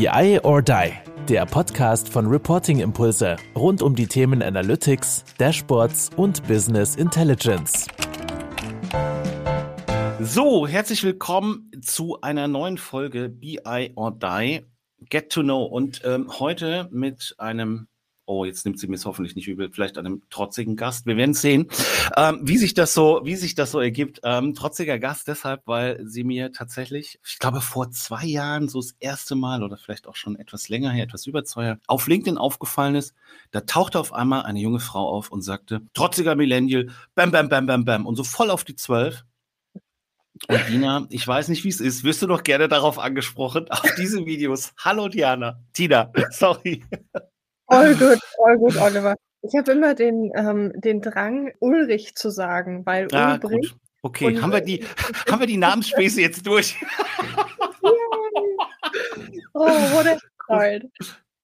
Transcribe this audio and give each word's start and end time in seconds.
BI 0.00 0.40
or 0.44 0.62
Die, 0.62 0.92
der 1.28 1.44
Podcast 1.44 2.08
von 2.08 2.26
Reporting 2.26 2.80
Impulse 2.80 3.36
rund 3.54 3.82
um 3.82 3.94
die 3.94 4.06
Themen 4.06 4.42
Analytics, 4.42 5.26
Dashboards 5.36 6.08
und 6.16 6.42
Business 6.48 6.96
Intelligence. 6.96 7.86
So, 10.18 10.66
herzlich 10.66 11.04
willkommen 11.04 11.70
zu 11.82 12.18
einer 12.22 12.48
neuen 12.48 12.78
Folge 12.78 13.28
BI 13.28 13.92
or 13.94 14.12
Die, 14.12 14.64
Get 15.10 15.32
to 15.32 15.42
Know 15.42 15.64
und 15.64 16.00
ähm, 16.06 16.30
heute 16.40 16.88
mit 16.90 17.34
einem 17.36 17.89
oh, 18.30 18.44
jetzt 18.44 18.64
nimmt 18.64 18.78
sie 18.78 18.86
mir 18.86 18.94
es 18.94 19.04
hoffentlich 19.06 19.34
nicht 19.34 19.48
übel, 19.48 19.70
vielleicht 19.72 19.98
einem 19.98 20.22
trotzigen 20.30 20.76
Gast. 20.76 21.04
Wir 21.04 21.16
werden 21.16 21.34
sehen, 21.34 21.66
ähm, 22.16 22.38
wie 22.42 22.58
sich 22.58 22.74
das 22.74 22.94
so, 22.94 23.22
wie 23.24 23.34
sich 23.34 23.56
das 23.56 23.72
so 23.72 23.80
ergibt. 23.80 24.20
Ähm, 24.22 24.54
trotziger 24.54 25.00
Gast 25.00 25.26
deshalb, 25.26 25.62
weil 25.66 26.00
sie 26.06 26.22
mir 26.22 26.52
tatsächlich, 26.52 27.18
ich 27.26 27.40
glaube, 27.40 27.60
vor 27.60 27.90
zwei 27.90 28.24
Jahren 28.24 28.68
so 28.68 28.80
das 28.80 28.94
erste 29.00 29.34
Mal 29.34 29.64
oder 29.64 29.76
vielleicht 29.76 30.06
auch 30.06 30.14
schon 30.14 30.36
etwas 30.36 30.68
länger 30.68 30.92
her, 30.92 31.02
etwas 31.02 31.26
über 31.26 31.42
zwei 31.42 31.64
Jahre, 31.64 31.80
auf 31.88 32.06
LinkedIn 32.06 32.38
aufgefallen 32.38 32.94
ist. 32.94 33.16
Da 33.50 33.62
tauchte 33.62 33.98
auf 33.98 34.12
einmal 34.12 34.42
eine 34.42 34.60
junge 34.60 34.78
Frau 34.80 35.08
auf 35.08 35.32
und 35.32 35.42
sagte, 35.42 35.82
trotziger 35.92 36.36
Millennial, 36.36 36.86
bam, 37.16 37.32
bam, 37.32 37.48
bam, 37.48 37.66
bam, 37.66 37.84
bam, 37.84 38.06
und 38.06 38.14
so 38.14 38.22
voll 38.22 38.50
auf 38.50 38.62
die 38.62 38.76
Zwölf. 38.76 39.24
Und 40.46 40.68
Dina, 40.68 41.06
ich 41.10 41.26
weiß 41.26 41.48
nicht, 41.48 41.64
wie 41.64 41.68
es 41.68 41.80
ist. 41.80 42.04
Wirst 42.04 42.22
du 42.22 42.28
doch 42.28 42.44
gerne 42.44 42.68
darauf 42.68 43.00
angesprochen, 43.00 43.68
auf 43.70 43.82
diese 43.98 44.24
Videos. 44.24 44.72
Hallo 44.78 45.08
Diana. 45.08 45.60
Tina, 45.72 46.12
sorry. 46.30 46.84
All 47.70 47.94
gut, 47.94 48.18
all 48.44 48.58
gut, 48.58 48.76
Oliver. 48.76 49.14
Ich 49.42 49.56
habe 49.56 49.72
immer 49.72 49.94
den, 49.94 50.32
ähm, 50.34 50.72
den 50.74 51.00
Drang, 51.00 51.52
Ulrich 51.60 52.14
zu 52.14 52.30
sagen, 52.30 52.84
weil 52.84 53.08
ah, 53.12 53.38
Ulrich. 53.42 53.70
Gut. 53.72 53.80
Okay, 54.02 54.38
haben 54.42 54.52
wir 54.52 54.60
die, 54.60 54.84
haben 55.30 55.40
wir 55.40 55.46
die 55.46 55.56
Namensspäße 55.56 56.20
jetzt 56.20 56.46
durch? 56.46 56.76
oh, 59.54 59.60
what 59.62 60.06
a 60.06 60.18
start. 60.44 60.84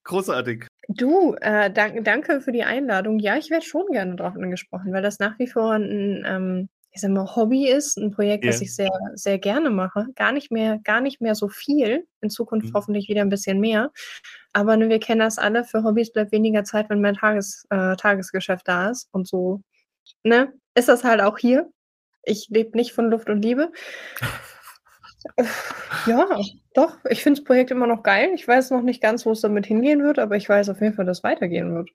Großartig. 0.05 0.67
Du, 0.89 1.34
äh, 1.41 1.70
dank, 1.70 2.05
danke 2.05 2.41
für 2.41 2.53
die 2.53 2.65
Einladung. 2.65 3.19
Ja, 3.19 3.37
ich 3.37 3.50
werde 3.50 3.65
schon 3.65 3.87
gerne 3.91 4.17
darauf 4.17 4.37
angesprochen, 4.37 4.93
weil 4.93 5.03
das 5.03 5.19
nach 5.19 5.39
wie 5.39 5.48
vor 5.48 5.72
ein, 5.72 6.25
ähm, 6.27 6.69
ich 6.97 7.02
sag 7.02 7.11
mal, 7.11 7.36
Hobby 7.36 7.69
ist, 7.69 7.98
ein 7.98 8.11
Projekt, 8.11 8.42
yeah. 8.42 8.52
das 8.52 8.62
ich 8.62 8.75
sehr, 8.75 8.89
sehr 9.12 9.39
gerne 9.39 9.69
mache. 9.69 10.06
Gar 10.14 10.33
nicht 10.33 10.50
mehr, 10.50 10.78
gar 10.83 11.03
nicht 11.03 11.20
mehr 11.20 11.34
so 11.34 11.50
viel. 11.50 12.06
In 12.22 12.30
Zukunft 12.30 12.69
mhm. 12.69 12.72
hoffentlich 12.72 13.11
wieder 13.11 13.20
ein 13.20 13.28
bisschen 13.28 13.61
mehr. 13.61 13.92
Aber 14.55 14.78
ne, 14.78 14.88
wir 14.88 14.98
kennen 14.98 15.20
das 15.20 15.36
alle. 15.36 15.64
Für 15.64 15.84
Hobbys 15.84 16.11
bleibt 16.11 16.33
weniger 16.33 16.64
Zeit, 16.64 16.88
wenn 16.88 17.03
mein 17.03 17.16
Tages, 17.16 17.66
äh, 17.69 17.97
Tagesgeschäft 17.97 18.66
da 18.66 18.88
ist. 18.88 19.11
Und 19.12 19.28
so, 19.28 19.61
ne, 20.22 20.55
ist 20.75 20.88
das 20.88 21.05
halt 21.05 21.20
auch 21.20 21.36
hier. 21.36 21.70
Ich 22.22 22.48
lebe 22.48 22.75
nicht 22.78 22.94
von 22.94 23.10
Luft 23.10 23.28
und 23.28 23.42
Liebe. 23.42 23.70
ja, 26.06 26.27
doch. 26.72 26.97
Ich 27.10 27.22
finde 27.22 27.41
das 27.41 27.47
Projekt 27.47 27.70
immer 27.70 27.86
noch 27.86 28.05
geil. 28.05 28.31
Ich 28.34 28.48
weiß 28.48 28.70
noch 28.70 28.81
nicht 28.81 29.03
ganz, 29.03 29.27
wo 29.27 29.33
es 29.33 29.42
damit 29.42 29.66
hingehen 29.66 30.03
wird, 30.03 30.19
aber 30.19 30.36
ich 30.36 30.48
weiß 30.48 30.70
auf 30.70 30.81
jeden 30.81 30.94
Fall, 30.94 31.05
dass 31.05 31.19
es 31.19 31.25
weitergehen 31.25 31.75
wird. 31.75 31.91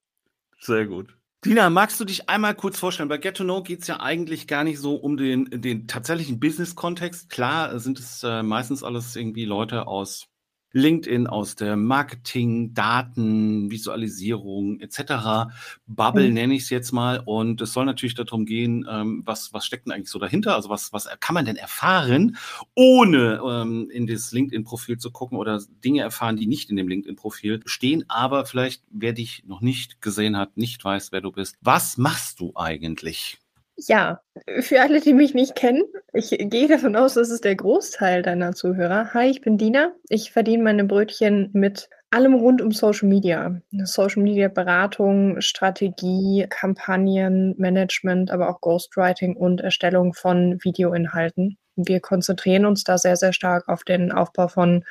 Sehr 0.59 0.85
gut. 0.85 1.17
Dina, 1.43 1.71
magst 1.71 1.99
du 1.99 2.05
dich 2.05 2.29
einmal 2.29 2.53
kurz 2.53 2.77
vorstellen? 2.77 3.09
Bei 3.09 3.17
Get 3.17 3.37
to 3.37 3.43
Know 3.43 3.63
geht 3.63 3.81
es 3.81 3.87
ja 3.87 3.99
eigentlich 3.99 4.45
gar 4.47 4.63
nicht 4.63 4.77
so 4.77 4.95
um 4.95 5.17
den, 5.17 5.49
den 5.49 5.87
tatsächlichen 5.87 6.39
Business-Kontext. 6.39 7.31
Klar 7.31 7.79
sind 7.79 7.97
es 7.99 8.21
äh, 8.21 8.43
meistens 8.43 8.83
alles 8.83 9.15
irgendwie 9.15 9.45
Leute 9.45 9.87
aus 9.87 10.30
LinkedIn 10.73 11.27
aus 11.27 11.55
der 11.55 11.75
Marketing, 11.75 12.73
Daten, 12.73 13.69
Visualisierung 13.69 14.79
etc. 14.79 15.51
Bubble 15.87 16.27
mhm. 16.27 16.33
nenne 16.33 16.53
ich 16.55 16.63
es 16.63 16.69
jetzt 16.69 16.91
mal. 16.91 17.21
Und 17.25 17.61
es 17.61 17.73
soll 17.73 17.85
natürlich 17.85 18.15
darum 18.15 18.45
gehen, 18.45 18.87
ähm, 18.89 19.21
was, 19.25 19.53
was 19.53 19.65
steckt 19.65 19.85
denn 19.85 19.93
eigentlich 19.93 20.09
so 20.09 20.19
dahinter? 20.19 20.55
Also 20.55 20.69
was, 20.69 20.93
was 20.93 21.09
kann 21.19 21.33
man 21.33 21.45
denn 21.45 21.57
erfahren, 21.57 22.37
ohne 22.75 23.41
ähm, 23.45 23.89
in 23.91 24.07
das 24.07 24.31
LinkedIn-Profil 24.31 24.97
zu 24.97 25.11
gucken 25.11 25.37
oder 25.37 25.61
Dinge 25.83 26.01
erfahren, 26.01 26.37
die 26.37 26.47
nicht 26.47 26.69
in 26.69 26.77
dem 26.77 26.87
LinkedIn-Profil 26.87 27.61
stehen, 27.65 28.05
aber 28.07 28.45
vielleicht, 28.45 28.83
wer 28.91 29.13
dich 29.13 29.43
noch 29.45 29.61
nicht 29.61 30.01
gesehen 30.01 30.37
hat, 30.37 30.55
nicht 30.57 30.83
weiß, 30.83 31.11
wer 31.11 31.21
du 31.21 31.31
bist. 31.31 31.57
Was 31.61 31.97
machst 31.97 32.39
du 32.39 32.53
eigentlich? 32.55 33.40
Ja, 33.87 34.21
für 34.59 34.81
alle, 34.81 35.01
die 35.01 35.13
mich 35.13 35.33
nicht 35.33 35.55
kennen, 35.55 35.83
ich 36.13 36.29
gehe 36.29 36.67
davon 36.67 36.95
aus, 36.95 37.15
das 37.15 37.29
ist 37.29 37.45
der 37.45 37.55
Großteil 37.55 38.21
deiner 38.21 38.53
Zuhörer. 38.53 39.13
Hi, 39.13 39.29
ich 39.29 39.41
bin 39.41 39.57
Dina. 39.57 39.93
Ich 40.09 40.31
verdiene 40.31 40.63
meine 40.63 40.83
Brötchen 40.83 41.49
mit 41.53 41.89
allem 42.11 42.35
rund 42.35 42.61
um 42.61 42.71
Social 42.71 43.07
Media. 43.07 43.59
Social 43.83 44.21
Media 44.21 44.49
Beratung, 44.49 45.41
Strategie, 45.41 46.45
Kampagnen, 46.49 47.55
Management, 47.57 48.29
aber 48.29 48.49
auch 48.49 48.61
Ghostwriting 48.61 49.35
und 49.35 49.61
Erstellung 49.61 50.13
von 50.13 50.59
Videoinhalten. 50.63 51.57
Wir 51.75 52.01
konzentrieren 52.01 52.65
uns 52.65 52.83
da 52.83 52.97
sehr, 52.97 53.15
sehr 53.15 53.33
stark 53.33 53.67
auf 53.67 53.83
den 53.83 54.11
Aufbau 54.11 54.47
von 54.47 54.83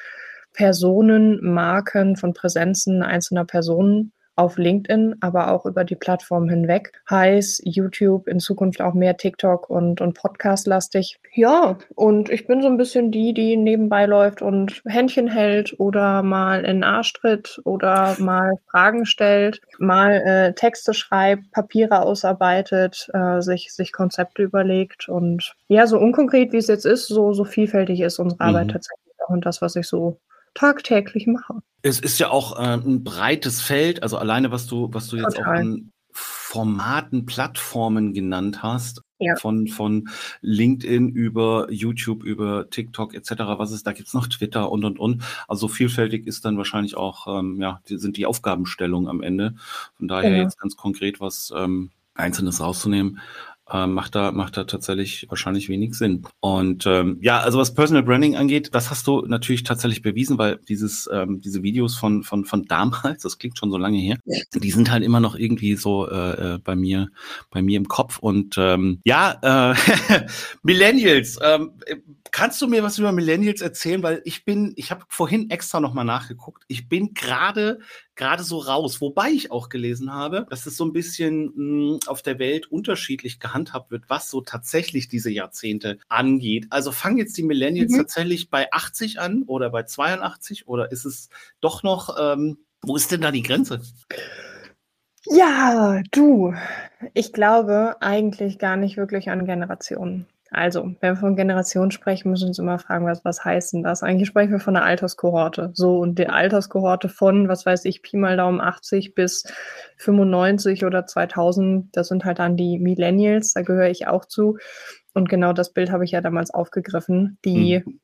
Personen, 0.53 1.39
Marken, 1.43 2.17
von 2.17 2.33
Präsenzen 2.33 3.03
einzelner 3.03 3.45
Personen 3.45 4.13
auf 4.41 4.57
LinkedIn, 4.57 5.17
aber 5.21 5.53
auch 5.53 5.67
über 5.67 5.85
die 5.85 5.97
Plattform 5.97 6.49
hinweg. 6.49 6.93
Heißt 7.09 7.61
YouTube, 7.65 8.27
in 8.27 8.41
Zukunft 8.41 8.81
auch 8.81 8.95
mehr 8.95 9.19
TikTok 9.19 9.69
und, 9.69 10.01
und 10.01 10.15
Podcast-lastig. 10.15 11.19
Ja, 11.35 11.77
und 11.95 12.31
ich 12.31 12.47
bin 12.47 12.63
so 12.63 12.69
ein 12.69 12.79
bisschen 12.79 13.11
die, 13.11 13.35
die 13.35 13.59
nebenbei 13.59 14.07
läuft 14.07 14.41
und 14.41 14.83
Händchen 14.87 15.29
hält 15.29 15.79
oder 15.79 16.23
mal 16.23 16.65
in 16.65 16.83
Arsch 16.83 17.13
tritt 17.13 17.61
oder 17.65 18.17
mal 18.19 18.55
Fragen 18.71 19.05
stellt, 19.05 19.61
mal 19.79 20.13
äh, 20.13 20.55
Texte 20.55 20.95
schreibt, 20.95 21.51
Papiere 21.53 22.03
ausarbeitet, 22.03 23.09
äh, 23.13 23.43
sich, 23.43 23.75
sich 23.75 23.93
Konzepte 23.93 24.43
überlegt 24.43 25.09
und 25.09 25.55
ja, 25.69 25.87
so 25.87 25.99
unkonkret 25.99 26.53
wie 26.53 26.57
es 26.57 26.67
jetzt 26.67 26.87
ist, 26.87 27.09
so, 27.09 27.35
so 27.35 27.45
vielfältig 27.45 28.01
ist 28.01 28.19
unsere 28.19 28.41
Arbeit 28.41 28.69
mhm. 28.69 28.73
tatsächlich 28.73 29.15
auch 29.27 29.31
und 29.31 29.45
das, 29.45 29.61
was 29.61 29.77
ich 29.77 29.87
so 29.87 30.19
tagtäglich 30.55 31.27
mache. 31.27 31.61
Es 31.83 32.01
ist 32.01 32.19
ja 32.19 32.31
auch 32.31 32.59
äh, 32.59 32.75
ein 32.75 33.05
breites 33.05 33.61
Feld, 33.61 34.03
also 34.03 34.19
alleine 34.19 34.51
was 34.51 34.67
du, 34.67 34.89
was 34.93 35.09
du 35.09 35.17
jetzt 35.17 35.37
Total. 35.37 35.45
auch 35.45 35.61
an 35.61 35.93
Formaten, 36.13 37.27
Plattformen 37.27 38.13
genannt 38.13 38.63
hast, 38.63 39.03
ja. 39.21 39.37
von, 39.37 39.69
von 39.69 40.09
LinkedIn 40.41 41.11
über 41.11 41.71
YouTube, 41.71 42.25
über 42.25 42.69
TikTok 42.69 43.15
etc. 43.15 43.31
Was 43.57 43.71
ist, 43.71 43.87
da 43.87 43.93
gibt's 43.93 44.15
noch 44.15 44.27
Twitter 44.27 44.71
und 44.73 44.85
und 44.85 44.99
und. 44.99 45.23
Also 45.47 45.69
vielfältig 45.69 46.27
ist 46.27 46.45
dann 46.45 46.57
wahrscheinlich 46.57 46.97
auch, 46.97 47.39
ähm, 47.39 47.61
ja, 47.61 47.81
die, 47.89 47.99
sind 47.99 48.17
die 48.17 48.27
Aufgabenstellungen 48.27 49.09
am 49.09 49.23
Ende. 49.23 49.55
Von 49.97 50.09
daher 50.09 50.31
ja. 50.31 50.43
jetzt 50.43 50.59
ganz 50.59 50.77
konkret 50.77 51.21
was 51.21 51.53
ähm, 51.57 51.91
Einzelnes 52.15 52.61
rauszunehmen 52.61 53.21
äh, 53.71 53.87
macht 53.87 54.15
da 54.15 54.33
macht 54.33 54.57
da 54.57 54.65
tatsächlich 54.65 55.27
wahrscheinlich 55.29 55.69
wenig 55.69 55.95
Sinn. 55.95 56.27
Und 56.41 56.87
ähm, 56.87 57.19
ja, 57.23 57.41
also 57.41 57.59
was 57.59 57.75
Personal 57.75 58.03
Branding 58.03 58.37
angeht, 58.37 58.71
das 58.73 58.91
hast 58.91 59.07
du 59.07 59.23
natürlich 59.27 59.63
tatsächlich 59.63 60.03
bewiesen, 60.03 60.39
weil 60.39 60.59
dieses 60.69 61.09
ähm, 61.13 61.41
diese 61.41 61.63
Videos 61.63 61.97
von 61.97 62.23
von 62.23 62.45
von 62.45 62.65
damals, 62.65 63.23
das 63.23 63.39
klingt 63.39 63.59
schon 63.59 63.71
so 63.71 63.79
lange 63.79 63.99
her, 63.99 64.19
die 64.55 64.71
sind 64.71 64.91
halt 64.91 65.05
immer 65.05 65.21
noch 65.21 65.37
irgendwie 65.37 65.77
so 65.77 66.09
äh, 66.09 66.55
äh 66.55 66.59
bei 66.59 66.77
mir 66.77 67.11
bei 67.51 67.63
mir 67.63 67.77
im 67.77 67.89
Kopf 67.89 68.19
und 68.19 68.57
ähm, 68.59 69.01
ja, 69.05 69.73
äh, 69.73 69.75
Millennials. 70.63 71.39
Ähm, 71.43 71.73
kannst 72.31 72.61
du 72.63 72.69
mir 72.69 72.83
was 72.83 72.99
über 72.99 73.13
Millennials 73.13 73.61
erzählen, 73.61 74.03
weil 74.03 74.23
ich 74.25 74.45
bin, 74.45 74.73
ich 74.77 74.91
habe 74.91 75.05
vorhin 75.09 75.51
extra 75.51 75.81
noch 75.81 75.95
mal 75.95 76.05
nachgeguckt. 76.05 76.65
Ich 76.69 76.89
bin 76.89 77.15
gerade 77.15 77.81
gerade 78.21 78.45
so 78.45 78.59
raus. 78.59 79.01
Wobei 79.01 79.31
ich 79.31 79.51
auch 79.51 79.71
gelesen 79.71 80.13
habe, 80.13 80.47
dass 80.51 80.67
es 80.67 80.77
so 80.77 80.85
ein 80.85 80.93
bisschen 80.93 81.53
mh, 81.55 81.55
hm, 81.55 82.01
auf 82.07 82.21
der 82.23 82.39
Welt 82.39 82.67
unterschiedlich 82.71 83.41
gehandhabt 83.41 83.91
wird, 83.91 84.05
was 84.09 84.31
so 84.31 84.43
tatsächlich 84.43 85.09
diese 85.09 85.31
Jahrzehnte 85.31 85.99
angeht. 86.09 86.67
Also 86.69 86.93
fangen 86.93 87.17
jetzt 87.17 87.37
die 87.39 87.43
Millennials 87.43 87.93
mhm. 87.93 87.97
tatsächlich 87.97 88.51
bei 88.51 88.71
80 88.73 89.19
an 89.21 89.45
oder 89.45 89.71
bei 89.71 89.85
82 89.85 90.69
oder 90.69 90.93
ist 90.93 91.07
es 91.07 91.31
doch 91.61 91.83
noch, 91.83 92.17
ähm, 92.21 92.59
wo 92.83 92.95
ist 92.95 93.11
denn 93.11 93.23
da 93.23 93.31
die 93.31 93.43
Grenze? 93.43 93.81
Ja, 95.27 96.03
du, 96.11 96.55
ich 97.15 97.33
glaube 97.33 97.97
eigentlich 98.01 98.59
gar 98.59 98.77
nicht 98.77 98.99
wirklich 98.99 99.31
an 99.31 99.47
Generationen. 99.47 100.27
Also, 100.53 100.83
wenn 101.01 101.15
wir 101.15 101.17
von 101.17 101.37
Generation 101.37 101.93
sprechen, 101.93 102.31
müssen 102.31 102.45
wir 102.45 102.49
uns 102.49 102.59
immer 102.59 102.79
fragen, 102.81 103.07
was, 103.07 103.25
was 103.25 103.45
heißt 103.45 103.73
denn 103.73 103.85
das? 103.85 104.03
Eigentlich 104.03 104.29
sprechen 104.29 104.51
wir 104.51 104.59
von 104.59 104.77
einer 104.77 104.85
Alterskohorte. 104.85 105.71
So, 105.75 105.99
und 105.99 106.19
die 106.19 106.29
Alterskohorte 106.29 107.09
von, 107.09 107.49
was 107.49 107.65
weiß 107.67 107.85
ich, 107.85 108.03
Pi 108.03 108.17
mal 108.17 108.37
Daumen 108.37 108.61
80 108.61 109.15
bis 109.15 109.45
95 109.99 110.85
oder 110.85 111.07
2000, 111.07 111.97
das 111.97 112.09
sind 112.09 112.25
halt 112.25 112.41
dann 112.41 112.57
die 112.57 112.81
Millennials, 112.81 113.53
da 113.53 113.63
gehöre 113.63 113.91
ich 113.91 114.09
auch 114.09 114.25
zu. 114.25 114.59
Und 115.15 115.29
genau 115.29 115.53
das 115.53 115.73
Bild 115.73 115.93
habe 115.93 116.05
ich 116.05 116.11
ja 116.11 116.21
damals 116.21 116.53
aufgegriffen. 116.53 117.39
Die 117.45 117.83
mhm. 117.85 118.01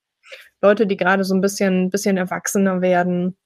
Leute, 0.63 0.87
die 0.87 0.97
gerade 0.97 1.25
so 1.25 1.35
ein 1.35 1.41
bisschen, 1.41 1.91
bisschen 1.91 2.17
erwachsener 2.17 2.81
werden, 2.81 3.37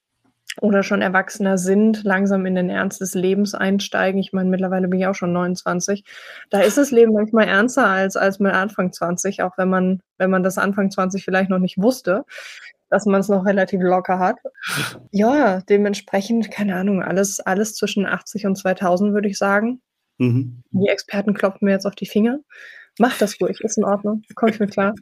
oder 0.61 0.83
schon 0.83 1.03
Erwachsener 1.03 1.59
sind, 1.59 2.03
langsam 2.05 2.47
in 2.47 2.55
den 2.55 2.71
Ernst 2.71 3.01
des 3.01 3.15
Lebens 3.15 3.55
einsteigen. 3.55 4.21
Ich 4.21 4.33
meine, 4.33 4.51
mittlerweile 4.51 4.89
bin 4.89 5.01
ich 5.01 5.07
auch 5.07 5.15
schon 5.15 5.33
29. 5.33 6.05
Da 6.51 6.61
ist 6.61 6.79
das 6.79 6.91
Leben 6.91 7.13
manchmal 7.13 7.47
ernster 7.47 7.87
als, 7.87 8.17
als 8.17 8.41
mit 8.41 8.53
Anfang 8.53 8.93
20, 8.93 9.43
auch 9.43 9.57
wenn 9.57 9.69
man, 9.69 10.01
wenn 10.19 10.31
man 10.31 10.43
das 10.43 10.59
Anfang 10.59 10.91
20 10.91 11.25
vielleicht 11.25 11.51
noch 11.51 11.59
nicht 11.59 11.79
wusste, 11.79 12.25
dass 12.89 13.07
man 13.07 13.21
es 13.21 13.29
noch 13.29 13.47
relativ 13.47 13.81
locker 13.81 14.19
hat. 14.19 14.37
Ja, 15.13 15.61
dementsprechend, 15.69 16.51
keine 16.51 16.75
Ahnung, 16.77 17.03
alles, 17.03 17.41
alles 17.41 17.75
zwischen 17.75 18.07
80 18.07 18.47
und 18.47 18.57
2000 18.57 19.15
würde 19.15 19.29
ich 19.29 19.39
sagen. 19.39 19.81
Mhm. 20.19 20.63
Die 20.73 20.89
Experten 20.89 21.35
klopfen 21.35 21.67
mir 21.67 21.73
jetzt 21.73 21.87
auf 21.87 21.95
die 21.95 22.07
Finger. 22.07 22.41
Macht 22.99 23.23
das 23.23 23.41
ruhig, 23.41 23.61
ist 23.61 23.79
in 23.79 23.85
Ordnung, 23.85 24.23
komme 24.35 24.51
ich 24.51 24.61
mir 24.61 24.67
klar. 24.67 24.95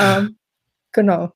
ähm, 0.00 0.36
Genau. 0.92 1.32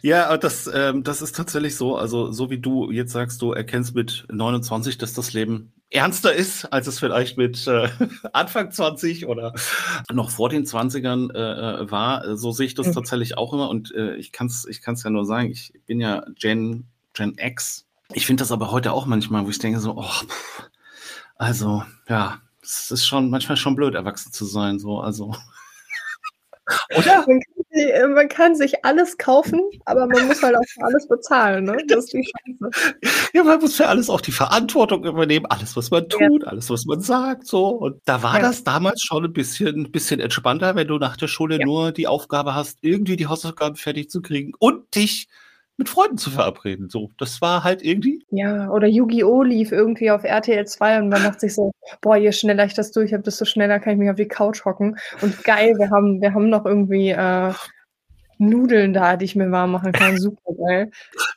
Ja, 0.00 0.36
das, 0.36 0.70
ähm, 0.72 1.02
das 1.02 1.22
ist 1.22 1.34
tatsächlich 1.36 1.76
so. 1.76 1.96
Also, 1.96 2.30
so 2.30 2.50
wie 2.50 2.58
du 2.58 2.90
jetzt 2.90 3.12
sagst, 3.12 3.42
du 3.42 3.52
erkennst 3.52 3.94
mit 3.94 4.24
29, 4.30 4.96
dass 4.98 5.12
das 5.12 5.32
Leben 5.32 5.72
ernster 5.90 6.32
ist, 6.32 6.66
als 6.66 6.86
es 6.86 6.98
vielleicht 6.98 7.36
mit 7.36 7.66
äh, 7.66 7.88
Anfang 8.32 8.70
20 8.70 9.26
oder 9.26 9.54
noch 10.12 10.30
vor 10.30 10.48
den 10.48 10.64
20ern 10.64 11.34
äh, 11.34 11.82
äh, 11.82 11.90
war. 11.90 12.36
So 12.36 12.52
sehe 12.52 12.66
ich 12.66 12.74
das 12.74 12.88
mhm. 12.88 12.92
tatsächlich 12.92 13.36
auch 13.36 13.52
immer. 13.52 13.68
Und 13.68 13.92
äh, 13.94 14.14
ich 14.16 14.32
kann 14.32 14.46
es 14.46 14.66
ich 14.66 14.80
kann's 14.82 15.02
ja 15.02 15.10
nur 15.10 15.26
sagen, 15.26 15.50
ich 15.50 15.72
bin 15.86 16.00
ja 16.00 16.24
Gen, 16.36 16.86
Gen 17.12 17.36
X. 17.38 17.86
Ich 18.14 18.26
finde 18.26 18.42
das 18.42 18.52
aber 18.52 18.70
heute 18.70 18.92
auch 18.92 19.06
manchmal, 19.06 19.44
wo 19.44 19.50
ich 19.50 19.58
denke 19.58 19.80
so, 19.80 19.96
oh, 19.96 20.02
pff, 20.02 20.68
also, 21.36 21.82
ja, 22.08 22.40
es 22.62 22.92
ist 22.92 23.06
schon 23.06 23.28
manchmal 23.28 23.56
schon 23.56 23.74
blöd, 23.74 23.94
erwachsen 23.94 24.32
zu 24.32 24.44
sein. 24.44 24.78
So, 24.78 25.00
also. 25.00 25.34
Oder? 26.96 27.24
Man 27.26 27.40
kann, 27.40 27.40
äh, 27.40 27.61
man 28.14 28.28
kann, 28.28 28.54
sich, 28.54 28.84
alles 28.84 29.16
kaufen, 29.18 29.60
aber 29.84 30.06
man 30.06 30.26
muss 30.26 30.42
halt 30.42 30.56
auch 30.56 30.64
für 30.66 30.84
alles 30.84 31.08
bezahlen. 31.08 31.64
Ne? 31.64 31.76
Das 31.86 32.04
ist 32.04 32.12
die 32.12 32.22
Chance. 32.22 32.94
Ja, 33.32 33.44
man 33.44 33.60
muss 33.60 33.76
für 33.76 33.88
alles 33.88 34.10
auch 34.10 34.20
die 34.20 34.32
Verantwortung 34.32 35.04
übernehmen, 35.04 35.46
alles, 35.46 35.76
was 35.76 35.90
man 35.90 36.08
tut, 36.08 36.42
ja. 36.42 36.48
alles, 36.48 36.68
was 36.70 36.84
man 36.84 37.00
sagt. 37.00 37.46
So. 37.46 37.68
Und 37.68 38.00
da 38.04 38.22
war 38.22 38.36
ja. 38.36 38.42
das 38.42 38.64
damals 38.64 39.02
schon 39.02 39.24
ein 39.24 39.32
bisschen, 39.32 39.90
bisschen 39.90 40.20
entspannter, 40.20 40.74
wenn 40.74 40.88
du 40.88 40.98
nach 40.98 41.16
der 41.16 41.28
Schule 41.28 41.58
ja. 41.58 41.64
nur 41.64 41.92
die 41.92 42.06
Aufgabe 42.06 42.54
hast, 42.54 42.78
irgendwie 42.82 43.16
die 43.16 43.26
Hausaufgaben 43.26 43.76
fertig 43.76 44.10
zu 44.10 44.20
kriegen 44.20 44.52
und 44.58 44.94
dich 44.94 45.28
mit 45.76 45.88
Freunden 45.88 46.18
zu 46.18 46.30
verabreden. 46.30 46.88
So, 46.88 47.10
das 47.18 47.40
war 47.40 47.64
halt 47.64 47.82
irgendwie. 47.82 48.24
Ja, 48.30 48.70
oder 48.70 48.86
Yu-Gi-Oh! 48.86 49.42
lief 49.42 49.72
irgendwie 49.72 50.10
auf 50.10 50.24
RTL 50.24 50.66
2 50.66 50.98
und 50.98 51.08
man 51.08 51.22
dachte 51.22 51.40
sich 51.40 51.54
so, 51.54 51.72
boah, 52.00 52.16
je 52.16 52.32
schneller 52.32 52.64
ich 52.64 52.74
das 52.74 52.92
durch 52.92 53.12
habe, 53.12 53.22
desto 53.22 53.44
schneller 53.44 53.80
kann 53.80 53.94
ich 53.94 53.98
mich 53.98 54.10
auf 54.10 54.16
die 54.16 54.28
Couch 54.28 54.64
hocken. 54.64 54.98
Und 55.20 55.42
geil, 55.44 55.74
wir 55.78 55.90
haben, 55.90 56.20
wir 56.20 56.34
haben 56.34 56.50
noch 56.50 56.66
irgendwie 56.66 57.10
äh, 57.10 57.52
Nudeln 58.38 58.92
da, 58.92 59.16
die 59.16 59.24
ich 59.24 59.36
mir 59.36 59.50
warm 59.50 59.72
machen 59.72 59.92
kann. 59.92 60.18
Super 60.18 60.52
geil. 60.66 60.90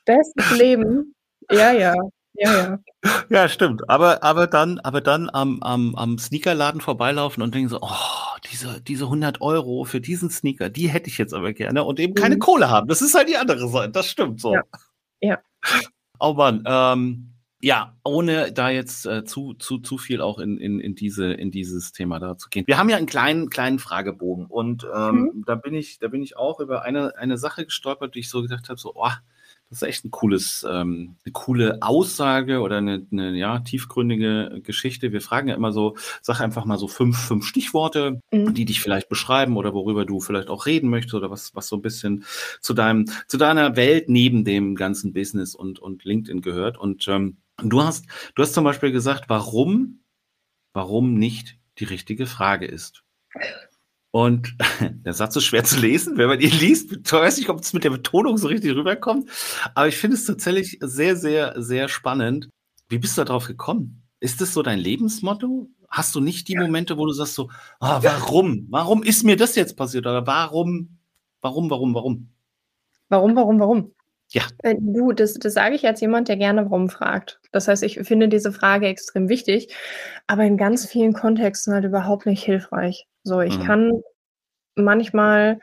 Bestes 0.05 0.57
Leben. 0.57 1.15
Ja, 1.51 1.71
ja. 1.71 1.93
Ja, 2.37 2.53
ja. 2.53 2.79
Ja, 3.29 3.49
stimmt. 3.49 3.89
Aber, 3.89 4.23
aber 4.23 4.47
dann, 4.47 4.79
aber 4.79 5.01
dann 5.01 5.29
am, 5.31 5.61
am, 5.61 5.95
am 5.95 6.17
Sneakerladen 6.17 6.81
vorbeilaufen 6.81 7.43
und 7.43 7.53
denken 7.53 7.69
so, 7.69 7.79
oh, 7.81 8.37
diese, 8.51 8.81
diese 8.81 9.05
100 9.05 9.41
Euro 9.41 9.83
für 9.83 10.01
diesen 10.01 10.29
Sneaker, 10.29 10.69
die 10.69 10.87
hätte 10.87 11.09
ich 11.09 11.17
jetzt 11.17 11.33
aber 11.33 11.53
gerne 11.53 11.83
und 11.83 11.99
eben 11.99 12.13
keine 12.13 12.35
mhm. 12.35 12.39
Kohle 12.39 12.69
haben. 12.69 12.87
Das 12.87 13.01
ist 13.01 13.15
halt 13.15 13.29
die 13.29 13.37
andere 13.37 13.67
Seite. 13.69 13.91
Das 13.91 14.07
stimmt 14.07 14.41
so. 14.41 14.53
Ja. 14.53 14.61
ja. 15.21 15.39
Oh 16.17 16.33
Mann, 16.33 16.63
ähm, 16.65 17.35
ja, 17.61 17.97
ohne 18.05 18.53
da 18.53 18.69
jetzt 18.69 19.05
äh, 19.05 19.25
zu, 19.25 19.53
zu, 19.55 19.79
zu 19.79 19.97
viel 19.97 20.21
auch 20.21 20.39
in, 20.39 20.57
in, 20.57 20.79
in, 20.79 20.95
diese, 20.95 21.33
in 21.33 21.51
dieses 21.51 21.91
Thema 21.91 22.19
da 22.19 22.37
zu 22.37 22.47
gehen. 22.49 22.63
Wir 22.67 22.77
haben 22.77 22.89
ja 22.89 22.95
einen 22.95 23.05
kleinen, 23.05 23.49
kleinen 23.49 23.79
Fragebogen 23.79 24.45
und 24.45 24.87
ähm, 24.95 25.31
mhm. 25.33 25.43
da 25.45 25.55
bin 25.55 25.73
ich, 25.73 25.99
da 25.99 26.07
bin 26.07 26.21
ich 26.21 26.37
auch 26.37 26.59
über 26.59 26.83
eine, 26.83 27.17
eine 27.17 27.37
Sache 27.37 27.65
gestolpert, 27.65 28.15
die 28.15 28.19
ich 28.19 28.29
so 28.29 28.41
gedacht 28.41 28.69
habe, 28.69 28.79
so, 28.79 28.93
oh, 28.95 29.09
das 29.69 29.81
ist 29.81 29.87
echt 29.87 30.05
ein 30.05 30.11
cooles, 30.11 30.65
ähm, 30.69 31.15
eine 31.25 31.33
coole 31.33 31.81
Aussage 31.81 32.59
oder 32.59 32.77
eine, 32.77 33.05
eine 33.11 33.35
ja, 33.35 33.59
tiefgründige 33.59 34.61
Geschichte. 34.63 35.11
Wir 35.11 35.21
fragen 35.21 35.47
ja 35.47 35.55
immer 35.55 35.71
so, 35.71 35.95
sag 36.21 36.39
einfach 36.39 36.65
mal 36.65 36.77
so 36.77 36.87
fünf, 36.87 37.17
fünf 37.17 37.45
Stichworte, 37.45 38.21
mhm. 38.31 38.53
die 38.53 38.65
dich 38.65 38.79
vielleicht 38.79 39.09
beschreiben 39.09 39.57
oder 39.57 39.73
worüber 39.73 40.05
du 40.05 40.19
vielleicht 40.19 40.49
auch 40.49 40.67
reden 40.67 40.89
möchtest 40.89 41.15
oder 41.15 41.31
was, 41.31 41.55
was 41.55 41.67
so 41.67 41.77
ein 41.77 41.81
bisschen 41.81 42.25
zu 42.61 42.73
deinem, 42.73 43.05
zu 43.27 43.37
deiner 43.37 43.75
Welt 43.75 44.07
neben 44.07 44.45
dem 44.45 44.75
ganzen 44.75 45.13
Business 45.13 45.55
und, 45.55 45.79
und 45.79 46.03
LinkedIn 46.03 46.41
gehört. 46.41 46.77
Und 46.77 47.07
ähm, 47.07 47.37
du 47.57 47.81
hast, 47.81 48.05
du 48.35 48.43
hast 48.43 48.53
zum 48.53 48.63
Beispiel 48.63 48.91
gesagt, 48.91 49.25
warum, 49.29 50.01
warum 50.73 51.15
nicht 51.15 51.57
die 51.79 51.85
richtige 51.85 52.27
Frage 52.27 52.65
ist. 52.65 53.03
Und 54.15 54.55
der 55.05 55.11
Satz 55.11 55.35
ist 55.35 55.43
schwer 55.43 55.65
zu 55.65 55.77
lesen, 55.77 56.17
wenn 56.17 56.29
man 56.29 56.39
ihn 56.39 56.57
liest. 56.57 56.89
Ich 56.89 57.11
weiß 57.11 57.35
nicht, 57.35 57.49
ob 57.49 57.59
es 57.59 57.73
mit 57.73 57.83
der 57.83 57.89
Betonung 57.89 58.37
so 58.37 58.47
richtig 58.47 58.73
rüberkommt. 58.73 59.29
Aber 59.73 59.89
ich 59.89 59.97
finde 59.97 60.15
es 60.15 60.25
tatsächlich 60.25 60.77
sehr, 60.79 61.17
sehr, 61.17 61.61
sehr 61.61 61.89
spannend. 61.89 62.47
Wie 62.87 62.97
bist 62.97 63.17
du 63.17 63.25
darauf 63.25 63.45
gekommen? 63.45 64.03
Ist 64.21 64.39
das 64.39 64.53
so 64.53 64.63
dein 64.63 64.79
Lebensmotto? 64.79 65.67
Hast 65.89 66.15
du 66.15 66.21
nicht 66.21 66.47
die 66.47 66.53
ja. 66.53 66.61
Momente, 66.61 66.97
wo 66.97 67.05
du 67.05 67.11
sagst 67.11 67.35
so, 67.35 67.49
oh, 67.81 67.97
warum? 68.03 68.67
Warum 68.69 69.03
ist 69.03 69.25
mir 69.25 69.35
das 69.35 69.57
jetzt 69.57 69.75
passiert? 69.75 70.05
Oder 70.05 70.25
warum, 70.25 70.97
warum, 71.41 71.69
warum, 71.69 71.93
warum? 71.93 72.29
Warum, 73.09 73.35
warum, 73.35 73.59
warum? 73.59 73.91
Ja. 74.29 74.43
Äh, 74.59 74.75
du, 74.79 75.11
das, 75.11 75.33
das 75.33 75.55
sage 75.55 75.75
ich 75.75 75.85
als 75.85 75.99
jemand, 75.99 76.29
der 76.29 76.37
gerne 76.37 76.63
warum 76.63 76.87
fragt. 76.87 77.41
Das 77.51 77.67
heißt, 77.67 77.83
ich 77.83 77.99
finde 78.03 78.29
diese 78.29 78.53
Frage 78.53 78.87
extrem 78.87 79.27
wichtig, 79.27 79.75
aber 80.25 80.45
in 80.45 80.55
ganz 80.55 80.85
vielen 80.85 81.11
Kontexten 81.11 81.73
halt 81.73 81.83
überhaupt 81.83 82.25
nicht 82.25 82.45
hilfreich. 82.45 83.09
So, 83.25 83.41
ich 83.41 83.57
mhm. 83.57 83.63
kann 83.63 84.03
manchmal 84.75 85.59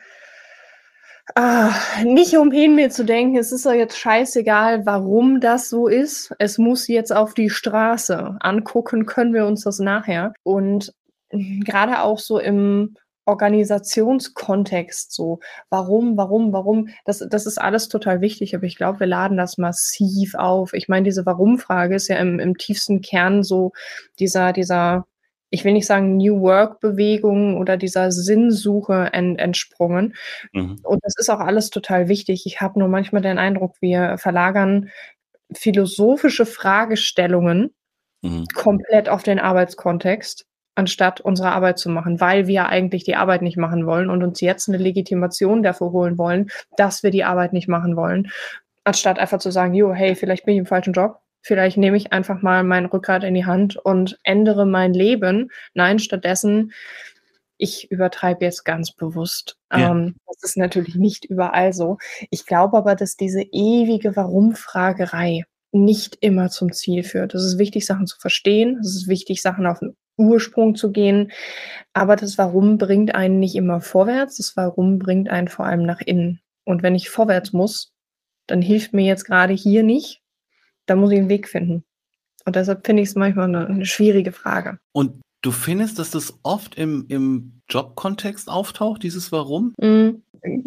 ah, 1.36 1.70
nicht 2.04 2.36
umhin 2.36 2.74
mir 2.74 2.90
zu 2.90 3.04
denken, 3.04 3.36
es 3.38 3.52
ist 3.52 3.64
ja 3.64 3.72
jetzt 3.72 3.96
scheißegal, 3.96 4.84
warum 4.84 5.40
das 5.40 5.70
so 5.70 5.86
ist. 5.86 6.34
Es 6.38 6.58
muss 6.58 6.88
jetzt 6.88 7.14
auf 7.14 7.34
die 7.34 7.50
Straße. 7.50 8.36
Angucken 8.40 9.06
können 9.06 9.32
wir 9.32 9.46
uns 9.46 9.62
das 9.62 9.78
nachher. 9.78 10.34
Und 10.42 10.92
gerade 11.30 12.02
auch 12.02 12.18
so 12.18 12.38
im 12.38 12.96
Organisationskontext 13.24 15.12
so. 15.12 15.38
Warum, 15.70 16.16
warum, 16.16 16.52
warum? 16.52 16.88
Das, 17.04 17.24
das 17.30 17.46
ist 17.46 17.58
alles 17.58 17.88
total 17.88 18.20
wichtig, 18.20 18.56
aber 18.56 18.64
ich 18.64 18.76
glaube, 18.76 18.98
wir 19.00 19.06
laden 19.06 19.36
das 19.36 19.58
massiv 19.58 20.34
auf. 20.34 20.72
Ich 20.72 20.88
meine, 20.88 21.04
diese 21.04 21.24
Warum-Frage 21.24 21.94
ist 21.94 22.08
ja 22.08 22.16
im, 22.16 22.40
im 22.40 22.56
tiefsten 22.56 23.00
Kern 23.00 23.44
so 23.44 23.72
dieser, 24.18 24.52
dieser 24.52 25.06
ich 25.52 25.64
will 25.64 25.74
nicht 25.74 25.86
sagen 25.86 26.16
New 26.16 26.40
Work-Bewegung 26.40 27.58
oder 27.58 27.76
dieser 27.76 28.10
Sinnsuche 28.10 29.10
ent 29.12 29.38
entsprungen. 29.38 30.14
Mhm. 30.52 30.80
Und 30.82 31.00
das 31.04 31.14
ist 31.18 31.28
auch 31.28 31.40
alles 31.40 31.68
total 31.68 32.08
wichtig. 32.08 32.46
Ich 32.46 32.62
habe 32.62 32.78
nur 32.78 32.88
manchmal 32.88 33.20
den 33.20 33.38
Eindruck, 33.38 33.76
wir 33.80 34.16
verlagern 34.16 34.88
philosophische 35.52 36.46
Fragestellungen 36.46 37.74
mhm. 38.22 38.46
komplett 38.54 39.10
auf 39.10 39.22
den 39.22 39.38
Arbeitskontext, 39.38 40.46
anstatt 40.74 41.20
unsere 41.20 41.52
Arbeit 41.52 41.78
zu 41.78 41.90
machen, 41.90 42.18
weil 42.18 42.46
wir 42.46 42.70
eigentlich 42.70 43.04
die 43.04 43.16
Arbeit 43.16 43.42
nicht 43.42 43.58
machen 43.58 43.84
wollen 43.84 44.08
und 44.08 44.22
uns 44.22 44.40
jetzt 44.40 44.70
eine 44.70 44.78
Legitimation 44.78 45.62
dafür 45.62 45.92
holen 45.92 46.16
wollen, 46.16 46.48
dass 46.78 47.02
wir 47.02 47.10
die 47.10 47.24
Arbeit 47.24 47.52
nicht 47.52 47.68
machen 47.68 47.94
wollen, 47.94 48.30
anstatt 48.84 49.18
einfach 49.18 49.38
zu 49.38 49.50
sagen, 49.50 49.74
jo, 49.74 49.92
hey, 49.92 50.14
vielleicht 50.14 50.46
bin 50.46 50.54
ich 50.54 50.60
im 50.60 50.66
falschen 50.66 50.94
Job 50.94 51.21
vielleicht 51.42 51.76
nehme 51.76 51.96
ich 51.96 52.12
einfach 52.12 52.42
mal 52.42 52.64
mein 52.64 52.86
Rückgrat 52.86 53.24
in 53.24 53.34
die 53.34 53.46
Hand 53.46 53.76
und 53.76 54.18
ändere 54.24 54.66
mein 54.66 54.94
Leben. 54.94 55.50
Nein, 55.74 55.98
stattdessen, 55.98 56.72
ich 57.58 57.90
übertreibe 57.90 58.44
jetzt 58.44 58.64
ganz 58.64 58.92
bewusst. 58.92 59.56
Ja. 59.72 59.90
Ähm, 59.90 60.16
das 60.26 60.50
ist 60.50 60.56
natürlich 60.56 60.94
nicht 60.94 61.24
überall 61.24 61.72
so. 61.72 61.98
Ich 62.30 62.46
glaube 62.46 62.76
aber, 62.76 62.94
dass 62.94 63.16
diese 63.16 63.42
ewige 63.42 64.16
Warum-Fragerei 64.16 65.44
nicht 65.72 66.18
immer 66.20 66.50
zum 66.50 66.72
Ziel 66.72 67.02
führt. 67.02 67.34
Es 67.34 67.44
ist 67.44 67.58
wichtig, 67.58 67.86
Sachen 67.86 68.06
zu 68.06 68.18
verstehen. 68.18 68.78
Es 68.80 68.94
ist 68.94 69.08
wichtig, 69.08 69.42
Sachen 69.42 69.66
auf 69.66 69.78
den 69.78 69.96
Ursprung 70.18 70.74
zu 70.74 70.92
gehen. 70.92 71.32
Aber 71.92 72.16
das 72.16 72.36
Warum 72.38 72.78
bringt 72.78 73.14
einen 73.14 73.38
nicht 73.38 73.54
immer 73.54 73.80
vorwärts. 73.80 74.36
Das 74.36 74.56
Warum 74.56 74.98
bringt 74.98 75.30
einen 75.30 75.48
vor 75.48 75.64
allem 75.64 75.84
nach 75.84 76.00
innen. 76.00 76.40
Und 76.64 76.82
wenn 76.82 76.94
ich 76.94 77.10
vorwärts 77.10 77.52
muss, 77.52 77.92
dann 78.46 78.60
hilft 78.60 78.92
mir 78.92 79.06
jetzt 79.06 79.24
gerade 79.24 79.54
hier 79.54 79.82
nicht, 79.82 80.21
da 80.86 80.96
muss 80.96 81.12
ich 81.12 81.18
einen 81.18 81.28
Weg 81.28 81.48
finden. 81.48 81.84
Und 82.44 82.56
deshalb 82.56 82.86
finde 82.86 83.02
ich 83.02 83.10
es 83.10 83.14
manchmal 83.14 83.46
eine, 83.46 83.66
eine, 83.66 83.86
schwierige 83.86 84.32
Frage. 84.32 84.78
Und 84.92 85.20
du 85.42 85.52
findest, 85.52 85.98
dass 85.98 86.10
das 86.10 86.38
oft 86.42 86.74
im, 86.76 87.06
im 87.08 87.60
Jobkontext 87.68 88.48
auftaucht, 88.48 89.02
dieses 89.02 89.30
Warum? 89.30 89.74
Mhm, 89.80 90.22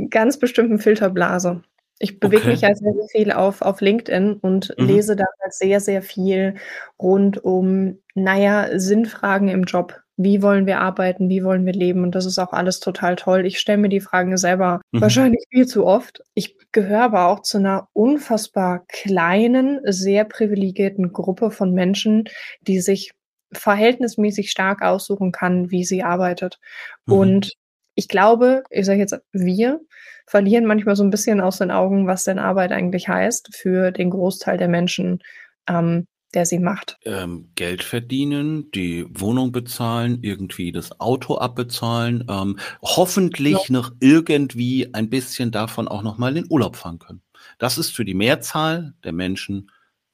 ganz 0.09 0.39
bestimmten 0.39 0.79
Filterblase. 0.79 1.61
Ich 1.99 2.19
bewege 2.19 2.43
okay. 2.43 2.51
mich 2.51 2.61
ja 2.61 2.75
sehr, 2.75 2.93
sehr 2.93 3.07
viel 3.09 3.31
auf, 3.31 3.61
auf 3.61 3.79
LinkedIn 3.79 4.33
und 4.33 4.73
mhm. 4.77 4.85
lese 4.85 5.15
da 5.15 5.25
sehr, 5.49 5.79
sehr 5.79 6.01
viel 6.01 6.55
rund 6.99 7.43
um, 7.43 7.99
naja, 8.15 8.77
Sinnfragen 8.77 9.47
im 9.47 9.63
Job. 9.63 10.01
Wie 10.17 10.41
wollen 10.41 10.65
wir 10.65 10.79
arbeiten? 10.79 11.29
Wie 11.29 11.43
wollen 11.43 11.65
wir 11.65 11.73
leben? 11.73 12.03
Und 12.03 12.15
das 12.15 12.25
ist 12.25 12.39
auch 12.39 12.53
alles 12.53 12.79
total 12.79 13.15
toll. 13.15 13.45
Ich 13.45 13.59
stelle 13.59 13.79
mir 13.79 13.89
die 13.89 13.99
Fragen 13.99 14.37
selber 14.37 14.81
mhm. 14.91 15.01
wahrscheinlich 15.01 15.45
viel 15.49 15.67
zu 15.67 15.85
oft. 15.85 16.23
Ich 16.33 16.55
gehöre 16.71 17.03
aber 17.03 17.27
auch 17.27 17.41
zu 17.41 17.57
einer 17.57 17.89
unfassbar 17.93 18.85
kleinen, 18.87 19.79
sehr 19.83 20.23
privilegierten 20.23 21.11
Gruppe 21.11 21.51
von 21.51 21.73
Menschen, 21.73 22.25
die 22.61 22.79
sich 22.79 23.11
verhältnismäßig 23.51 24.51
stark 24.51 24.81
aussuchen 24.81 25.31
kann, 25.31 25.71
wie 25.71 25.83
sie 25.83 26.03
arbeitet. 26.03 26.59
Mhm. 27.05 27.13
Und 27.13 27.53
ich 27.95 28.07
glaube, 28.07 28.63
ich 28.69 28.85
sage 28.85 28.99
jetzt 28.99 29.19
wir, 29.31 29.79
verlieren 30.27 30.65
manchmal 30.65 30.95
so 30.95 31.03
ein 31.03 31.09
bisschen 31.09 31.41
aus 31.41 31.57
den 31.57 31.71
Augen, 31.71 32.07
was 32.07 32.23
denn 32.23 32.39
Arbeit 32.39 32.71
eigentlich 32.71 33.07
heißt 33.07 33.55
für 33.55 33.91
den 33.91 34.09
Großteil 34.09 34.57
der 34.57 34.67
Menschen. 34.67 35.19
Ähm, 35.67 36.07
der 36.35 36.45
sie 36.45 36.59
macht. 36.59 36.97
Ähm, 37.03 37.49
Geld 37.55 37.83
verdienen, 37.83 38.69
die 38.71 39.05
Wohnung 39.09 39.51
bezahlen, 39.51 40.19
irgendwie 40.21 40.71
das 40.71 40.99
Auto 40.99 41.37
abbezahlen, 41.37 42.25
ähm, 42.29 42.59
hoffentlich 42.81 43.69
ja. 43.69 43.73
noch 43.73 43.91
irgendwie 43.99 44.93
ein 44.93 45.09
bisschen 45.09 45.51
davon 45.51 45.87
auch 45.87 46.03
noch 46.03 46.17
mal 46.17 46.29
in 46.29 46.43
den 46.43 46.51
Urlaub 46.51 46.75
fahren 46.75 46.99
können. 46.99 47.21
Das 47.57 47.77
ist 47.77 47.91
für 47.91 48.05
die 48.05 48.13
Mehrzahl 48.13 48.93
der 49.03 49.13
Menschen 49.13 49.71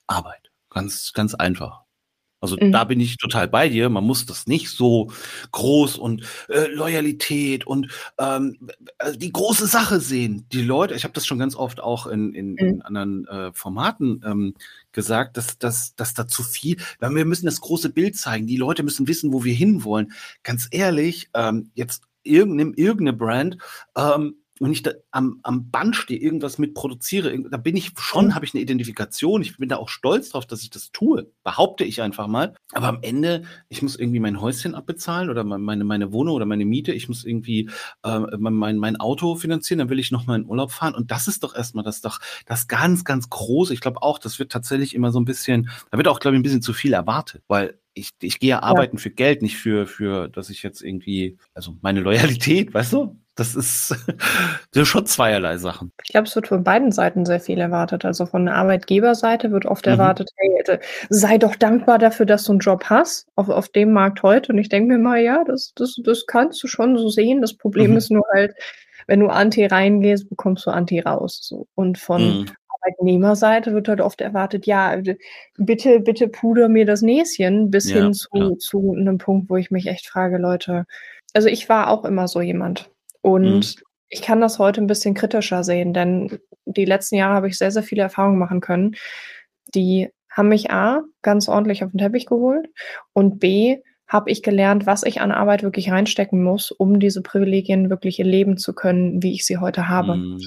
Arbeit. 0.07 0.51
Ganz, 0.69 1.13
ganz 1.13 1.35
einfach. 1.35 1.80
Also 2.41 2.57
mhm. 2.59 2.71
da 2.71 2.83
bin 2.83 2.99
ich 2.99 3.17
total 3.17 3.47
bei 3.47 3.69
dir. 3.69 3.89
Man 3.89 4.03
muss 4.03 4.25
das 4.25 4.47
nicht 4.47 4.69
so 4.69 5.11
groß 5.51 5.97
und 5.97 6.23
äh, 6.49 6.65
Loyalität 6.67 7.65
und 7.65 7.87
ähm, 8.17 8.57
also 8.97 9.17
die 9.17 9.31
große 9.31 9.67
Sache 9.67 9.99
sehen. 9.99 10.47
Die 10.51 10.63
Leute, 10.63 10.95
ich 10.95 11.03
habe 11.03 11.13
das 11.13 11.25
schon 11.25 11.39
ganz 11.39 11.55
oft 11.55 11.79
auch 11.81 12.07
in, 12.07 12.33
in, 12.33 12.53
mhm. 12.53 12.57
in 12.57 12.81
anderen 12.81 13.27
äh, 13.27 13.53
Formaten 13.53 14.23
ähm, 14.25 14.55
gesagt, 14.91 15.37
dass, 15.37 15.59
dass, 15.59 15.95
dass 15.95 16.15
da 16.15 16.27
zu 16.27 16.43
viel, 16.43 16.77
weil 16.99 17.15
wir 17.15 17.25
müssen 17.25 17.45
das 17.45 17.61
große 17.61 17.91
Bild 17.91 18.17
zeigen. 18.17 18.47
Die 18.47 18.57
Leute 18.57 18.83
müssen 18.83 19.07
wissen, 19.07 19.31
wo 19.31 19.43
wir 19.43 19.53
hinwollen. 19.53 20.11
Ganz 20.43 20.67
ehrlich, 20.71 21.29
ähm, 21.35 21.69
jetzt 21.75 22.03
irgendeine, 22.23 22.71
irgendeine 22.75 23.13
Brand, 23.13 23.57
ähm, 23.95 24.35
wenn 24.61 24.71
ich 24.71 24.83
da 24.83 24.91
am, 25.09 25.39
am 25.43 25.71
Band 25.71 25.95
stehe, 25.95 26.19
irgendwas 26.19 26.59
mit 26.59 26.75
produziere, 26.75 27.37
da 27.49 27.57
bin 27.57 27.75
ich 27.75 27.93
schon, 27.97 28.27
mhm. 28.27 28.35
habe 28.35 28.45
ich 28.45 28.53
eine 28.53 28.61
Identifikation. 28.61 29.41
Ich 29.41 29.57
bin 29.57 29.69
da 29.69 29.77
auch 29.77 29.89
stolz 29.89 30.29
drauf, 30.29 30.45
dass 30.45 30.61
ich 30.61 30.69
das 30.69 30.91
tue. 30.91 31.31
Behaupte 31.43 31.83
ich 31.83 32.01
einfach 32.01 32.27
mal. 32.27 32.53
Aber 32.73 32.87
am 32.87 32.99
Ende, 33.01 33.43
ich 33.69 33.81
muss 33.81 33.95
irgendwie 33.95 34.19
mein 34.19 34.39
Häuschen 34.39 34.75
abbezahlen 34.75 35.29
oder 35.29 35.43
meine, 35.43 35.83
meine 35.83 36.13
Wohnung 36.13 36.35
oder 36.35 36.45
meine 36.45 36.65
Miete. 36.65 36.93
Ich 36.93 37.07
muss 37.07 37.25
irgendwie 37.25 37.69
äh, 38.03 38.19
mein, 38.37 38.77
mein 38.77 38.99
Auto 38.99 39.35
finanzieren. 39.35 39.79
Dann 39.79 39.89
will 39.89 39.99
ich 39.99 40.11
noch 40.11 40.27
mal 40.27 40.39
in 40.39 40.45
Urlaub 40.45 40.71
fahren. 40.71 40.93
Und 40.93 41.09
das 41.09 41.27
ist 41.27 41.43
doch 41.43 41.55
erstmal 41.55 41.83
das 41.83 42.01
doch 42.01 42.19
das 42.45 42.67
ganz, 42.67 43.03
ganz 43.03 43.29
große. 43.29 43.73
Ich 43.73 43.81
glaube 43.81 44.03
auch, 44.03 44.19
das 44.19 44.37
wird 44.37 44.51
tatsächlich 44.51 44.93
immer 44.93 45.11
so 45.11 45.19
ein 45.19 45.25
bisschen, 45.25 45.69
da 45.89 45.97
wird 45.97 46.07
auch, 46.07 46.19
glaube 46.19 46.35
ich, 46.35 46.39
ein 46.39 46.43
bisschen 46.43 46.61
zu 46.61 46.73
viel 46.73 46.93
erwartet, 46.93 47.41
weil 47.47 47.79
ich, 47.93 48.11
ich 48.21 48.39
gehe 48.39 48.51
ja 48.51 48.63
arbeiten 48.63 48.97
ja. 48.97 49.01
für 49.01 49.09
Geld, 49.09 49.41
nicht 49.41 49.57
für, 49.57 49.85
für, 49.85 50.29
dass 50.29 50.49
ich 50.49 50.63
jetzt 50.63 50.81
irgendwie, 50.81 51.37
also 51.53 51.77
meine 51.81 52.01
Loyalität, 52.01 52.73
weißt 52.73 52.93
du? 52.93 53.17
Das 53.41 53.55
ist, 53.55 53.95
das 54.71 54.87
schon 54.87 55.07
zweierlei 55.07 55.57
Sachen. 55.57 55.91
Ich 56.03 56.11
glaube, 56.11 56.27
es 56.27 56.35
wird 56.35 56.47
von 56.47 56.63
beiden 56.63 56.91
Seiten 56.91 57.25
sehr 57.25 57.39
viel 57.39 57.57
erwartet. 57.57 58.05
Also 58.05 58.27
von 58.27 58.45
der 58.45 58.53
Arbeitgeberseite 58.53 59.51
wird 59.51 59.65
oft 59.65 59.87
mhm. 59.87 59.93
erwartet, 59.93 60.29
hey, 60.35 60.77
sei 61.09 61.39
doch 61.39 61.55
dankbar 61.55 61.97
dafür, 61.97 62.27
dass 62.27 62.43
du 62.43 62.51
einen 62.51 62.59
Job 62.59 62.83
hast 62.85 63.27
auf, 63.35 63.49
auf 63.49 63.69
dem 63.69 63.93
Markt 63.93 64.21
heute. 64.21 64.51
Und 64.51 64.59
ich 64.59 64.69
denke 64.69 64.93
mir 64.93 64.99
mal, 64.99 65.19
ja, 65.19 65.43
das, 65.43 65.73
das, 65.75 65.95
das 66.03 66.27
kannst 66.27 66.61
du 66.61 66.67
schon 66.67 66.99
so 66.99 67.09
sehen. 67.09 67.41
Das 67.41 67.57
Problem 67.57 67.91
mhm. 67.91 67.97
ist 67.97 68.11
nur 68.11 68.23
halt, 68.31 68.53
wenn 69.07 69.21
du 69.21 69.27
Anti 69.27 69.65
reingehst, 69.65 70.29
bekommst 70.29 70.67
du 70.67 70.69
Anti 70.69 70.99
raus. 70.99 71.39
So. 71.41 71.65
Und 71.73 71.97
von 71.97 72.41
mhm. 72.41 72.45
Arbeitnehmerseite 72.79 73.73
wird 73.73 73.87
halt 73.87 74.01
oft 74.01 74.21
erwartet, 74.21 74.67
ja, 74.67 75.01
bitte, 75.57 75.99
bitte 75.99 76.27
puder 76.27 76.69
mir 76.69 76.85
das 76.85 77.01
Näschen 77.01 77.71
bis 77.71 77.89
ja, 77.89 78.03
hin 78.03 78.13
zu, 78.13 78.55
zu 78.57 78.93
einem 78.95 79.17
Punkt, 79.17 79.49
wo 79.49 79.55
ich 79.55 79.71
mich 79.71 79.87
echt 79.87 80.07
frage, 80.07 80.37
Leute, 80.37 80.85
also 81.33 81.47
ich 81.47 81.69
war 81.69 81.89
auch 81.89 82.05
immer 82.05 82.27
so 82.27 82.39
jemand. 82.39 82.90
Und 83.21 83.75
mhm. 83.77 83.83
ich 84.09 84.21
kann 84.21 84.41
das 84.41 84.59
heute 84.59 84.81
ein 84.81 84.87
bisschen 84.87 85.13
kritischer 85.13 85.63
sehen, 85.63 85.93
denn 85.93 86.39
die 86.65 86.85
letzten 86.85 87.15
Jahre 87.15 87.35
habe 87.35 87.47
ich 87.47 87.57
sehr, 87.57 87.71
sehr 87.71 87.83
viele 87.83 88.03
Erfahrungen 88.03 88.39
machen 88.39 88.61
können. 88.61 88.95
Die 89.73 90.09
haben 90.29 90.49
mich 90.49 90.71
A, 90.71 91.01
ganz 91.21 91.49
ordentlich 91.49 91.83
auf 91.83 91.91
den 91.91 91.99
Teppich 91.99 92.25
geholt 92.25 92.69
und 93.13 93.39
B, 93.39 93.79
habe 94.11 94.29
ich 94.29 94.43
gelernt, 94.43 94.85
was 94.85 95.03
ich 95.03 95.21
an 95.21 95.31
Arbeit 95.31 95.63
wirklich 95.63 95.89
reinstecken 95.89 96.43
muss, 96.43 96.69
um 96.69 96.99
diese 96.99 97.21
Privilegien 97.21 97.89
wirklich 97.89 98.19
erleben 98.19 98.57
zu 98.57 98.73
können, 98.73 99.23
wie 99.23 99.31
ich 99.33 99.45
sie 99.45 99.57
heute 99.57 99.87
habe. 99.87 100.17
Mhm. 100.17 100.37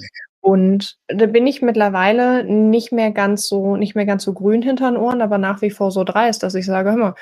Und 0.43 0.99
da 1.09 1.25
bin 1.25 1.47
ich 1.47 1.63
mittlerweile 1.63 2.45
nicht 2.45 2.93
mehr 2.93 3.11
ganz 3.11 3.49
so, 3.49 3.77
nicht 3.77 3.95
mehr 3.95 4.05
ganz 4.05 4.23
so 4.25 4.35
grün 4.35 4.61
hinter 4.61 4.91
den 4.91 4.99
Ohren, 4.99 5.23
aber 5.23 5.39
nach 5.39 5.63
wie 5.63 5.71
vor 5.71 5.91
so 5.91 6.05
dreist, 6.05 6.43
dass 6.43 6.55
ich 6.55 6.67
sage, 6.67 6.91
hör 6.91 6.99
mal, 6.99 7.15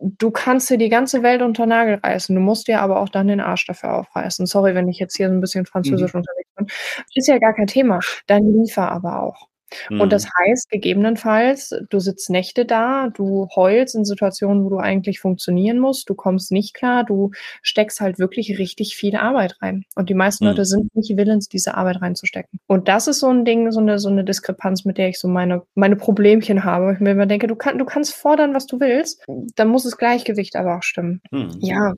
du 0.00 0.30
kannst 0.30 0.70
dir 0.70 0.78
die 0.78 0.88
ganze 0.88 1.22
Welt 1.22 1.42
unter 1.42 1.66
Nagel 1.66 1.96
reißen. 1.96 2.34
Du 2.34 2.40
musst 2.40 2.68
dir 2.68 2.80
aber 2.80 3.00
auch 3.00 3.08
dann 3.08 3.28
den 3.28 3.40
Arsch 3.40 3.66
dafür 3.66 3.94
aufreißen. 3.94 4.46
Sorry, 4.46 4.74
wenn 4.74 4.88
ich 4.88 4.98
jetzt 4.98 5.16
hier 5.16 5.28
so 5.28 5.34
ein 5.34 5.40
bisschen 5.40 5.66
französisch 5.66 6.14
mhm. 6.14 6.20
unterwegs 6.20 6.50
bin. 6.56 6.66
Ist 7.14 7.28
ja 7.28 7.38
gar 7.38 7.54
kein 7.54 7.66
Thema. 7.66 8.00
Dann 8.26 8.46
liefer 8.62 8.90
aber 8.90 9.22
auch. 9.22 9.48
Mhm. 9.90 10.00
Und 10.00 10.12
das 10.12 10.24
mhm. 10.24 10.30
heißt, 10.38 10.70
gegebenenfalls, 10.70 11.74
du 11.90 12.00
sitzt 12.00 12.30
Nächte 12.30 12.64
da, 12.64 13.08
du 13.08 13.48
heulst 13.54 13.94
in 13.94 14.04
Situationen, 14.04 14.64
wo 14.64 14.70
du 14.70 14.78
eigentlich 14.78 15.20
funktionieren 15.20 15.78
musst, 15.78 16.08
du 16.08 16.14
kommst 16.14 16.52
nicht 16.52 16.74
klar, 16.74 17.04
du 17.04 17.30
steckst 17.62 18.00
halt 18.00 18.18
wirklich 18.18 18.58
richtig 18.58 18.96
viel 18.96 19.16
Arbeit 19.16 19.56
rein. 19.60 19.84
Und 19.94 20.08
die 20.08 20.14
meisten 20.14 20.44
mhm. 20.44 20.50
Leute 20.50 20.64
sind 20.64 20.94
nicht 20.94 21.16
willens, 21.16 21.48
diese 21.48 21.74
Arbeit 21.74 22.00
reinzustecken. 22.00 22.60
Und 22.66 22.88
das 22.88 23.08
ist 23.08 23.20
so 23.20 23.28
ein 23.28 23.44
Ding, 23.44 23.70
so 23.72 23.80
eine, 23.80 23.98
so 23.98 24.08
eine 24.08 24.24
Diskrepanz, 24.24 24.84
mit 24.84 24.98
der 24.98 25.08
ich 25.08 25.18
so 25.18 25.28
meine, 25.28 25.62
meine 25.74 25.96
Problemchen 25.96 26.64
habe. 26.64 26.94
Ich 26.94 27.00
mir 27.00 27.12
immer 27.12 27.26
denke, 27.26 27.46
du, 27.46 27.56
kann, 27.56 27.78
du 27.78 27.84
kannst 27.84 28.14
fordern, 28.14 28.54
was 28.54 28.66
du 28.66 28.80
willst, 28.80 29.24
dann 29.56 29.68
muss 29.68 29.84
das 29.84 29.96
Gleichgewicht 29.96 30.56
aber 30.56 30.78
auch 30.78 30.82
stimmen. 30.82 31.20
Mhm. 31.30 31.56
Ja, 31.60 31.94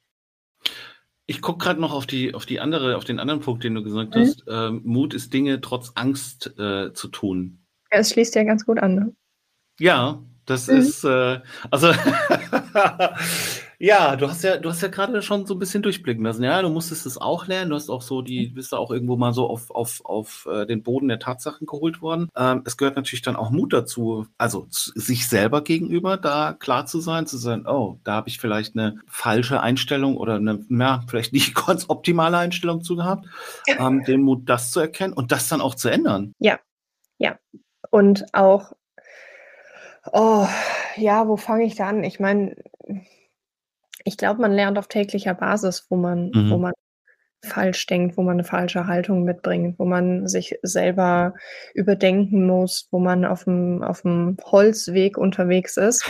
ich 1.30 1.42
gucke 1.42 1.62
gerade 1.62 1.80
noch 1.80 1.92
auf 1.92 2.08
die, 2.08 2.34
auf 2.34 2.44
die 2.44 2.58
andere, 2.58 2.96
auf 2.96 3.04
den 3.04 3.20
anderen 3.20 3.38
Punkt, 3.38 3.62
den 3.62 3.76
du 3.76 3.84
gesagt 3.84 4.16
mhm. 4.16 4.20
hast. 4.20 4.42
Ähm, 4.48 4.80
Mut 4.82 5.14
ist 5.14 5.32
Dinge 5.32 5.60
trotz 5.60 5.92
Angst 5.94 6.52
äh, 6.58 6.92
zu 6.92 7.06
tun. 7.06 7.59
Ja, 7.92 7.98
es 7.98 8.10
schließt 8.10 8.34
ja 8.34 8.44
ganz 8.44 8.64
gut 8.64 8.78
an. 8.78 8.94
Ne? 8.94 9.12
Ja, 9.78 10.22
das 10.50 10.66
mhm. 10.66 10.78
ist, 10.78 11.04
äh, 11.04 11.40
also, 11.70 11.92
ja, 13.78 14.16
du 14.16 14.28
hast 14.28 14.42
ja, 14.42 14.56
du 14.56 14.68
hast 14.68 14.82
ja 14.82 14.88
gerade 14.88 15.22
schon 15.22 15.46
so 15.46 15.54
ein 15.54 15.60
bisschen 15.60 15.82
durchblicken 15.82 16.24
lassen. 16.24 16.42
Ja, 16.42 16.60
du 16.60 16.68
musstest 16.68 17.06
es 17.06 17.18
auch 17.18 17.46
lernen. 17.46 17.70
Du 17.70 17.76
hast 17.76 17.88
auch 17.88 18.02
so 18.02 18.20
die, 18.20 18.48
bist 18.48 18.72
da 18.72 18.78
auch 18.78 18.90
irgendwo 18.90 19.16
mal 19.16 19.32
so 19.32 19.48
auf, 19.48 19.70
auf, 19.70 20.04
auf 20.04 20.48
äh, 20.50 20.66
den 20.66 20.82
Boden 20.82 21.06
der 21.06 21.20
Tatsachen 21.20 21.68
geholt 21.68 22.02
worden. 22.02 22.28
Ähm, 22.36 22.62
es 22.64 22.76
gehört 22.76 22.96
natürlich 22.96 23.22
dann 23.22 23.36
auch 23.36 23.50
Mut 23.50 23.72
dazu, 23.72 24.26
also 24.38 24.66
sich 24.68 25.28
selber 25.28 25.62
gegenüber 25.62 26.16
da 26.16 26.52
klar 26.58 26.86
zu 26.86 26.98
sein, 27.00 27.28
zu 27.28 27.36
sagen, 27.36 27.66
oh, 27.68 28.00
da 28.02 28.14
habe 28.14 28.28
ich 28.28 28.40
vielleicht 28.40 28.76
eine 28.76 28.98
falsche 29.06 29.60
Einstellung 29.60 30.16
oder 30.16 30.34
eine, 30.34 30.64
ja, 30.68 31.02
vielleicht 31.06 31.32
nicht 31.32 31.54
ganz 31.66 31.84
optimale 31.88 32.38
Einstellung 32.38 32.82
zu 32.82 32.96
gehabt. 32.96 33.26
Ähm, 33.68 34.02
den 34.04 34.22
Mut, 34.22 34.48
das 34.48 34.72
zu 34.72 34.80
erkennen 34.80 35.12
und 35.12 35.30
das 35.30 35.46
dann 35.46 35.60
auch 35.60 35.76
zu 35.76 35.88
ändern. 35.88 36.32
Ja, 36.40 36.58
ja. 37.18 37.38
Und 37.90 38.26
auch, 38.32 38.72
oh, 40.12 40.46
ja, 40.96 41.28
wo 41.28 41.36
fange 41.36 41.64
ich 41.64 41.74
da 41.74 41.88
an? 41.88 42.04
Ich 42.04 42.20
meine, 42.20 42.56
ich 44.04 44.16
glaube, 44.16 44.40
man 44.40 44.52
lernt 44.52 44.78
auf 44.78 44.88
täglicher 44.88 45.34
Basis, 45.34 45.86
wo 45.90 45.96
man, 45.96 46.30
mhm. 46.34 46.50
wo 46.50 46.58
man 46.58 46.72
falsch 47.44 47.86
denkt, 47.86 48.16
wo 48.16 48.22
man 48.22 48.34
eine 48.34 48.44
falsche 48.44 48.86
Haltung 48.86 49.24
mitbringt, 49.24 49.78
wo 49.78 49.84
man 49.84 50.28
sich 50.28 50.58
selber 50.62 51.34
überdenken 51.74 52.46
muss, 52.46 52.88
wo 52.90 52.98
man 52.98 53.24
auf 53.24 53.44
dem, 53.44 53.82
auf 53.82 54.02
dem 54.02 54.36
Holzweg 54.44 55.16
unterwegs 55.16 55.76
ist. 55.76 56.04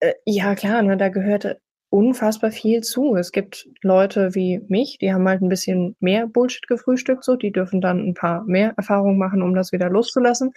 Äh, 0.00 0.14
ja, 0.24 0.54
klar, 0.54 0.82
ne, 0.82 0.96
da 0.96 1.08
gehört 1.08 1.58
unfassbar 1.96 2.50
viel 2.50 2.82
zu. 2.82 3.16
Es 3.16 3.32
gibt 3.32 3.66
Leute 3.80 4.34
wie 4.34 4.60
mich, 4.68 4.98
die 4.98 5.14
haben 5.14 5.26
halt 5.26 5.40
ein 5.40 5.48
bisschen 5.48 5.96
mehr 5.98 6.26
Bullshit 6.26 6.68
gefrühstückt, 6.68 7.24
so, 7.24 7.36
die 7.36 7.52
dürfen 7.52 7.80
dann 7.80 8.06
ein 8.06 8.12
paar 8.12 8.44
mehr 8.44 8.74
Erfahrungen 8.76 9.16
machen, 9.16 9.40
um 9.40 9.54
das 9.54 9.72
wieder 9.72 9.88
loszulassen. 9.88 10.52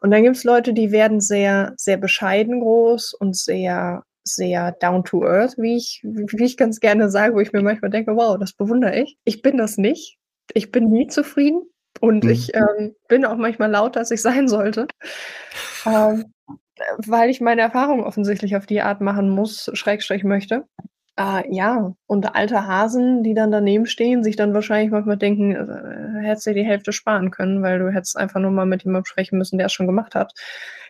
Und 0.00 0.10
dann 0.10 0.22
gibt 0.22 0.36
es 0.36 0.44
Leute, 0.44 0.72
die 0.72 0.90
werden 0.90 1.20
sehr, 1.20 1.74
sehr 1.76 1.98
bescheiden 1.98 2.60
groß 2.60 3.12
und 3.12 3.36
sehr, 3.36 4.02
sehr 4.24 4.72
down 4.80 5.04
to 5.04 5.26
earth, 5.26 5.58
wie 5.58 5.76
ich, 5.76 6.00
wie 6.02 6.44
ich 6.44 6.56
ganz 6.56 6.80
gerne 6.80 7.10
sage, 7.10 7.34
wo 7.34 7.40
ich 7.40 7.52
mir 7.52 7.60
manchmal 7.60 7.90
denke, 7.90 8.16
wow, 8.16 8.38
das 8.38 8.54
bewundere 8.54 8.98
ich. 8.98 9.18
Ich 9.24 9.42
bin 9.42 9.58
das 9.58 9.76
nicht. 9.76 10.16
Ich 10.54 10.72
bin 10.72 10.88
nie 10.88 11.08
zufrieden 11.08 11.60
und 12.00 12.24
mhm. 12.24 12.30
ich 12.30 12.54
ähm, 12.54 12.94
bin 13.08 13.26
auch 13.26 13.36
manchmal 13.36 13.70
lauter, 13.70 14.00
als 14.00 14.10
ich 14.10 14.22
sein 14.22 14.48
sollte. 14.48 14.86
Ähm, 15.84 16.32
weil 16.98 17.30
ich 17.30 17.40
meine 17.40 17.60
Erfahrung 17.62 18.04
offensichtlich 18.04 18.56
auf 18.56 18.66
die 18.66 18.80
Art 18.80 19.00
machen 19.00 19.30
muss, 19.30 19.70
Schrägstrich 19.74 20.24
möchte. 20.24 20.64
Äh, 21.18 21.52
ja, 21.52 21.94
und 22.06 22.36
alte 22.36 22.68
Hasen, 22.68 23.24
die 23.24 23.34
dann 23.34 23.50
daneben 23.50 23.86
stehen, 23.86 24.22
sich 24.22 24.36
dann 24.36 24.54
wahrscheinlich 24.54 24.92
manchmal 24.92 25.16
denken, 25.16 25.52
äh, 25.52 26.22
hättest 26.24 26.46
du 26.46 26.54
die 26.54 26.64
Hälfte 26.64 26.92
sparen 26.92 27.32
können, 27.32 27.60
weil 27.60 27.80
du 27.80 27.92
hättest 27.92 28.16
einfach 28.16 28.40
nur 28.40 28.52
mal 28.52 28.66
mit 28.66 28.84
jemandem 28.84 29.04
sprechen 29.04 29.36
müssen, 29.36 29.58
der 29.58 29.66
es 29.66 29.72
schon 29.72 29.88
gemacht 29.88 30.14
hat. 30.14 30.32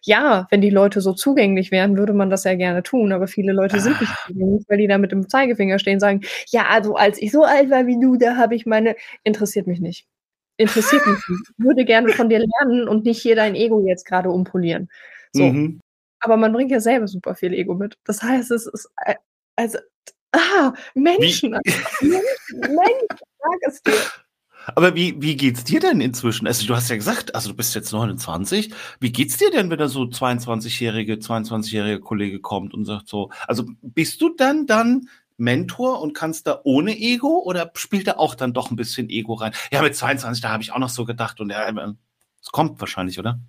Ja, 0.04 0.46
wenn 0.50 0.60
die 0.60 0.68
Leute 0.68 1.00
so 1.00 1.14
zugänglich 1.14 1.70
wären, 1.70 1.96
würde 1.96 2.12
man 2.12 2.28
das 2.28 2.44
ja 2.44 2.54
gerne 2.56 2.82
tun, 2.82 3.12
aber 3.12 3.26
viele 3.26 3.52
Leute 3.52 3.80
sind 3.80 3.98
nicht 4.00 4.12
ah. 4.12 4.26
zugänglich, 4.26 4.64
weil 4.68 4.78
die 4.78 4.86
da 4.86 4.98
mit 4.98 5.12
dem 5.12 5.30
Zeigefinger 5.30 5.78
stehen 5.78 5.94
und 5.94 6.00
sagen, 6.00 6.20
ja, 6.50 6.66
also 6.68 6.94
als 6.96 7.20
ich 7.22 7.32
so 7.32 7.44
alt 7.44 7.70
war 7.70 7.86
wie 7.86 7.98
du, 7.98 8.16
da 8.16 8.36
habe 8.36 8.54
ich 8.54 8.66
meine, 8.66 8.96
interessiert 9.24 9.66
mich 9.66 9.80
nicht. 9.80 10.06
Interessiert 10.58 11.06
mich 11.06 11.16
nicht. 11.26 11.50
Ich 11.56 11.64
würde 11.64 11.86
gerne 11.86 12.10
von 12.10 12.28
dir 12.28 12.40
lernen 12.40 12.86
und 12.86 13.06
nicht 13.06 13.22
hier 13.22 13.36
dein 13.36 13.54
Ego 13.54 13.82
jetzt 13.86 14.04
gerade 14.04 14.28
umpolieren. 14.28 14.90
So. 15.38 15.52
Mhm. 15.52 15.80
Aber 16.20 16.36
man 16.36 16.52
bringt 16.52 16.70
ja 16.70 16.80
selber 16.80 17.08
super 17.08 17.34
viel 17.34 17.52
Ego 17.54 17.74
mit. 17.74 17.96
Das 18.04 18.22
heißt, 18.22 18.50
es 18.50 18.66
ist 18.66 18.88
also 19.56 19.78
ah, 20.32 20.72
Menschen, 20.94 21.50
Menschen, 21.50 21.80
Menschen, 22.52 23.06
sag 23.10 23.58
es 23.66 23.82
dir. 23.82 23.92
Aber 24.74 24.94
wie, 24.94 25.20
wie 25.22 25.36
geht's 25.36 25.64
dir 25.64 25.80
denn 25.80 26.00
inzwischen? 26.00 26.46
Also 26.46 26.66
du 26.66 26.74
hast 26.76 26.90
ja 26.90 26.96
gesagt, 26.96 27.34
also 27.34 27.50
du 27.50 27.56
bist 27.56 27.74
jetzt 27.74 27.92
29. 27.92 28.72
Wie 29.00 29.12
geht's 29.12 29.38
dir 29.38 29.50
denn, 29.50 29.70
wenn 29.70 29.78
da 29.78 29.88
so 29.88 30.02
22-jährige, 30.02 31.14
22-jährige 31.14 32.00
Kollege 32.00 32.40
kommt 32.40 32.74
und 32.74 32.84
sagt 32.84 33.08
so, 33.08 33.30
also 33.46 33.64
bist 33.80 34.20
du 34.20 34.34
dann 34.36 34.66
dann 34.66 35.08
Mentor 35.38 36.02
und 36.02 36.14
kannst 36.14 36.46
da 36.46 36.60
ohne 36.64 36.98
Ego 36.98 37.42
oder 37.44 37.70
spielt 37.74 38.08
da 38.08 38.16
auch 38.16 38.34
dann 38.34 38.52
doch 38.52 38.70
ein 38.70 38.76
bisschen 38.76 39.08
Ego 39.08 39.34
rein? 39.34 39.52
Ja, 39.72 39.80
mit 39.82 39.96
22, 39.96 40.42
da 40.42 40.50
habe 40.50 40.62
ich 40.62 40.72
auch 40.72 40.78
noch 40.78 40.90
so 40.90 41.04
gedacht 41.04 41.40
und 41.40 41.50
ja, 41.50 41.66
es 42.42 42.50
kommt 42.50 42.78
wahrscheinlich, 42.80 43.18
oder? 43.18 43.40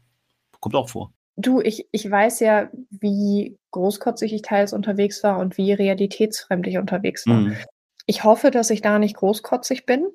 Kommt 0.59 0.75
auch 0.75 0.89
vor. 0.89 1.11
Du, 1.41 1.61
ich, 1.61 1.87
ich 1.91 2.09
weiß 2.09 2.41
ja, 2.41 2.69
wie 2.89 3.57
großkotzig 3.71 4.33
ich 4.33 4.41
teils 4.41 4.73
unterwegs 4.73 5.23
war 5.23 5.39
und 5.39 5.57
wie 5.57 5.71
realitätsfremd 5.71 6.67
ich 6.67 6.77
unterwegs 6.77 7.25
war. 7.27 7.41
Mhm. 7.41 7.55
Ich 8.07 8.25
hoffe, 8.25 8.51
dass 8.51 8.69
ich 8.71 8.81
da 8.81 8.99
nicht 8.99 9.15
großkotzig 9.15 9.85
bin. 9.85 10.05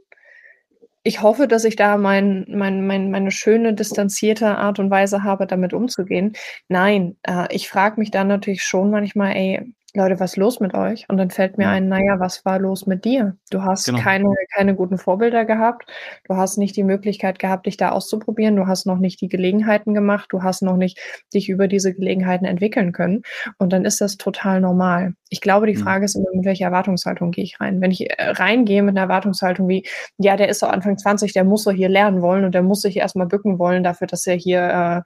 ich 1.03 1.23
hoffe, 1.23 1.47
dass 1.49 1.65
ich 1.65 1.77
da 1.77 1.97
mein, 1.99 2.47
mein, 2.49 2.87
mein, 2.87 3.11
meine 3.11 3.31
schöne, 3.31 3.75
distanzierte 3.75 4.57
Art 4.59 4.79
und 4.79 4.91
Weise 4.91 5.23
habe, 5.23 5.47
damit 5.47 5.75
umzugehen. 5.75 6.33
Nein, 6.69 7.17
äh, 7.23 7.47
ich 7.55 7.69
frage 7.69 8.01
mich 8.01 8.11
dann 8.11 8.29
natürlich 8.29 8.63
schon 8.65 8.91
manchmal, 8.91 9.37
ey, 9.37 9.75
Leute, 9.97 10.19
was 10.19 10.33
ist 10.33 10.37
los 10.37 10.59
mit 10.59 10.75
euch? 10.75 11.05
Und 11.09 11.19
dann 11.19 11.31
fällt 11.31 11.57
mir 11.57 11.69
ein, 11.69 11.89
naja, 11.89 12.19
was 12.19 12.45
war 12.45 12.59
los 12.59 12.87
mit 12.87 13.05
dir? 13.05 13.37
Du 13.51 13.63
hast 13.63 13.87
genau. 13.87 14.01
keine, 14.01 14.35
keine 14.53 14.75
guten 14.75 14.99
Vorbilder 14.99 15.45
gehabt. 15.45 15.89
Du 16.25 16.35
hast 16.35 16.59
nicht 16.59 16.77
die 16.77 16.83
Möglichkeit 16.83 17.39
gehabt, 17.39 17.67
dich 17.67 17.77
da 17.77 17.91
auszuprobieren. 17.91 18.57
Du 18.57 18.67
hast 18.67 18.87
noch 18.87 18.99
nicht 18.99 19.21
die 19.21 19.29
Gelegenheiten 19.29 19.95
gemacht. 19.95 20.27
Du 20.31 20.43
hast 20.43 20.63
noch 20.63 20.77
nicht 20.77 20.99
dich 21.33 21.49
über 21.49 21.69
diese 21.69 21.95
Gelegenheiten 21.95 22.45
entwickeln 22.45 22.91
können. 22.91 23.23
Und 23.59 23.73
dann 23.73 23.85
ist 23.85 24.01
das 24.01 24.17
total 24.17 24.61
normal. 24.61 25.15
Ich 25.31 25.41
glaube, 25.41 25.69
die 25.69 25.75
mhm. 25.75 25.83
Frage 25.83 26.05
ist 26.07 26.17
immer, 26.17 26.31
mit 26.33 26.45
welcher 26.45 26.67
Erwartungshaltung 26.67 27.31
gehe 27.31 27.45
ich 27.45 27.61
rein? 27.61 27.81
Wenn 27.81 27.93
ich 27.93 28.11
äh, 28.11 28.31
reingehe 28.31 28.83
mit 28.83 28.97
einer 28.97 29.03
Erwartungshaltung 29.03 29.69
wie, 29.69 29.87
ja, 30.19 30.37
der 30.37 30.49
ist 30.49 30.59
so 30.59 30.67
Anfang 30.67 30.99
20, 30.99 31.33
der 31.33 31.45
muss 31.45 31.63
so 31.63 31.71
hier 31.71 31.89
lernen 31.89 32.21
wollen 32.21 32.45
und 32.45 32.55
der 32.55 32.63
muss 32.63 32.81
sich 32.81 32.97
erstmal 32.97 33.27
bücken 33.27 33.61
wollen 33.61 33.85
dafür, 33.85 34.09
dass 34.09 34.27
er 34.27 34.35
hier 34.35 34.61
äh, 34.61 34.99
äh 34.99 35.03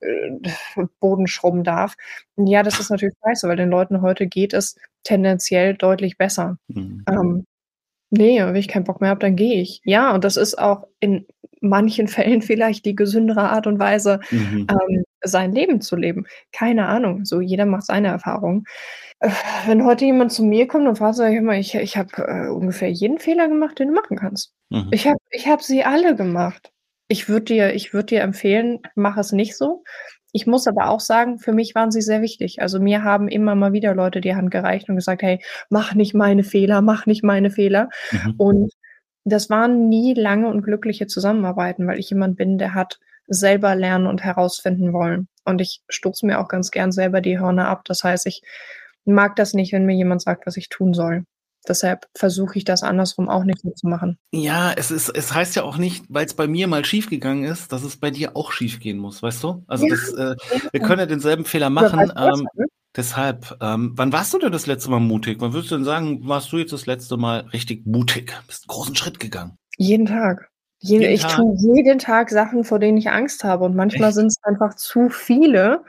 Boden 1.00 1.26
schrubben 1.26 1.64
darf. 1.64 1.96
Ja, 2.36 2.62
das 2.62 2.80
ist 2.80 2.90
natürlich 2.90 3.14
scheiße, 3.24 3.48
weil 3.48 3.56
den 3.56 3.70
Leuten 3.70 4.02
heute 4.02 4.26
geht 4.26 4.54
es 4.54 4.76
tendenziell 5.02 5.74
deutlich 5.74 6.18
besser. 6.18 6.58
Mhm. 6.68 7.04
Ähm, 7.08 7.46
nee, 8.10 8.40
wenn 8.42 8.56
ich 8.56 8.68
keinen 8.68 8.84
Bock 8.84 9.00
mehr 9.00 9.10
habe, 9.10 9.20
dann 9.20 9.36
gehe 9.36 9.60
ich. 9.60 9.80
Ja, 9.84 10.14
und 10.14 10.24
das 10.24 10.36
ist 10.36 10.58
auch 10.58 10.86
in 11.00 11.26
manchen 11.60 12.08
Fällen 12.08 12.42
vielleicht 12.42 12.84
die 12.84 12.94
gesündere 12.94 13.50
Art 13.50 13.66
und 13.66 13.78
Weise, 13.78 14.20
mhm. 14.30 14.66
ähm, 14.70 15.04
sein 15.22 15.52
Leben 15.52 15.80
zu 15.80 15.96
leben. 15.96 16.26
Keine 16.52 16.86
Ahnung, 16.86 17.24
so 17.24 17.40
jeder 17.40 17.66
macht 17.66 17.84
seine 17.86 18.08
Erfahrung. 18.08 18.64
Äh, 19.20 19.30
wenn 19.66 19.84
heute 19.84 20.06
jemand 20.06 20.32
zu 20.32 20.42
mir 20.42 20.66
kommt 20.66 20.88
und 20.88 20.96
fragt, 20.96 21.16
sag 21.16 21.30
ich 21.30 21.38
immer, 21.38 21.56
ich, 21.56 21.74
ich 21.74 21.96
habe 21.96 22.10
äh, 22.16 22.48
ungefähr 22.48 22.90
jeden 22.90 23.18
Fehler 23.18 23.48
gemacht, 23.48 23.78
den 23.78 23.88
du 23.88 23.94
machen 23.94 24.16
kannst. 24.16 24.54
Mhm. 24.70 24.88
Ich 24.92 25.06
habe 25.06 25.18
ich 25.30 25.46
hab 25.46 25.62
sie 25.62 25.84
alle 25.84 26.16
gemacht. 26.16 26.72
Ich 27.10 27.28
würde 27.28 27.46
dir, 27.46 27.74
ich 27.74 27.92
würd 27.92 28.10
dir 28.10 28.20
empfehlen, 28.20 28.78
mach 28.94 29.16
es 29.16 29.32
nicht 29.32 29.56
so. 29.56 29.82
Ich 30.32 30.46
muss 30.46 30.68
aber 30.68 30.90
auch 30.90 31.00
sagen, 31.00 31.40
für 31.40 31.52
mich 31.52 31.74
waren 31.74 31.90
sie 31.90 32.02
sehr 32.02 32.22
wichtig. 32.22 32.62
Also 32.62 32.78
mir 32.78 33.02
haben 33.02 33.26
immer 33.26 33.56
mal 33.56 33.72
wieder 33.72 33.96
Leute 33.96 34.20
die 34.20 34.36
Hand 34.36 34.52
gereicht 34.52 34.88
und 34.88 34.94
gesagt, 34.94 35.22
hey, 35.22 35.42
mach 35.70 35.94
nicht 35.94 36.14
meine 36.14 36.44
Fehler, 36.44 36.82
mach 36.82 37.06
nicht 37.06 37.24
meine 37.24 37.50
Fehler. 37.50 37.88
Mhm. 38.12 38.34
Und 38.38 38.72
das 39.24 39.50
waren 39.50 39.88
nie 39.88 40.14
lange 40.14 40.46
und 40.46 40.62
glückliche 40.62 41.08
Zusammenarbeiten, 41.08 41.88
weil 41.88 41.98
ich 41.98 42.10
jemand 42.10 42.36
bin, 42.36 42.58
der 42.58 42.74
hat 42.74 43.00
selber 43.26 43.74
lernen 43.74 44.06
und 44.06 44.22
herausfinden 44.22 44.92
wollen. 44.92 45.26
Und 45.44 45.60
ich 45.60 45.82
stoße 45.88 46.24
mir 46.24 46.38
auch 46.38 46.46
ganz 46.46 46.70
gern 46.70 46.92
selber 46.92 47.20
die 47.20 47.40
Hörner 47.40 47.66
ab. 47.66 47.82
Das 47.86 48.04
heißt, 48.04 48.26
ich 48.26 48.42
mag 49.04 49.34
das 49.34 49.52
nicht, 49.52 49.72
wenn 49.72 49.84
mir 49.84 49.96
jemand 49.96 50.22
sagt, 50.22 50.46
was 50.46 50.56
ich 50.56 50.68
tun 50.68 50.94
soll. 50.94 51.24
Deshalb 51.68 52.06
versuche 52.16 52.56
ich 52.58 52.64
das 52.64 52.82
andersrum 52.82 53.28
auch 53.28 53.44
nicht 53.44 53.60
so 53.60 53.70
zu 53.70 53.86
machen. 53.86 54.18
Ja, 54.32 54.72
es 54.72 54.90
ist, 54.90 55.08
es 55.10 55.34
heißt 55.34 55.56
ja 55.56 55.62
auch 55.62 55.76
nicht, 55.76 56.04
weil 56.08 56.26
es 56.26 56.34
bei 56.34 56.46
mir 56.46 56.66
mal 56.68 56.84
schiefgegangen 56.84 57.44
ist, 57.44 57.72
dass 57.72 57.82
es 57.82 57.98
bei 57.98 58.10
dir 58.10 58.36
auch 58.36 58.52
schiefgehen 58.52 58.98
muss, 58.98 59.22
weißt 59.22 59.42
du? 59.44 59.64
Also 59.66 59.86
ja, 59.86 59.94
das, 59.94 60.12
äh, 60.14 60.36
wir 60.72 60.80
können 60.80 61.00
ja 61.00 61.06
denselben 61.06 61.44
Fehler 61.44 61.70
machen. 61.70 62.12
Ähm, 62.16 62.48
ne? 62.54 62.66
deshalb, 62.96 63.56
ähm, 63.60 63.92
wann 63.94 64.12
warst 64.12 64.32
du 64.34 64.38
denn 64.38 64.52
das 64.52 64.66
letzte 64.66 64.90
Mal 64.90 65.00
mutig? 65.00 65.38
Wann 65.40 65.52
würdest 65.52 65.70
du 65.70 65.76
denn 65.76 65.84
sagen, 65.84 66.26
warst 66.26 66.52
du 66.52 66.58
jetzt 66.58 66.72
das 66.72 66.86
letzte 66.86 67.16
Mal 67.16 67.40
richtig 67.52 67.86
mutig? 67.86 68.34
Bist 68.46 68.64
einen 68.64 68.74
großen 68.74 68.96
Schritt 68.96 69.20
gegangen? 69.20 69.58
Jeden 69.76 70.06
Tag. 70.06 70.50
Jeden, 70.78 71.02
jeden 71.02 71.14
ich 71.14 71.22
Tag. 71.22 71.36
tue 71.36 71.54
jeden 71.74 71.98
Tag 71.98 72.30
Sachen, 72.30 72.64
vor 72.64 72.78
denen 72.78 72.98
ich 72.98 73.10
Angst 73.10 73.44
habe. 73.44 73.64
Und 73.64 73.76
manchmal 73.76 74.12
sind 74.12 74.26
es 74.26 74.36
einfach 74.42 74.74
zu 74.74 75.10
viele, 75.10 75.84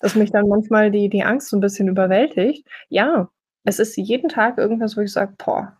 dass 0.00 0.14
mich 0.14 0.30
dann 0.30 0.48
manchmal 0.48 0.90
die, 0.90 1.08
die 1.08 1.24
Angst 1.24 1.48
so 1.48 1.56
ein 1.56 1.60
bisschen 1.60 1.88
überwältigt. 1.88 2.66
Ja, 2.88 3.30
es 3.64 3.78
ist 3.78 3.96
jeden 3.96 4.28
Tag 4.28 4.58
irgendwas, 4.58 4.96
wo 4.96 5.00
ich 5.00 5.12
sage, 5.12 5.34
boah, 5.38 5.76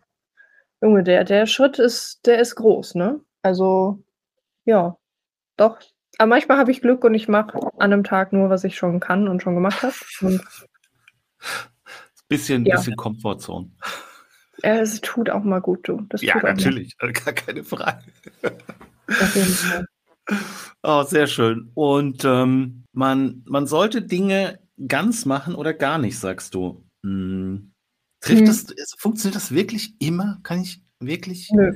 Junge, 0.81 1.03
der, 1.03 1.23
der 1.23 1.45
Schritt 1.45 1.79
ist, 1.79 2.25
der 2.25 2.39
ist 2.39 2.55
groß, 2.55 2.95
ne? 2.95 3.21
Also, 3.41 4.03
ja, 4.65 4.97
doch. 5.57 5.79
Aber 6.17 6.27
manchmal 6.27 6.57
habe 6.57 6.71
ich 6.71 6.81
Glück 6.81 7.03
und 7.03 7.13
ich 7.13 7.27
mache 7.27 7.57
an 7.77 7.93
einem 7.93 8.03
Tag 8.03 8.33
nur, 8.33 8.49
was 8.49 8.63
ich 8.63 8.75
schon 8.77 8.99
kann 8.99 9.27
und 9.27 9.41
schon 9.41 9.55
gemacht 9.55 9.83
habe. 9.83 9.93
bisschen, 12.27 12.65
ja. 12.65 12.75
bisschen 12.75 12.95
Komfortzone. 12.95 13.71
Es 14.61 15.01
tut 15.01 15.29
auch 15.29 15.43
mal 15.43 15.59
gut, 15.59 15.87
du. 15.87 16.01
Das 16.09 16.21
ja, 16.21 16.41
natürlich, 16.41 16.97
gar 16.97 17.33
keine 17.33 17.63
Frage. 17.63 18.03
Auf 19.07 19.35
jeden 19.35 19.47
Fall. 19.47 19.85
Oh, 20.81 21.03
sehr 21.03 21.27
schön. 21.27 21.71
Und 21.75 22.25
ähm, 22.25 22.83
man, 22.93 23.43
man 23.45 23.67
sollte 23.67 24.01
Dinge 24.01 24.59
ganz 24.87 25.25
machen 25.25 25.53
oder 25.53 25.73
gar 25.73 25.99
nicht, 25.99 26.19
sagst 26.19 26.55
du. 26.55 26.83
Hm. 27.03 27.74
Trifft 28.25 28.41
mhm. 28.41 28.45
das, 28.47 28.65
funktioniert 28.97 29.35
das 29.35 29.51
wirklich 29.53 29.93
immer? 29.99 30.39
Kann 30.41 30.61
ich 30.61 30.81
wirklich? 30.99 31.51
Nö. 31.51 31.73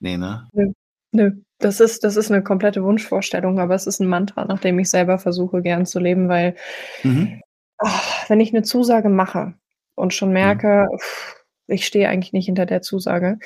Nee, 0.00 0.16
ne? 0.16 0.48
Nö. 0.52 0.72
Nö. 1.12 1.32
Das 1.58 1.80
ist, 1.80 2.04
das 2.04 2.16
ist 2.16 2.30
eine 2.30 2.42
komplette 2.42 2.82
Wunschvorstellung, 2.84 3.58
aber 3.58 3.74
es 3.74 3.86
ist 3.86 4.00
ein 4.00 4.06
Mantra, 4.06 4.44
nach 4.46 4.60
dem 4.60 4.78
ich 4.78 4.88
selber 4.88 5.18
versuche, 5.18 5.60
gern 5.60 5.84
zu 5.84 5.98
leben, 5.98 6.28
weil 6.28 6.54
mhm. 7.02 7.42
ach, 7.76 8.30
wenn 8.30 8.40
ich 8.40 8.54
eine 8.54 8.62
Zusage 8.62 9.10
mache 9.10 9.54
und 9.94 10.14
schon 10.14 10.32
merke, 10.32 10.86
mhm. 10.90 10.98
pff, 10.98 11.36
ich 11.66 11.86
stehe 11.86 12.08
eigentlich 12.08 12.32
nicht 12.32 12.46
hinter 12.46 12.64
der 12.64 12.80
Zusage, 12.80 13.38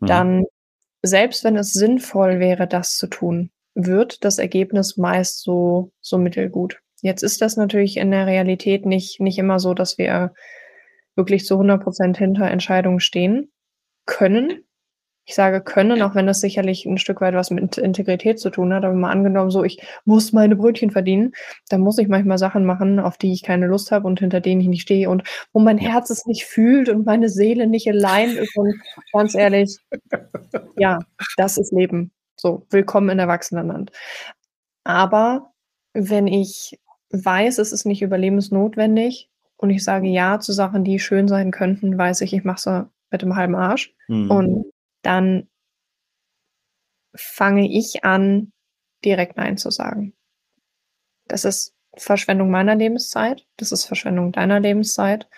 mhm. 0.00 0.06
dann, 0.06 0.44
selbst 1.02 1.44
wenn 1.44 1.56
es 1.56 1.72
sinnvoll 1.72 2.40
wäre, 2.40 2.66
das 2.66 2.96
zu 2.96 3.06
tun, 3.06 3.50
wird 3.74 4.24
das 4.24 4.38
Ergebnis 4.38 4.96
meist 4.96 5.42
so, 5.42 5.92
so 6.00 6.18
mittelgut. 6.18 6.80
Jetzt 7.02 7.22
ist 7.22 7.40
das 7.40 7.56
natürlich 7.56 7.98
in 7.98 8.10
der 8.10 8.26
Realität 8.26 8.84
nicht, 8.84 9.20
nicht 9.20 9.38
immer 9.38 9.60
so, 9.60 9.74
dass 9.74 9.98
wir 9.98 10.32
wirklich 11.18 11.44
zu 11.44 11.54
100 11.54 11.82
Prozent 11.82 12.16
hinter 12.16 12.46
Entscheidungen 12.46 13.00
stehen 13.00 13.50
können. 14.06 14.64
Ich 15.26 15.34
sage 15.34 15.60
können, 15.60 16.00
auch 16.00 16.14
wenn 16.14 16.26
das 16.26 16.40
sicherlich 16.40 16.86
ein 16.86 16.96
Stück 16.96 17.20
weit 17.20 17.34
was 17.34 17.50
mit 17.50 17.76
Integrität 17.76 18.40
zu 18.40 18.48
tun 18.48 18.72
hat, 18.72 18.86
aber 18.86 18.94
mal 18.94 19.10
angenommen, 19.10 19.50
so 19.50 19.62
ich 19.62 19.82
muss 20.06 20.32
meine 20.32 20.56
Brötchen 20.56 20.90
verdienen, 20.90 21.32
dann 21.68 21.82
muss 21.82 21.98
ich 21.98 22.08
manchmal 22.08 22.38
Sachen 22.38 22.64
machen, 22.64 22.98
auf 22.98 23.18
die 23.18 23.34
ich 23.34 23.42
keine 23.42 23.66
Lust 23.66 23.92
habe 23.92 24.06
und 24.06 24.20
hinter 24.20 24.40
denen 24.40 24.62
ich 24.62 24.68
nicht 24.68 24.80
stehe 24.80 25.10
und 25.10 25.24
wo 25.52 25.60
mein 25.60 25.76
Herz 25.76 26.08
es 26.08 26.24
nicht 26.24 26.46
fühlt 26.46 26.88
und 26.88 27.04
meine 27.04 27.28
Seele 27.28 27.66
nicht 27.66 27.86
allein 27.86 28.30
ist. 28.30 28.56
Und 28.56 28.74
ganz 29.12 29.34
ehrlich, 29.34 29.76
ja, 30.78 31.00
das 31.36 31.58
ist 31.58 31.72
Leben. 31.72 32.10
So, 32.36 32.64
willkommen 32.70 33.10
in 33.10 33.18
Erwachsenenland. 33.18 33.90
Aber 34.84 35.52
wenn 35.92 36.26
ich 36.26 36.78
weiß, 37.10 37.58
es 37.58 37.72
ist 37.72 37.84
nicht 37.84 38.00
überlebensnotwendig, 38.00 39.28
und 39.58 39.70
ich 39.70 39.84
sage 39.84 40.08
Ja 40.08 40.40
zu 40.40 40.52
Sachen, 40.52 40.84
die 40.84 40.98
schön 40.98 41.28
sein 41.28 41.50
könnten, 41.50 41.98
weiß 41.98 42.22
ich, 42.22 42.32
ich 42.32 42.44
mache 42.44 42.60
sie 42.60 42.90
mit 43.10 43.22
dem 43.22 43.36
halben 43.36 43.56
Arsch. 43.56 43.94
Mhm. 44.06 44.30
Und 44.30 44.72
dann 45.02 45.48
fange 47.14 47.68
ich 47.70 48.04
an, 48.04 48.52
direkt 49.04 49.36
Nein 49.36 49.56
zu 49.56 49.70
sagen. 49.70 50.14
Das 51.26 51.44
ist 51.44 51.74
Verschwendung 51.96 52.50
meiner 52.50 52.76
Lebenszeit, 52.76 53.46
das 53.56 53.72
ist 53.72 53.84
Verschwendung 53.84 54.32
deiner 54.32 54.60
Lebenszeit. 54.60 55.28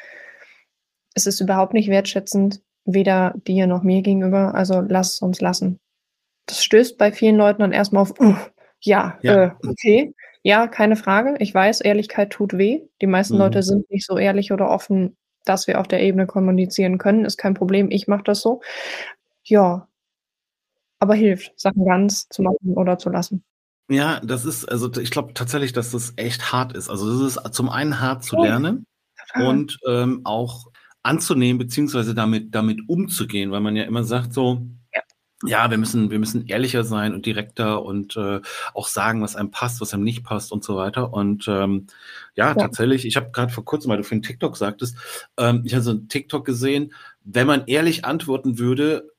Es 1.14 1.26
ist 1.26 1.40
überhaupt 1.40 1.72
nicht 1.72 1.88
wertschätzend, 1.88 2.62
weder 2.85 3.35
dir 3.46 3.66
noch 3.66 3.83
mir 3.83 4.02
gegenüber, 4.02 4.54
also 4.54 4.80
lass 4.80 5.14
es 5.14 5.22
uns 5.22 5.40
lassen. 5.40 5.80
Das 6.46 6.62
stößt 6.62 6.98
bei 6.98 7.12
vielen 7.12 7.37
Leuten 7.37 7.61
dann 7.61 7.72
erstmal 7.72 8.02
auf, 8.02 8.18
uh, 8.20 8.35
ja, 8.80 9.18
ja. 9.22 9.44
Äh, 9.44 9.50
okay. 9.66 10.14
Ja, 10.42 10.66
keine 10.68 10.96
Frage. 10.96 11.35
Ich 11.38 11.55
weiß, 11.55 11.81
Ehrlichkeit 11.81 12.31
tut 12.31 12.57
weh. 12.57 12.83
Die 13.00 13.07
meisten 13.07 13.35
mhm. 13.35 13.40
Leute 13.40 13.62
sind 13.62 13.90
nicht 13.90 14.07
so 14.07 14.16
ehrlich 14.16 14.53
oder 14.53 14.70
offen, 14.70 15.16
dass 15.44 15.66
wir 15.66 15.81
auf 15.81 15.88
der 15.88 16.03
Ebene 16.03 16.26
kommunizieren 16.26 16.98
können. 16.98 17.24
Ist 17.24 17.37
kein 17.37 17.55
Problem. 17.55 17.90
Ich 17.90 18.09
mache 18.09 18.24
das 18.24 18.40
so. 18.40 18.62
Ja. 19.44 19.88
Aber 20.98 21.14
hilft, 21.14 21.59
Sachen 21.59 21.85
ganz 21.85 22.29
zu 22.29 22.42
machen 22.42 22.74
oder 22.74 22.98
zu 22.98 23.11
lassen. 23.11 23.44
Ja, 23.88 24.20
das 24.20 24.44
ist, 24.44 24.66
also 24.66 24.90
ich 25.00 25.11
glaube 25.11 25.35
tatsächlich, 25.35 25.72
dass 25.72 25.90
das 25.90 26.12
echt 26.16 26.53
hart 26.53 26.74
ist. 26.74 26.88
Also 26.88 27.24
das 27.24 27.37
ist 27.37 27.55
zum 27.55 27.68
einen 27.68 28.00
hart 28.00 28.22
zu 28.22 28.37
lernen 28.37 28.87
ja, 29.35 29.48
und 29.48 29.79
ähm, 29.87 30.20
auch 30.24 30.66
anzunehmen, 31.03 31.59
beziehungsweise 31.59 32.14
damit, 32.14 32.55
damit 32.55 32.81
umzugehen, 32.88 33.50
weil 33.50 33.61
man 33.61 33.76
ja 33.76 33.85
immer 33.85 34.05
sagt 34.05 34.33
so, 34.33 34.62
ja, 35.46 35.70
wir 35.70 35.79
müssen, 35.79 36.11
wir 36.11 36.18
müssen 36.18 36.46
ehrlicher 36.46 36.85
sein 36.85 37.14
und 37.14 37.24
direkter 37.24 37.83
und 37.83 38.16
äh, 38.16 38.40
auch 38.74 38.88
sagen, 38.88 39.22
was 39.22 39.37
einem 39.37 39.50
passt, 39.50 39.81
was 39.81 39.94
einem 39.94 40.05
nicht 40.05 40.22
passt 40.22 40.53
und 40.53 40.62
so 40.62 40.76
weiter. 40.76 41.12
Und 41.14 41.48
ähm, 41.48 41.87
ja, 42.35 42.48
ja. 42.48 42.55
tatsächlich, 42.55 43.07
ich 43.07 43.16
habe 43.16 43.31
gerade 43.31 43.53
vor 43.53 43.64
kurzem, 43.64 43.90
weil 43.90 43.98
du 43.98 44.05
für 44.05 44.12
einen 44.12 44.22
TikTok 44.22 44.57
sagtest, 44.57 44.96
ähm, 45.38 45.62
ich 45.64 45.72
habe 45.72 45.83
so 45.83 45.92
einen 45.92 46.09
TikTok 46.09 46.44
gesehen, 46.44 46.92
wenn 47.24 47.46
man 47.46 47.64
ehrlich 47.66 48.05
antworten 48.05 48.59
würde, 48.59 49.11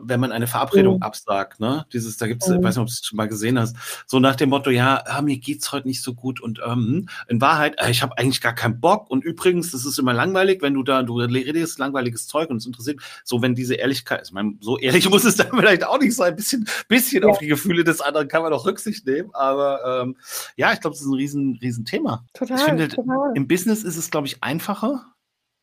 wenn 0.00 0.20
man 0.20 0.32
eine 0.32 0.46
Verabredung 0.46 0.96
mhm. 0.96 1.02
absagt, 1.02 1.60
ne? 1.60 1.86
Dieses, 1.92 2.16
da 2.16 2.26
gibt's, 2.26 2.48
mhm. 2.48 2.56
ich 2.56 2.64
weiß 2.64 2.76
nicht, 2.76 2.82
ob 2.82 2.88
du 2.88 2.92
es 2.92 3.04
schon 3.04 3.16
mal 3.16 3.28
gesehen 3.28 3.58
hast, 3.58 3.76
so 4.06 4.18
nach 4.18 4.36
dem 4.36 4.50
Motto, 4.50 4.70
ja, 4.70 5.02
ah, 5.06 5.22
mir 5.22 5.38
geht's 5.38 5.70
heute 5.72 5.86
nicht 5.86 6.02
so 6.02 6.14
gut 6.14 6.40
und 6.40 6.60
ähm, 6.66 7.08
in 7.28 7.40
Wahrheit, 7.40 7.74
äh, 7.78 7.90
ich 7.90 8.02
habe 8.02 8.18
eigentlich 8.18 8.40
gar 8.40 8.54
keinen 8.54 8.80
Bock 8.80 9.08
und 9.10 9.24
übrigens, 9.24 9.70
das 9.70 9.84
ist 9.84 9.98
immer 9.98 10.12
langweilig, 10.12 10.62
wenn 10.62 10.74
du 10.74 10.82
da, 10.82 11.02
du 11.02 11.20
redest 11.20 11.78
langweiliges 11.78 12.26
Zeug 12.26 12.50
und 12.50 12.56
es 12.56 12.66
interessiert, 12.66 13.00
so 13.22 13.40
wenn 13.40 13.54
diese 13.54 13.74
Ehrlichkeit, 13.74 14.22
ich 14.26 14.32
meine, 14.32 14.54
so 14.60 14.78
ehrlich 14.78 15.08
muss 15.10 15.24
es 15.24 15.36
dann 15.36 15.50
vielleicht 15.50 15.84
auch 15.84 16.00
nicht 16.00 16.14
sein, 16.14 16.32
ein 16.32 16.36
bisschen, 16.36 16.68
bisschen 16.88 17.22
ja. 17.22 17.28
auf 17.28 17.38
die 17.38 17.46
Gefühle 17.46 17.84
des 17.84 18.00
anderen 18.00 18.28
kann 18.28 18.42
man 18.42 18.52
auch 18.52 18.66
Rücksicht 18.66 19.06
nehmen, 19.06 19.30
aber 19.32 20.02
ähm, 20.02 20.16
ja, 20.56 20.72
ich 20.72 20.80
glaube, 20.80 20.94
das 20.94 21.02
ist 21.02 21.06
ein 21.06 21.14
riesen, 21.14 21.58
riesen 21.62 21.84
Thema. 21.84 22.24
Total, 22.34 22.58
ich 22.58 22.64
finde, 22.64 22.88
total. 22.88 23.32
im 23.34 23.46
Business 23.46 23.84
ist 23.84 23.96
es, 23.96 24.10
glaube 24.10 24.26
ich, 24.26 24.42
einfacher, 24.42 25.14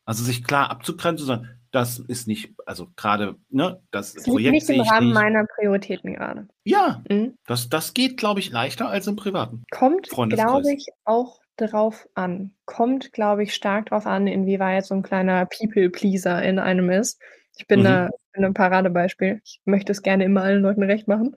also 0.04 0.24
sich 0.24 0.42
klar 0.42 0.70
abzugrenzen, 0.70 1.18
zu 1.18 1.26
sagen, 1.26 1.48
das 1.72 1.98
ist 1.98 2.28
nicht, 2.28 2.54
also 2.66 2.88
gerade, 2.96 3.36
ne, 3.48 3.80
das, 3.90 4.12
das 4.12 4.24
Projekt 4.24 4.52
nicht 4.52 4.68
im 4.68 4.82
Rahmen 4.82 5.08
nicht. 5.08 5.14
meiner 5.14 5.46
Prioritäten 5.46 6.14
gerade. 6.14 6.46
Ja, 6.64 7.02
mhm. 7.08 7.34
das, 7.46 7.68
das 7.68 7.94
geht, 7.94 8.18
glaube 8.18 8.40
ich, 8.40 8.50
leichter 8.50 8.88
als 8.88 9.06
im 9.06 9.16
Privaten. 9.16 9.64
Kommt, 9.70 10.08
glaube 10.10 10.72
ich, 10.72 10.86
auch 11.04 11.40
drauf 11.56 12.08
an. 12.14 12.52
Kommt, 12.66 13.12
glaube 13.12 13.42
ich, 13.42 13.54
stark 13.54 13.86
drauf 13.86 14.06
an, 14.06 14.26
inwieweit 14.26 14.84
so 14.84 14.94
ein 14.94 15.02
kleiner 15.02 15.46
People-Pleaser 15.46 16.42
in 16.42 16.58
einem 16.58 16.90
ist. 16.90 17.20
Ich 17.56 17.66
bin, 17.66 17.80
mhm. 17.80 17.84
da, 17.84 18.10
bin 18.32 18.44
ein 18.44 18.54
Paradebeispiel. 18.54 19.40
Ich 19.44 19.60
möchte 19.64 19.92
es 19.92 20.02
gerne 20.02 20.24
immer 20.24 20.42
allen 20.42 20.62
Leuten 20.62 20.82
recht 20.82 21.08
machen. 21.08 21.36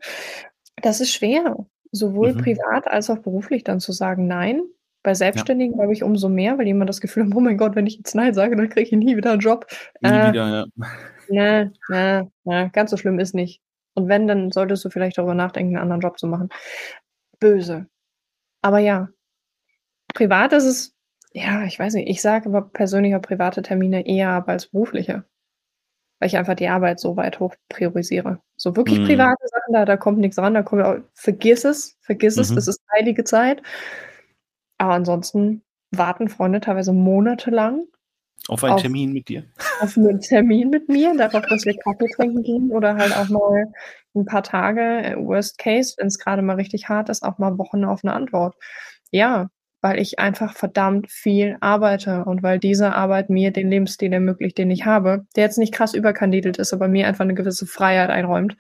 Das 0.81 0.99
ist 0.99 1.13
schwer, 1.13 1.65
sowohl 1.91 2.33
mhm. 2.33 2.39
privat 2.39 2.87
als 2.87 3.09
auch 3.09 3.19
beruflich 3.19 3.63
dann 3.63 3.79
zu 3.79 3.93
sagen 3.93 4.27
Nein. 4.27 4.61
Bei 5.05 5.13
Selbstständigen 5.13 5.73
ja. 5.73 5.77
glaube 5.83 5.93
ich 5.93 6.01
umso 6.01 6.29
mehr, 6.29 6.57
weil 6.57 6.65
jemand 6.65 6.89
das 6.89 6.99
Gefühl 6.99 7.25
hat, 7.25 7.35
oh 7.35 7.39
mein 7.39 7.59
Gott, 7.59 7.75
wenn 7.75 7.85
ich 7.85 7.97
jetzt 7.97 8.15
Nein 8.15 8.33
sage, 8.33 8.55
dann 8.55 8.69
kriege 8.69 8.87
ich 8.87 8.91
nie 8.91 9.15
wieder 9.15 9.33
einen 9.33 9.39
Job. 9.39 9.67
Nie 10.01 10.09
äh, 10.09 10.29
wieder, 10.29 10.47
ja. 10.47 10.65
Na, 11.29 11.71
na, 11.89 12.27
na, 12.43 12.67
ganz 12.69 12.89
so 12.89 12.97
schlimm 12.97 13.19
ist 13.19 13.35
nicht. 13.35 13.61
Und 13.93 14.07
wenn, 14.07 14.25
dann 14.25 14.51
solltest 14.51 14.83
du 14.83 14.89
vielleicht 14.89 15.19
darüber 15.19 15.35
nachdenken, 15.35 15.75
einen 15.75 15.83
anderen 15.83 16.01
Job 16.01 16.17
zu 16.17 16.25
machen. 16.25 16.49
Böse. 17.39 17.85
Aber 18.63 18.79
ja, 18.79 19.09
privat 20.15 20.53
ist 20.53 20.65
es, 20.65 20.95
ja, 21.33 21.65
ich 21.65 21.77
weiß 21.77 21.93
nicht, 21.93 22.09
ich 22.09 22.23
sage 22.23 22.49
aber 22.49 22.63
persönlicher 22.63 23.19
private 23.19 23.61
Termine 23.61 24.07
eher 24.07 24.31
ab 24.31 24.49
als 24.49 24.65
berufliche. 24.65 25.23
Weil 26.17 26.29
ich 26.29 26.37
einfach 26.37 26.55
die 26.55 26.69
Arbeit 26.69 26.99
so 26.99 27.15
weit 27.15 27.39
hoch 27.39 27.53
priorisiere. 27.69 28.41
So 28.55 28.75
wirklich 28.75 29.01
mhm. 29.01 29.05
private 29.05 29.47
Sachen, 29.49 29.73
da, 29.73 29.85
da 29.85 29.97
kommt 29.97 30.17
nichts 30.17 30.39
ran, 30.39 30.55
da 30.55 30.63
kommt 30.63 30.81
auch, 30.81 30.95
vergiss 31.13 31.63
es, 31.63 31.95
vergiss 32.01 32.37
mhm. 32.37 32.41
es, 32.41 32.55
das 32.55 32.67
ist 32.67 32.81
heilige 32.91 33.23
Zeit. 33.23 33.61
Aber 34.77 34.93
ansonsten 34.93 35.63
warten 35.91 36.27
Freunde 36.29 36.59
teilweise 36.59 36.93
monatelang. 36.93 37.85
Auf 38.47 38.63
einen 38.63 38.73
auf, 38.73 38.81
Termin 38.81 39.13
mit 39.13 39.29
dir? 39.29 39.45
Auf 39.81 39.97
einen 39.97 40.19
Termin 40.19 40.69
mit 40.69 40.87
mir, 40.89 41.15
darauf, 41.17 41.45
dass 41.47 41.65
wir 41.65 41.75
Kaffee 41.77 42.07
trinken 42.15 42.43
gehen 42.43 42.71
oder 42.71 42.95
halt 42.95 43.15
auch 43.15 43.29
mal 43.29 43.71
ein 44.15 44.25
paar 44.25 44.43
Tage, 44.43 44.81
äh, 44.81 45.15
worst 45.17 45.57
case, 45.57 45.95
wenn 45.97 46.07
es 46.07 46.19
gerade 46.19 46.41
mal 46.41 46.55
richtig 46.55 46.89
hart 46.89 47.09
ist, 47.09 47.23
auch 47.23 47.37
mal 47.37 47.57
Wochen 47.57 47.83
auf 47.83 48.03
eine 48.03 48.13
Antwort. 48.13 48.55
Ja, 49.11 49.49
weil 49.81 49.99
ich 49.99 50.19
einfach 50.19 50.53
verdammt 50.55 51.11
viel 51.11 51.57
arbeite 51.59 52.25
und 52.25 52.43
weil 52.43 52.59
diese 52.59 52.95
Arbeit 52.95 53.29
mir 53.29 53.51
den 53.51 53.69
Lebensstil 53.69 54.11
ermöglicht, 54.13 54.57
den 54.57 54.71
ich 54.71 54.85
habe, 54.85 55.25
der 55.35 55.43
jetzt 55.43 55.57
nicht 55.57 55.73
krass 55.73 55.93
überkandidelt 55.93 56.57
ist, 56.57 56.73
aber 56.73 56.87
mir 56.87 57.07
einfach 57.07 57.23
eine 57.23 57.35
gewisse 57.35 57.67
Freiheit 57.67 58.09
einräumt. 58.09 58.57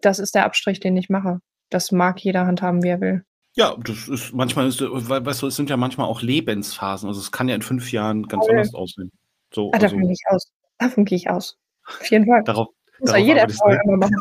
Das 0.00 0.18
ist 0.18 0.34
der 0.34 0.44
Abstrich, 0.44 0.80
den 0.80 0.96
ich 0.96 1.08
mache. 1.08 1.38
Das 1.70 1.92
mag 1.92 2.18
jeder 2.20 2.46
handhaben, 2.46 2.82
wie 2.82 2.88
er 2.88 3.00
will. 3.00 3.24
Ja, 3.54 3.76
das 3.84 4.08
ist 4.08 4.32
manchmal, 4.32 4.68
ist, 4.68 4.80
weißt 4.80 5.42
du, 5.42 5.46
es 5.46 5.56
sind 5.56 5.68
ja 5.68 5.76
manchmal 5.76 6.06
auch 6.06 6.22
Lebensphasen. 6.22 7.08
Also 7.08 7.20
es 7.20 7.32
kann 7.32 7.48
ja 7.48 7.54
in 7.54 7.62
fünf 7.62 7.92
Jahren 7.92 8.26
ganz 8.26 8.44
okay. 8.44 8.52
anders 8.52 8.74
aussehen. 8.74 9.12
So, 9.52 9.70
ah, 9.72 9.78
davon 9.78 9.98
also, 9.98 10.06
gehe 10.06 10.12
ich 10.12 10.22
aus. 10.28 10.50
Davon 10.78 11.04
gehe 11.04 11.16
ich 11.16 11.28
aus. 11.28 11.58
Auf 11.86 12.10
jeden 12.10 12.26
Fall. 12.26 12.42
Darauf, 12.44 12.68
muss 12.98 13.10
darauf 13.10 13.26
jeder 13.26 13.48
Frau 13.48 13.68
immer 13.70 13.96
machen. 13.98 14.16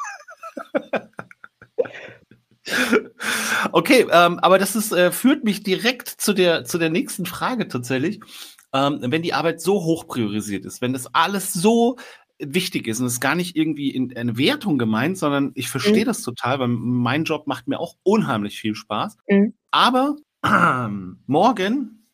okay, 3.71 4.05
ähm, 4.11 4.39
aber 4.39 4.59
das 4.59 4.75
ist, 4.75 4.91
äh, 4.91 5.11
führt 5.11 5.43
mich 5.43 5.63
direkt 5.63 6.09
zu 6.09 6.33
der, 6.33 6.65
zu 6.65 6.77
der 6.77 6.89
nächsten 6.89 7.25
Frage 7.25 7.67
tatsächlich. 7.67 8.19
Ähm, 8.73 8.99
wenn 9.01 9.21
die 9.21 9.33
Arbeit 9.33 9.61
so 9.61 9.83
hoch 9.83 10.07
priorisiert 10.07 10.65
ist, 10.65 10.81
wenn 10.81 10.93
das 10.93 11.13
alles 11.13 11.51
so 11.51 11.97
wichtig 12.41 12.87
ist 12.87 12.99
und 12.99 13.05
es 13.05 13.13
ist 13.13 13.19
gar 13.19 13.35
nicht 13.35 13.55
irgendwie 13.55 13.91
in 13.91 14.15
eine 14.15 14.37
Wertung 14.37 14.77
gemeint, 14.77 15.17
sondern 15.17 15.51
ich 15.55 15.69
verstehe 15.69 16.01
mhm. 16.01 16.07
das 16.07 16.21
total, 16.21 16.59
weil 16.59 16.67
mein 16.67 17.23
Job 17.23 17.47
macht 17.47 17.67
mir 17.67 17.79
auch 17.79 17.95
unheimlich 18.03 18.59
viel 18.59 18.75
Spaß. 18.75 19.17
Mhm. 19.27 19.53
Aber 19.71 20.17
äh, 20.43 20.87
morgen 21.27 22.07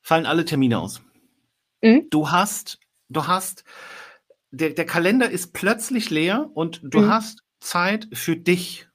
fallen 0.00 0.26
alle 0.26 0.44
Termine 0.44 0.78
aus. 0.78 1.02
Mhm. 1.82 2.06
Du 2.10 2.30
hast, 2.30 2.78
du 3.08 3.26
hast, 3.26 3.64
der, 4.50 4.70
der 4.70 4.86
Kalender 4.86 5.30
ist 5.30 5.52
plötzlich 5.52 6.10
leer 6.10 6.50
und 6.54 6.80
du 6.82 7.00
mhm. 7.00 7.08
hast 7.08 7.42
Zeit 7.60 8.08
für 8.12 8.36
dich. 8.36 8.88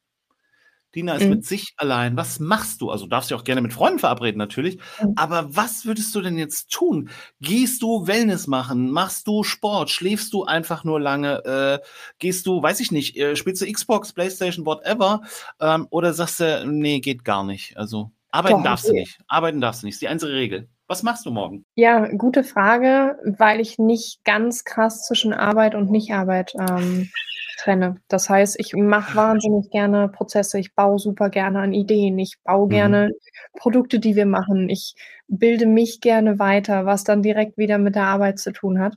Dina 0.95 1.15
ist 1.15 1.23
mhm. 1.23 1.29
mit 1.29 1.45
sich 1.45 1.73
allein. 1.77 2.15
Was 2.15 2.39
machst 2.39 2.81
du? 2.81 2.89
Also 2.89 3.05
darfst 3.07 3.29
du 3.29 3.35
auch 3.35 3.43
gerne 3.43 3.61
mit 3.61 3.73
Freunden 3.73 3.99
verabreden 3.99 4.37
natürlich. 4.37 4.77
Mhm. 5.01 5.13
Aber 5.15 5.55
was 5.55 5.85
würdest 5.85 6.15
du 6.15 6.21
denn 6.21 6.37
jetzt 6.37 6.71
tun? 6.71 7.09
Gehst 7.41 7.81
du 7.81 8.07
Wellness 8.07 8.47
machen? 8.47 8.91
Machst 8.91 9.27
du 9.27 9.43
Sport? 9.43 9.89
Schläfst 9.89 10.33
du 10.33 10.45
einfach 10.45 10.83
nur 10.83 10.99
lange? 10.99 11.43
Äh, 11.45 11.85
gehst 12.19 12.47
du, 12.47 12.63
weiß 12.63 12.79
ich 12.79 12.91
nicht, 12.91 13.17
äh, 13.17 13.35
spielst 13.35 13.61
du 13.61 13.71
Xbox, 13.71 14.13
Playstation, 14.13 14.65
whatever? 14.65 15.21
Ähm, 15.59 15.87
oder 15.89 16.13
sagst 16.13 16.39
du, 16.39 16.65
nee, 16.65 16.99
geht 16.99 17.25
gar 17.25 17.43
nicht. 17.43 17.75
Also 17.77 18.11
arbeiten 18.31 18.57
Doch, 18.57 18.63
darfst 18.63 18.85
okay. 18.85 18.93
du 18.93 18.99
nicht. 18.99 19.19
Arbeiten 19.27 19.61
darfst 19.61 19.81
du 19.81 19.87
nicht. 19.87 19.95
Das 19.95 19.97
ist 19.97 20.01
die 20.01 20.07
einzige 20.07 20.33
Regel. 20.33 20.69
Was 20.87 21.01
machst 21.01 21.25
du 21.25 21.31
morgen? 21.31 21.65
Ja, 21.73 22.07
gute 22.09 22.43
Frage, 22.43 23.17
weil 23.25 23.59
ich 23.59 23.79
nicht 23.79 24.23
ganz 24.23 24.63
krass 24.63 25.03
zwischen 25.07 25.33
Arbeit 25.33 25.73
und 25.73 25.89
Nichtarbeit 25.89 26.53
ähm, 26.59 27.09
trenne. 27.57 27.97
Das 28.07 28.29
heißt, 28.29 28.59
ich 28.59 28.73
mache 28.75 29.15
wahnsinnig 29.15 29.71
gerne 29.71 30.09
Prozesse, 30.09 30.59
ich 30.59 30.75
baue 30.75 30.99
super 30.99 31.29
gerne 31.29 31.59
an 31.59 31.73
Ideen, 31.73 32.19
ich 32.19 32.35
baue 32.43 32.67
mhm. 32.67 32.69
gerne 32.69 33.11
Produkte, 33.57 33.99
die 33.99 34.15
wir 34.15 34.27
machen, 34.27 34.69
ich 34.69 34.93
bilde 35.27 35.65
mich 35.65 36.01
gerne 36.01 36.37
weiter, 36.37 36.85
was 36.85 37.03
dann 37.03 37.23
direkt 37.23 37.57
wieder 37.57 37.79
mit 37.79 37.95
der 37.95 38.05
Arbeit 38.05 38.37
zu 38.37 38.51
tun 38.51 38.79
hat. 38.79 38.93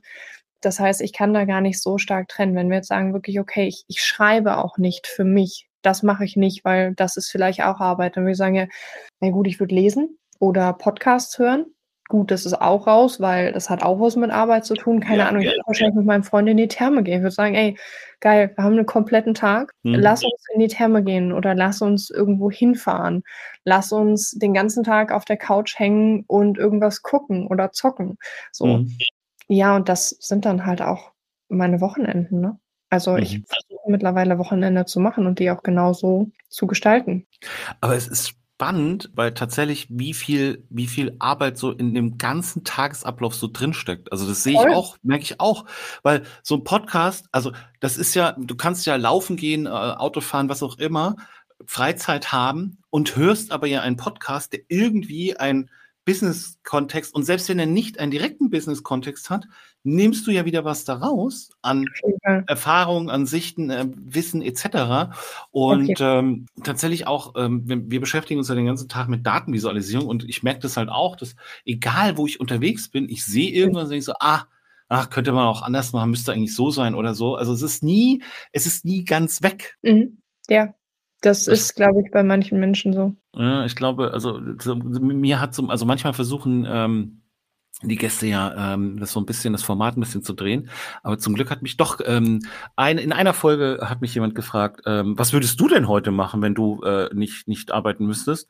Das 0.61 0.79
heißt, 0.79 1.01
ich 1.01 1.13
kann 1.13 1.33
da 1.33 1.45
gar 1.45 1.61
nicht 1.61 1.81
so 1.81 1.97
stark 1.97 2.27
trennen. 2.27 2.55
Wenn 2.55 2.69
wir 2.69 2.77
jetzt 2.77 2.89
sagen, 2.89 3.13
wirklich, 3.13 3.39
okay, 3.39 3.65
ich, 3.65 3.85
ich 3.87 4.01
schreibe 4.01 4.57
auch 4.57 4.77
nicht 4.77 5.07
für 5.07 5.23
mich, 5.23 5.69
das 5.81 6.03
mache 6.03 6.25
ich 6.25 6.35
nicht, 6.35 6.65
weil 6.65 6.93
das 6.93 7.17
ist 7.17 7.31
vielleicht 7.31 7.63
auch 7.63 7.79
Arbeit. 7.79 8.15
Dann 8.15 8.25
würde 8.25 8.33
ich 8.33 8.37
sagen, 8.37 8.55
ja, 8.55 8.67
na 9.21 9.31
gut, 9.31 9.47
ich 9.47 9.59
würde 9.59 9.73
lesen 9.73 10.19
oder 10.37 10.73
Podcasts 10.73 11.39
hören 11.39 11.65
Gut, 12.09 12.31
das 12.31 12.47
ist 12.47 12.59
auch 12.59 12.87
raus, 12.87 13.21
weil 13.21 13.53
das 13.53 13.69
hat 13.69 13.83
auch 13.83 13.99
was 13.99 14.15
mit 14.15 14.31
Arbeit 14.31 14.65
zu 14.65 14.73
tun. 14.73 14.99
Keine 14.99 15.19
ja, 15.19 15.27
Ahnung, 15.27 15.43
ich 15.43 15.47
würde 15.49 15.61
wahrscheinlich 15.67 15.95
mit 15.95 16.07
meinem 16.07 16.23
Freund 16.23 16.49
in 16.49 16.57
die 16.57 16.67
Therme 16.67 17.03
gehen. 17.03 17.17
Ich 17.17 17.21
würde 17.21 17.35
sagen, 17.35 17.53
ey, 17.53 17.77
geil, 18.19 18.51
wir 18.55 18.63
haben 18.63 18.73
einen 18.73 18.87
kompletten 18.87 19.35
Tag. 19.35 19.75
Mhm. 19.83 19.93
Lass 19.93 20.23
uns 20.23 20.43
in 20.55 20.59
die 20.59 20.69
Therme 20.69 21.03
gehen 21.03 21.31
oder 21.31 21.53
lass 21.53 21.83
uns 21.83 22.09
irgendwo 22.09 22.49
hinfahren. 22.49 23.21
Lass 23.63 23.91
uns 23.91 24.31
den 24.31 24.55
ganzen 24.55 24.83
Tag 24.83 25.11
auf 25.11 25.23
der 25.23 25.37
Couch 25.37 25.77
hängen 25.77 26.23
und 26.25 26.57
irgendwas 26.57 27.03
gucken 27.03 27.45
oder 27.45 27.71
zocken. 27.73 28.17
So. 28.51 28.65
Mhm. 28.65 28.97
Ja, 29.47 29.75
und 29.75 29.87
das 29.87 30.09
sind 30.09 30.45
dann 30.45 30.65
halt 30.65 30.81
auch 30.81 31.11
meine 31.47 31.79
Wochenenden, 31.79 32.41
ne? 32.41 32.59
Also 32.89 33.11
mhm. 33.11 33.19
ich 33.19 33.43
versuche 33.45 33.91
mittlerweile 33.91 34.39
Wochenende 34.39 34.85
zu 34.85 34.99
machen 34.99 35.27
und 35.27 35.37
die 35.37 35.51
auch 35.51 35.61
genauso 35.61 36.31
zu 36.47 36.65
gestalten. 36.65 37.27
Aber 37.81 37.95
es 37.95 38.07
ist 38.07 38.38
spannend, 38.59 39.09
weil 39.15 39.33
tatsächlich 39.33 39.87
wie 39.89 40.13
viel, 40.13 40.65
wie 40.69 40.87
viel 40.87 41.15
Arbeit 41.19 41.57
so 41.57 41.71
in 41.71 41.93
dem 41.93 42.17
ganzen 42.17 42.65
Tagesablauf 42.65 43.33
so 43.33 43.47
drinsteckt. 43.47 44.11
Also 44.11 44.27
das 44.27 44.43
sehe 44.43 44.51
ich 44.51 44.75
auch, 44.75 44.97
merke 45.01 45.23
ich 45.23 45.39
auch, 45.39 45.63
weil 46.03 46.23
so 46.43 46.55
ein 46.55 46.65
Podcast, 46.65 47.27
also 47.31 47.53
das 47.79 47.95
ist 47.95 48.15
ja, 48.15 48.35
du 48.37 48.55
kannst 48.57 48.85
ja 48.85 48.97
laufen 48.97 49.37
gehen, 49.37 49.65
äh, 49.65 49.69
Auto 49.69 50.19
fahren, 50.19 50.49
was 50.49 50.61
auch 50.61 50.77
immer, 50.77 51.15
Freizeit 51.65 52.33
haben 52.33 52.79
und 52.89 53.15
hörst 53.15 53.53
aber 53.53 53.65
ja 53.65 53.79
einen 53.79 53.95
Podcast, 53.95 54.51
der 54.51 54.59
irgendwie 54.67 55.37
ein 55.37 55.69
Business-Kontext 56.09 57.13
und 57.13 57.23
selbst 57.23 57.49
wenn 57.49 57.59
er 57.59 57.67
nicht 57.67 57.99
einen 57.99 58.09
direkten 58.09 58.49
Business-Kontext 58.49 59.29
hat, 59.29 59.45
nimmst 59.83 60.25
du 60.25 60.31
ja 60.31 60.43
wieder 60.43 60.65
was 60.65 60.83
daraus 60.83 61.51
an 61.61 61.85
ja. 62.25 62.43
Erfahrungen, 62.47 63.11
an 63.11 63.27
Sichten, 63.27 63.69
äh, 63.69 63.85
Wissen 63.95 64.41
etc. 64.41 65.13
Und 65.51 65.91
okay. 65.91 65.95
ähm, 65.99 66.47
tatsächlich 66.63 67.05
auch, 67.05 67.35
ähm, 67.37 67.61
wir, 67.69 67.91
wir, 67.91 67.99
beschäftigen 67.99 68.39
uns 68.39 68.49
ja 68.49 68.55
den 68.55 68.65
ganzen 68.65 68.89
Tag 68.89 69.07
mit 69.07 69.23
Datenvisualisierung 69.23 70.07
und 70.07 70.27
ich 70.27 70.41
merke 70.41 70.61
das 70.61 70.77
halt 70.77 70.89
auch, 70.89 71.15
dass 71.15 71.35
egal 71.63 72.17
wo 72.17 72.25
ich 72.25 72.39
unterwegs 72.39 72.89
bin, 72.89 73.07
ich 73.07 73.23
sehe 73.23 73.51
irgendwas 73.51 73.83
und 73.83 73.91
denke 73.91 74.05
so, 74.05 74.13
ah, 74.19 74.45
ach, 74.87 75.11
könnte 75.11 75.31
man 75.31 75.45
auch 75.45 75.61
anders 75.61 75.93
machen, 75.93 76.09
müsste 76.09 76.33
eigentlich 76.33 76.55
so 76.55 76.71
sein 76.71 76.95
oder 76.95 77.13
so. 77.13 77.35
Also 77.35 77.53
es 77.53 77.61
ist 77.61 77.83
nie, 77.83 78.23
es 78.51 78.65
ist 78.65 78.83
nie 78.83 79.05
ganz 79.05 79.43
weg. 79.43 79.77
Mhm. 79.83 80.17
Ja, 80.49 80.73
das, 81.21 81.45
das 81.45 81.59
ist, 81.59 81.75
glaube 81.75 82.01
ich, 82.03 82.09
bei 82.11 82.23
manchen 82.23 82.59
Menschen 82.59 82.93
so. 82.93 83.13
Ja, 83.35 83.65
ich 83.65 83.75
glaube, 83.75 84.11
also 84.11 84.39
so, 84.59 84.75
mir 84.75 85.39
hat 85.39 85.53
so, 85.53 85.67
also 85.67 85.85
manchmal 85.85 86.13
versuchen 86.13 86.65
ähm, 86.67 87.21
die 87.81 87.95
Gäste 87.95 88.27
ja 88.27 88.73
ähm, 88.73 88.99
das 88.99 89.11
so 89.11 89.19
ein 89.19 89.25
bisschen 89.25 89.53
das 89.53 89.63
Format 89.63 89.95
ein 89.95 90.01
bisschen 90.01 90.23
zu 90.23 90.33
drehen, 90.33 90.69
aber 91.03 91.17
zum 91.17 91.35
Glück 91.35 91.49
hat 91.49 91.61
mich 91.61 91.77
doch 91.77 91.99
ähm, 92.03 92.39
ein, 92.75 92.97
in 92.97 93.13
einer 93.13 93.33
Folge 93.33 93.79
hat 93.81 94.01
mich 94.01 94.13
jemand 94.13 94.35
gefragt, 94.35 94.81
ähm, 94.85 95.17
was 95.17 95.31
würdest 95.31 95.59
du 95.61 95.67
denn 95.67 95.87
heute 95.87 96.11
machen, 96.11 96.41
wenn 96.41 96.55
du 96.55 96.81
äh, 96.81 97.13
nicht 97.13 97.47
nicht 97.47 97.71
arbeiten 97.71 98.05
müsstest? 98.05 98.49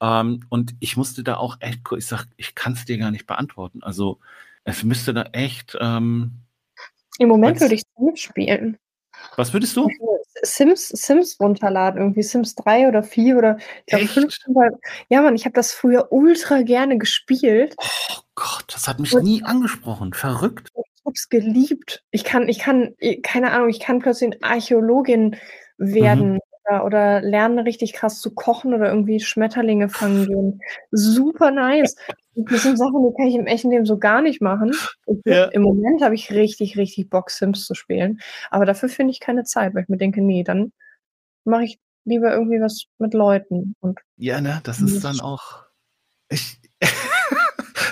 Ähm, 0.00 0.44
und 0.48 0.74
ich 0.78 0.96
musste 0.96 1.24
da 1.24 1.38
auch 1.38 1.56
echt, 1.60 1.80
ich 1.96 2.06
sag, 2.06 2.26
ich 2.36 2.54
kann 2.54 2.74
es 2.74 2.84
dir 2.84 2.98
gar 2.98 3.10
nicht 3.10 3.26
beantworten. 3.26 3.82
Also 3.82 4.20
es 4.64 4.84
müsste 4.84 5.14
da 5.14 5.22
echt. 5.32 5.76
Ähm, 5.80 6.42
Im 7.18 7.28
Moment 7.28 7.60
würde 7.60 7.74
ich 7.74 7.82
Sims 7.96 8.20
spielen. 8.20 8.76
Was 9.38 9.52
würdest 9.52 9.76
du? 9.76 9.88
Sims, 10.42 10.88
Sims 10.88 11.38
runterladen, 11.38 12.00
irgendwie 12.00 12.24
Sims 12.24 12.56
3 12.56 12.88
oder 12.88 13.04
4 13.04 13.38
oder 13.38 13.58
ich 13.86 13.86
glaube 13.86 14.06
5. 14.08 14.36
Ja, 15.08 15.22
Mann, 15.22 15.36
ich 15.36 15.44
habe 15.44 15.52
das 15.52 15.72
früher 15.72 16.10
ultra 16.10 16.62
gerne 16.62 16.98
gespielt. 16.98 17.76
Oh 17.78 18.20
Gott, 18.34 18.64
das 18.72 18.88
hat 18.88 18.98
mich 18.98 19.14
Und 19.14 19.22
nie 19.22 19.44
angesprochen. 19.44 20.12
Verrückt. 20.12 20.70
Ich 20.74 21.04
hab's 21.06 21.28
geliebt. 21.28 22.02
Ich 22.10 22.24
kann, 22.24 22.48
ich 22.48 22.58
kann, 22.58 22.96
keine 23.22 23.52
Ahnung, 23.52 23.68
ich 23.68 23.78
kann 23.78 24.00
plötzlich 24.00 24.42
Archäologin 24.42 25.36
werden. 25.76 26.32
Mhm. 26.32 26.40
Oder, 26.68 26.84
oder 26.84 27.20
lernen 27.22 27.58
richtig 27.60 27.92
krass 27.92 28.20
zu 28.20 28.34
kochen 28.34 28.74
oder 28.74 28.88
irgendwie 28.88 29.20
Schmetterlinge 29.20 29.88
fangen 29.88 30.26
gehen. 30.26 30.60
Super 30.90 31.50
nice. 31.50 31.96
Das 32.34 32.62
sind 32.62 32.76
Sachen, 32.76 33.06
die 33.08 33.16
kann 33.16 33.26
ich 33.26 33.34
im 33.34 33.46
echten 33.46 33.70
Leben 33.70 33.86
so 33.86 33.98
gar 33.98 34.20
nicht 34.20 34.42
machen. 34.42 34.72
Ja. 35.24 35.46
Im 35.46 35.62
Moment 35.62 36.02
habe 36.02 36.14
ich 36.14 36.30
richtig, 36.30 36.76
richtig 36.76 37.08
Bock, 37.08 37.30
Sims 37.30 37.64
zu 37.64 37.74
spielen. 37.74 38.20
Aber 38.50 38.66
dafür 38.66 38.88
finde 38.88 39.12
ich 39.12 39.20
keine 39.20 39.44
Zeit, 39.44 39.74
weil 39.74 39.84
ich 39.84 39.88
mir 39.88 39.96
denke, 39.96 40.20
nee, 40.20 40.44
dann 40.44 40.72
mache 41.44 41.64
ich 41.64 41.78
lieber 42.04 42.32
irgendwie 42.32 42.60
was 42.60 42.84
mit 42.98 43.14
Leuten. 43.14 43.74
Und 43.80 44.00
ja, 44.16 44.40
ne, 44.40 44.60
das 44.64 44.80
ist 44.80 45.04
dann 45.04 45.20
auch. 45.20 45.64
Ich, 46.28 46.57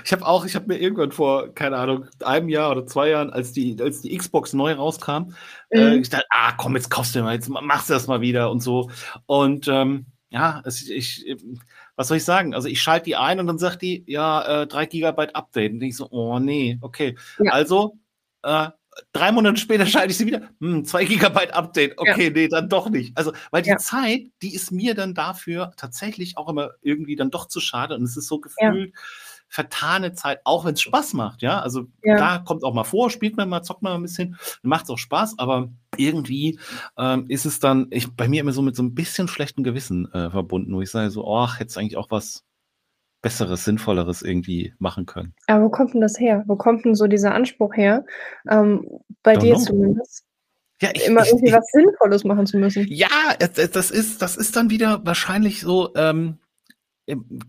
ich 0.07 0.13
habe 0.13 0.25
auch, 0.25 0.45
ich 0.47 0.55
habe 0.55 0.69
mir 0.69 0.79
irgendwann 0.79 1.11
vor, 1.11 1.53
keine 1.53 1.77
Ahnung, 1.79 2.07
einem 2.25 2.49
Jahr 2.49 2.71
oder 2.71 2.87
zwei 2.87 3.09
Jahren, 3.09 3.31
als 3.31 3.53
die, 3.53 3.77
als 3.81 4.03
die 4.03 4.17
Xbox 4.17 4.53
neu 4.53 4.73
rauskam, 4.73 5.35
äh, 5.71 5.81
mhm. 5.81 5.87
äh, 5.87 5.97
ich 5.97 6.11
dachte, 6.11 6.27
ah, 6.31 6.53
komm, 6.53 6.77
jetzt 6.77 6.91
kaufst 6.91 7.17
du 7.17 7.23
mal, 7.23 7.35
jetzt 7.35 7.49
machst 7.49 7.91
du 7.91 7.95
das 7.95 8.07
mal 8.07 8.21
wieder 8.21 8.53
und 8.53 8.61
so. 8.61 8.89
Und 9.27 9.67
ähm, 9.67 10.07
ja, 10.31 10.63
es, 10.65 10.89
ich, 10.89 11.37
was 11.97 12.07
soll 12.07 12.19
ich 12.19 12.25
sagen? 12.25 12.55
Also 12.55 12.69
ich 12.69 12.81
schalte 12.81 13.07
die 13.07 13.17
ein 13.17 13.41
und 13.41 13.49
dann 13.49 13.59
sagt 13.59 13.83
die, 13.83 14.05
ja, 14.07 14.63
äh, 14.63 14.67
3 14.69 14.87
Gigabyte 14.87 15.35
Update. 15.35 15.73
Und 15.73 15.83
ich 15.83 15.97
so, 15.97 16.09
oh 16.11 16.39
nee, 16.39 16.79
okay. 16.83 17.17
Ja. 17.41 17.51
Also, 17.51 17.99
äh, 18.45 18.69
drei 19.13 19.33
Monate 19.33 19.59
später 19.59 19.87
schalte 19.87 20.13
ich 20.13 20.19
sie 20.19 20.27
wieder, 20.27 20.51
hm, 20.61 20.85
2 20.85 21.05
Gigabyte 21.05 21.53
Update. 21.53 21.99
Okay, 21.99 22.27
ja. 22.27 22.31
nee, 22.31 22.47
dann 22.47 22.69
doch 22.69 22.91
nicht. 22.91 23.19
Also, 23.19 23.33
weil 23.51 23.63
die 23.63 23.71
ja. 23.71 23.79
Zeit, 23.79 24.27
die 24.41 24.55
ist 24.55 24.71
mir 24.71 24.95
dann 24.95 25.15
dafür 25.15 25.73
tatsächlich 25.77 26.37
auch 26.37 26.49
immer 26.49 26.71
irgendwie 26.81 27.17
dann 27.17 27.33
doch 27.33 27.49
zu 27.49 27.59
schade. 27.59 27.97
Und 27.97 28.05
es 28.05 28.17
ist 28.17 28.29
so 28.29 28.39
gefühlt, 28.39 28.95
vertane 29.49 30.13
Zeit, 30.13 30.41
auch 30.45 30.65
wenn 30.65 30.75
es 30.75 30.81
Spaß 30.81 31.15
macht, 31.15 31.43
ja. 31.43 31.61
Also 31.61 31.87
ja. 32.03 32.17
da 32.17 32.39
kommt 32.39 32.65
auch 32.65 32.75
mal 32.75 32.85
vor, 32.85 33.11
spielt 33.11 33.37
man 33.37 33.49
mal, 33.49 33.63
zockt 33.63 33.83
man 33.83 33.93
mal 33.93 33.99
ein 33.99 34.03
bisschen, 34.03 34.37
macht 34.63 34.85
es 34.85 34.91
auch 34.91 34.99
Spaß, 34.99 35.39
aber 35.39 35.71
irgendwie 35.97 36.59
ähm, 36.99 37.27
ist 37.29 37.47
es 37.47 37.61
dann 37.61 37.87
ich, 37.91 38.15
bei 38.15 38.29
mir 38.29 38.41
immer 38.41 38.53
so 38.53 38.63
mit 38.63 38.77
so 38.77 38.83
ein 38.83 38.95
bisschen 38.95 39.29
schlechtem 39.29 39.65
Gewissen 39.65 40.13
äh, 40.13 40.31
verbunden, 40.31 40.75
wo 40.75 40.83
ich 40.83 40.91
sage 40.91 41.11
so, 41.11 41.27
ach, 41.27 41.59
hätte 41.59 41.69
es 41.69 41.79
eigentlich 41.79 41.97
auch 41.97 42.11
was 42.11 42.45
Besseres, 43.23 43.65
Sinnvolleres 43.65 44.23
irgendwie 44.23 44.75
machen 44.79 45.07
können. 45.07 45.35
Aber 45.47 45.65
wo 45.65 45.71
kommt 45.71 45.95
denn 45.95 46.01
das 46.01 46.19
her? 46.21 46.45
Wo 46.47 46.57
kommt 46.57 46.85
denn 46.85 46.95
so 46.95 47.07
dieser 47.07 47.35
Anspruch 47.35 47.75
her? 47.75 48.05
Ähm, 48.49 48.87
bei 49.23 49.35
Don't 49.35 49.41
dir 49.41 49.55
know. 49.55 49.65
zumindest? 49.65 50.25
Ja, 50.81 50.91
ich, 50.93 51.07
immer 51.07 51.23
ich, 51.23 51.29
irgendwie 51.29 51.49
ich, 51.49 51.55
was 51.55 51.67
Sinnvolles 51.73 52.25
machen 52.25 52.47
zu 52.47 52.59
müssen. 52.59 52.87
Ja, 52.89 53.09
das 53.39 53.91
ist, 53.91 54.21
das 54.21 54.37
ist 54.37 54.55
dann 54.57 54.71
wieder 54.71 55.01
wahrscheinlich 55.05 55.61
so, 55.63 55.95
ähm, 55.97 56.39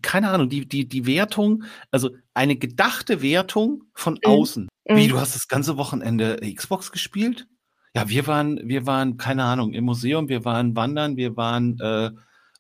keine 0.02 0.30
Ahnung, 0.30 0.50
die, 0.50 0.68
die, 0.68 0.88
die 0.88 1.06
Wertung, 1.06 1.64
also 1.92 2.12
eine 2.34 2.56
gedachte 2.56 3.22
Wertung 3.22 3.84
von 3.94 4.16
mhm. 4.16 4.30
außen. 4.30 4.68
Mhm. 4.88 4.96
Wie, 4.96 5.08
du 5.08 5.20
hast 5.20 5.36
das 5.36 5.48
ganze 5.48 5.78
Wochenende 5.78 6.40
Xbox 6.56 6.92
gespielt? 6.92 7.48
Ja, 7.96 8.10
wir 8.10 8.28
waren, 8.28 8.60
wir 8.64 8.86
waren, 8.86 9.18
keine 9.18 9.44
Ahnung, 9.44 9.74
im 9.74 9.86
Museum, 9.86 10.30
wir 10.30 10.46
waren 10.46 10.76
wandern, 10.76 11.18
wir 11.18 11.36
waren 11.36 11.80
äh, 11.80 12.12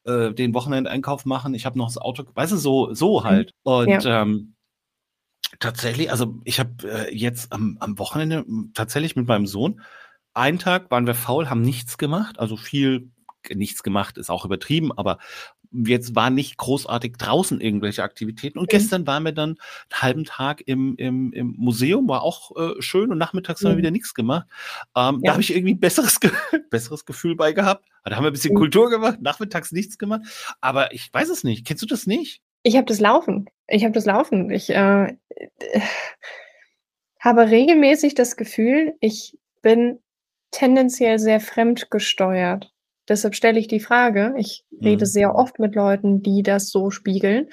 äh, 0.06 0.34
den 0.34 0.54
Wochenendeinkauf 0.54 1.26
machen, 1.26 1.54
ich 1.54 1.66
habe 1.66 1.78
noch 1.78 1.88
das 1.88 1.98
Auto, 1.98 2.24
weißt 2.34 2.54
du, 2.54 2.58
so, 2.58 2.94
so 2.94 3.20
mhm. 3.20 3.24
halt. 3.24 3.52
Und 3.64 4.04
ja. 4.04 4.22
ähm, 4.22 4.56
tatsächlich, 5.60 6.10
also 6.10 6.40
ich 6.44 6.60
habe 6.60 6.72
äh, 6.84 7.16
jetzt 7.16 7.52
am, 7.54 7.78
am 7.80 8.00
Wochenende 8.00 8.46
tatsächlich 8.74 9.16
mit 9.16 9.28
meinem 9.28 9.46
Sohn, 9.46 9.82
einen 10.34 10.60
Tag 10.60 10.92
waren 10.92 11.08
wir 11.08 11.16
faul, 11.16 11.50
haben 11.50 11.62
nichts 11.62 11.98
gemacht, 11.98 12.40
also 12.40 12.58
viel 12.58 13.12
nichts 13.50 13.84
gemacht, 13.84 14.18
ist 14.18 14.30
auch 14.30 14.46
übertrieben, 14.46 14.92
aber 14.92 15.20
jetzt 15.86 16.16
war 16.16 16.30
nicht 16.30 16.58
großartig 16.58 17.18
draußen 17.18 17.62
irgendwelche 17.62 18.04
Aktivitäten. 18.04 18.60
Und 18.60 18.66
mhm. 18.66 18.78
gestern 18.78 19.08
waren 19.08 19.24
wir 19.24 19.32
dann 19.32 19.58
einen 19.92 20.02
halben 20.02 20.24
Tag 20.26 20.64
im, 20.66 20.96
im, 20.98 21.34
im 21.34 21.56
Museum, 21.58 22.08
war 22.08 22.24
auch 22.24 22.56
äh, 22.56 22.82
schön 22.82 23.12
und 23.12 23.18
nachmittags 23.18 23.62
mhm. 23.62 23.66
haben 23.66 23.72
wir 23.72 23.76
mhm. 23.76 23.80
wieder 23.80 23.92
nichts 23.92 24.14
gemacht. 24.14 24.48
Ähm, 24.96 25.16
ja. 25.16 25.20
Da 25.24 25.32
habe 25.34 25.42
ich 25.42 25.54
irgendwie 25.54 25.76
ein 25.76 25.80
besseres, 25.80 26.20
Ge 26.20 26.32
besseres 26.70 27.06
Gefühl 27.06 27.36
bei 27.36 27.52
gehabt. 27.52 27.86
Da 28.04 28.16
haben 28.16 28.24
wir 28.24 28.32
ein 28.32 28.34
bisschen 28.34 28.54
mhm. 28.54 28.60
Kultur 28.60 28.90
gemacht, 28.90 29.22
nachmittags 29.22 29.72
nichts 29.72 29.98
gemacht. 29.98 30.22
Aber 30.62 30.94
ich 30.94 31.14
weiß 31.14 31.30
es 31.30 31.44
nicht. 31.44 31.66
Kennst 31.66 31.84
du 31.84 31.88
das 31.88 32.08
nicht? 32.08 32.42
Ich 32.64 32.76
habe 32.76 32.86
das 32.86 33.00
Laufen. 33.00 33.50
Ich 33.68 33.84
habe 33.84 33.94
das 33.94 34.06
Laufen. 34.06 34.50
Ich 34.50 34.70
äh, 34.70 35.16
habe 37.20 37.50
regelmäßig 37.50 38.16
das 38.16 38.38
Gefühl, 38.38 38.96
ich 39.00 39.38
bin 39.62 40.00
tendenziell 40.52 41.20
sehr 41.20 41.40
fremdgesteuert. 41.40 42.72
Deshalb 43.08 43.36
stelle 43.36 43.60
ich 43.60 43.68
die 43.68 43.80
Frage. 43.80 44.34
Ich 44.38 44.66
rede 44.82 45.06
mhm. 45.06 45.10
sehr 45.10 45.36
oft 45.36 45.60
mit 45.60 45.76
Leuten, 45.76 46.22
die 46.22 46.44
das 46.44 46.70
so 46.70 46.92
spiegeln. 46.92 47.48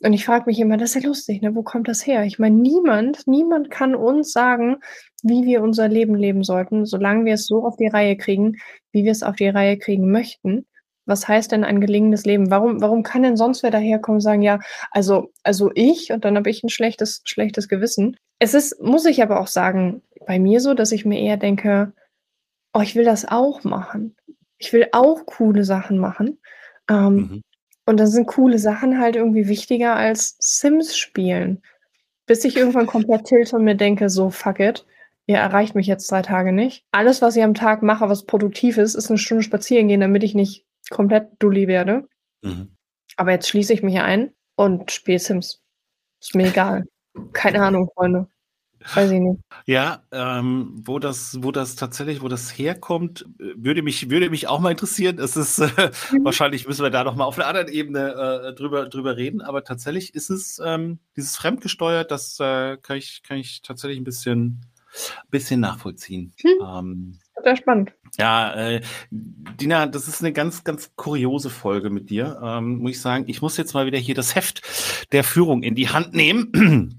Und 0.00 0.12
ich 0.12 0.24
frage 0.24 0.44
mich 0.46 0.60
immer, 0.60 0.76
das 0.76 0.94
ist 0.94 1.02
ja 1.02 1.08
lustig, 1.08 1.42
ne? 1.42 1.56
Wo 1.56 1.62
kommt 1.62 1.88
das 1.88 2.06
her? 2.06 2.24
Ich 2.24 2.38
meine, 2.38 2.54
niemand, 2.54 3.26
niemand 3.26 3.70
kann 3.70 3.96
uns 3.96 4.32
sagen, 4.32 4.76
wie 5.24 5.44
wir 5.44 5.60
unser 5.60 5.88
Leben 5.88 6.14
leben 6.14 6.44
sollten, 6.44 6.86
solange 6.86 7.24
wir 7.24 7.34
es 7.34 7.46
so 7.46 7.66
auf 7.66 7.76
die 7.76 7.88
Reihe 7.88 8.16
kriegen, 8.16 8.56
wie 8.92 9.04
wir 9.04 9.10
es 9.10 9.24
auf 9.24 9.34
die 9.34 9.48
Reihe 9.48 9.76
kriegen 9.76 10.12
möchten. 10.12 10.66
Was 11.04 11.26
heißt 11.26 11.50
denn 11.50 11.64
ein 11.64 11.80
gelingendes 11.80 12.26
Leben? 12.26 12.50
Warum, 12.50 12.80
warum 12.80 13.02
kann 13.02 13.22
denn 13.22 13.36
sonst 13.36 13.62
wer 13.62 13.70
daherkommen 13.70 14.18
und 14.18 14.22
sagen, 14.22 14.42
ja, 14.42 14.60
also, 14.92 15.32
also 15.42 15.70
ich 15.74 16.12
und 16.12 16.24
dann 16.24 16.36
habe 16.36 16.50
ich 16.50 16.62
ein 16.62 16.68
schlechtes, 16.68 17.22
schlechtes 17.24 17.66
Gewissen. 17.68 18.16
Es 18.38 18.54
ist, 18.54 18.80
muss 18.80 19.06
ich 19.06 19.22
aber 19.22 19.40
auch 19.40 19.46
sagen, 19.48 20.02
bei 20.26 20.38
mir 20.38 20.60
so, 20.60 20.74
dass 20.74 20.92
ich 20.92 21.06
mir 21.06 21.18
eher 21.18 21.38
denke, 21.38 21.92
oh, 22.72 22.82
ich 22.82 22.94
will 22.94 23.04
das 23.04 23.26
auch 23.26 23.64
machen. 23.64 24.14
Ich 24.58 24.72
will 24.72 24.88
auch 24.92 25.26
coole 25.26 25.64
Sachen 25.64 25.98
machen. 25.98 26.38
Ähm, 26.90 27.14
mhm. 27.14 27.42
Und 27.86 27.98
dann 27.98 28.06
sind 28.06 28.26
coole 28.26 28.58
Sachen 28.58 29.00
halt 29.00 29.16
irgendwie 29.16 29.48
wichtiger 29.48 29.96
als 29.96 30.36
Sims 30.40 30.96
spielen. 30.96 31.62
Bis 32.26 32.44
ich 32.44 32.56
irgendwann 32.56 32.86
komplett 32.88 33.24
tilt 33.24 33.52
und 33.52 33.64
mir 33.64 33.76
denke, 33.76 34.10
so 34.10 34.30
fuck 34.30 34.60
it, 34.60 34.84
ihr 35.26 35.36
erreicht 35.36 35.74
mich 35.74 35.86
jetzt 35.86 36.10
drei 36.10 36.22
Tage 36.22 36.52
nicht. 36.52 36.84
Alles, 36.90 37.22
was 37.22 37.36
ich 37.36 37.42
am 37.42 37.54
Tag 37.54 37.82
mache, 37.82 38.08
was 38.08 38.26
produktiv 38.26 38.78
ist, 38.78 38.94
ist 38.94 39.08
eine 39.10 39.18
Stunde 39.18 39.42
spazieren 39.42 39.88
gehen, 39.88 40.00
damit 40.00 40.22
ich 40.24 40.34
nicht 40.34 40.66
komplett 40.90 41.30
dulli 41.38 41.68
werde. 41.68 42.08
Mhm. 42.42 42.76
Aber 43.16 43.32
jetzt 43.32 43.48
schließe 43.48 43.72
ich 43.72 43.82
mich 43.82 43.98
ein 44.00 44.32
und 44.56 44.90
spiele 44.90 45.18
Sims. 45.18 45.62
Ist 46.20 46.34
mir 46.34 46.48
egal. 46.48 46.84
Keine 47.32 47.62
Ahnung, 47.62 47.90
Freunde. 47.94 48.28
Weiß 48.94 49.10
ich 49.10 49.20
nicht. 49.20 49.40
Ja, 49.66 50.02
ähm, 50.12 50.72
wo 50.84 50.98
das, 50.98 51.38
wo 51.42 51.50
das 51.52 51.74
tatsächlich, 51.74 52.22
wo 52.22 52.28
das 52.28 52.56
herkommt, 52.56 53.26
würde 53.38 53.82
mich, 53.82 54.08
würde 54.10 54.30
mich 54.30 54.46
auch 54.46 54.60
mal 54.60 54.70
interessieren. 54.70 55.18
Es 55.18 55.36
ist 55.36 55.58
äh, 55.58 55.90
mhm. 56.12 56.24
wahrscheinlich 56.24 56.66
müssen 56.66 56.82
wir 56.82 56.90
da 56.90 57.04
noch 57.04 57.16
mal 57.16 57.24
auf 57.24 57.38
einer 57.38 57.48
anderen 57.48 57.68
Ebene 57.68 58.12
äh, 58.48 58.54
drüber, 58.54 58.88
drüber 58.88 59.16
reden. 59.16 59.40
Aber 59.40 59.64
tatsächlich 59.64 60.14
ist 60.14 60.30
es 60.30 60.60
ähm, 60.64 60.98
dieses 61.16 61.36
fremdgesteuert. 61.36 62.10
Das 62.10 62.38
äh, 62.40 62.76
kann 62.78 62.96
ich, 62.96 63.22
kann 63.22 63.38
ich 63.38 63.62
tatsächlich 63.62 63.98
ein 63.98 64.04
bisschen, 64.04 64.64
bisschen 65.30 65.60
nachvollziehen. 65.60 66.32
Hm. 66.40 66.52
Ähm, 66.64 67.18
Sehr 67.42 67.56
spannend. 67.56 67.92
Ja, 68.16 68.54
äh, 68.54 68.80
Dina, 69.10 69.86
das 69.86 70.08
ist 70.08 70.20
eine 70.20 70.32
ganz, 70.32 70.64
ganz 70.64 70.92
kuriose 70.96 71.50
Folge 71.50 71.90
mit 71.90 72.10
dir. 72.10 72.40
Ähm, 72.42 72.78
muss 72.78 72.92
ich 72.92 73.00
sagen, 73.00 73.24
ich 73.26 73.42
muss 73.42 73.56
jetzt 73.56 73.74
mal 73.74 73.86
wieder 73.86 73.98
hier 73.98 74.14
das 74.14 74.34
Heft 74.34 74.62
der 75.12 75.24
Führung 75.24 75.62
in 75.62 75.74
die 75.74 75.88
Hand 75.88 76.14
nehmen. 76.14 76.97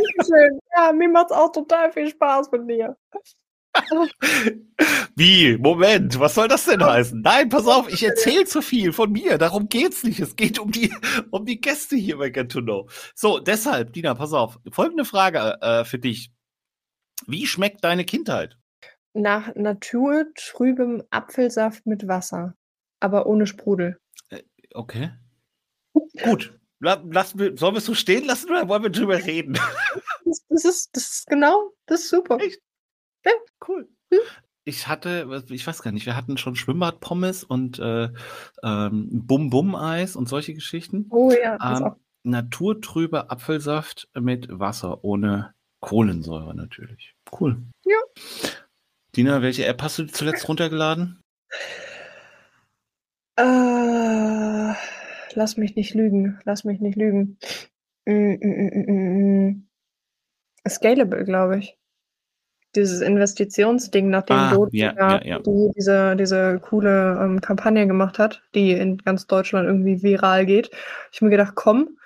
Dankeschön. 0.00 0.58
Ja, 0.76 0.92
mir 0.92 1.08
macht 1.08 1.30
es 1.30 1.36
auch 1.36 1.52
total 1.52 1.92
viel 1.92 2.08
Spaß 2.08 2.50
mit 2.52 2.68
dir. 2.68 2.96
Wie? 5.16 5.56
Moment, 5.58 6.18
was 6.18 6.34
soll 6.34 6.48
das 6.48 6.64
denn 6.64 6.84
heißen? 6.84 7.20
Nein, 7.20 7.48
pass 7.48 7.66
auf, 7.66 7.92
ich 7.92 8.02
erzähle 8.02 8.44
zu 8.44 8.62
viel 8.62 8.92
von 8.92 9.12
mir. 9.12 9.38
Darum 9.38 9.68
geht's 9.68 10.02
nicht. 10.04 10.20
Es 10.20 10.36
geht 10.36 10.58
um 10.58 10.70
die, 10.70 10.92
um 11.30 11.44
die 11.44 11.60
Gäste 11.60 11.96
hier 11.96 12.18
bei 12.18 12.30
Get 12.30 12.52
to 12.52 12.60
Know. 12.60 12.88
So, 13.14 13.38
deshalb, 13.38 13.92
Dina, 13.92 14.14
pass 14.14 14.32
auf. 14.32 14.58
Folgende 14.70 15.04
Frage 15.04 15.58
äh, 15.60 15.84
für 15.84 15.98
dich. 15.98 16.30
Wie 17.26 17.46
schmeckt 17.46 17.84
deine 17.84 18.04
Kindheit? 18.04 18.56
Nach 19.14 19.54
naturtrübem 19.54 21.02
Apfelsaft 21.10 21.86
mit 21.86 22.06
Wasser, 22.06 22.54
aber 23.00 23.26
ohne 23.26 23.46
Sprudel. 23.46 23.98
Äh, 24.28 24.42
okay. 24.74 25.10
Gut. 26.22 26.58
Lass, 26.78 27.30
sollen 27.30 27.56
wir 27.58 27.74
es 27.76 27.86
so 27.86 27.94
stehen 27.94 28.26
lassen 28.26 28.50
oder 28.50 28.68
wollen 28.68 28.82
wir 28.82 28.90
drüber 28.90 29.16
reden? 29.24 29.58
Das, 30.28 30.44
das, 30.48 30.64
ist, 30.64 30.96
das 30.96 31.04
ist 31.04 31.26
genau, 31.28 31.70
das 31.86 32.00
ist 32.00 32.10
super. 32.10 32.40
Echt? 32.40 32.60
Ja. 33.24 33.30
Cool. 33.68 33.88
Hm? 34.12 34.18
Ich 34.64 34.88
hatte, 34.88 35.44
ich 35.50 35.64
weiß 35.64 35.82
gar 35.82 35.92
nicht, 35.92 36.04
wir 36.04 36.16
hatten 36.16 36.36
schon 36.36 36.56
Schwimmbadpommes 36.56 37.44
und 37.44 37.78
äh, 37.78 38.08
ähm, 38.64 39.08
Bum-Bum-Eis 39.12 40.16
und 40.16 40.28
solche 40.28 40.52
Geschichten. 40.52 41.06
Oh 41.10 41.30
ja. 41.30 41.56
Ähm, 41.62 41.92
naturtrüber 42.24 43.30
Apfelsaft 43.30 44.08
mit 44.14 44.48
Wasser, 44.50 45.04
ohne 45.04 45.54
Kohlensäure 45.78 46.56
natürlich. 46.56 47.14
Cool. 47.38 47.62
Ja. 47.84 47.98
Dina, 49.14 49.42
welche 49.42 49.64
App 49.66 49.80
hast 49.82 50.00
du 50.00 50.06
zuletzt 50.06 50.48
runtergeladen? 50.48 51.22
Äh 53.36 53.75
lass 55.36 55.56
mich 55.56 55.76
nicht 55.76 55.94
lügen, 55.94 56.40
lass 56.44 56.64
mich 56.64 56.80
nicht 56.80 56.96
lügen. 56.96 57.38
Mm, 58.06 58.36
mm, 58.40 58.92
mm, 58.92 59.68
Scalable, 60.68 61.24
glaube 61.24 61.58
ich. 61.58 61.78
Dieses 62.74 63.00
Investitionsding, 63.00 64.10
nachdem 64.10 64.36
ah, 64.36 64.50
Dot 64.52 64.68
ja, 64.72 64.92
ja, 64.96 65.24
ja. 65.24 65.38
Die, 65.38 65.70
diese, 65.76 66.16
diese 66.16 66.58
coole 66.60 67.18
ähm, 67.22 67.40
Kampagne 67.40 67.86
gemacht 67.86 68.18
hat, 68.18 68.42
die 68.54 68.72
in 68.72 68.98
ganz 68.98 69.26
Deutschland 69.26 69.66
irgendwie 69.66 70.02
viral 70.02 70.44
geht. 70.44 70.70
Ich 71.12 71.22
mir 71.22 71.30
gedacht, 71.30 71.54
komm, 71.54 71.96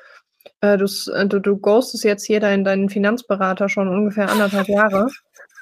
äh, 0.60 0.78
du, 0.78 0.86
du, 0.86 1.40
du 1.40 1.56
ghostest 1.56 2.04
jetzt 2.04 2.28
jeder 2.28 2.52
in 2.52 2.64
deinen 2.64 2.88
Finanzberater 2.88 3.68
schon 3.68 3.88
ungefähr 3.88 4.30
anderthalb 4.30 4.68
Jahre. 4.68 5.08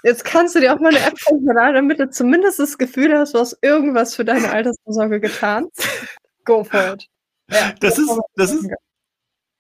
Jetzt 0.03 0.25
kannst 0.25 0.55
du 0.55 0.61
dir 0.61 0.75
auch 0.75 0.79
mal 0.79 0.95
eine 0.95 1.05
App 1.05 1.19
runterladen, 1.31 1.75
damit 1.75 1.99
du 1.99 2.11
zumindest 2.11 2.59
das 2.59 2.79
Gefühl 2.79 3.17
hast, 3.17 3.35
du 3.35 3.39
hast 3.39 3.59
irgendwas 3.63 4.15
für 4.15 4.25
deine 4.25 4.51
Altersvorsorge 4.51 5.21
getan. 5.21 5.69
Go 6.45 6.65
for 6.65 6.95
it. 6.95 7.09
Ja, 7.51 7.73
das 7.81 7.99
ist, 7.99 8.11
das 8.35 8.53
ist, 8.53 8.69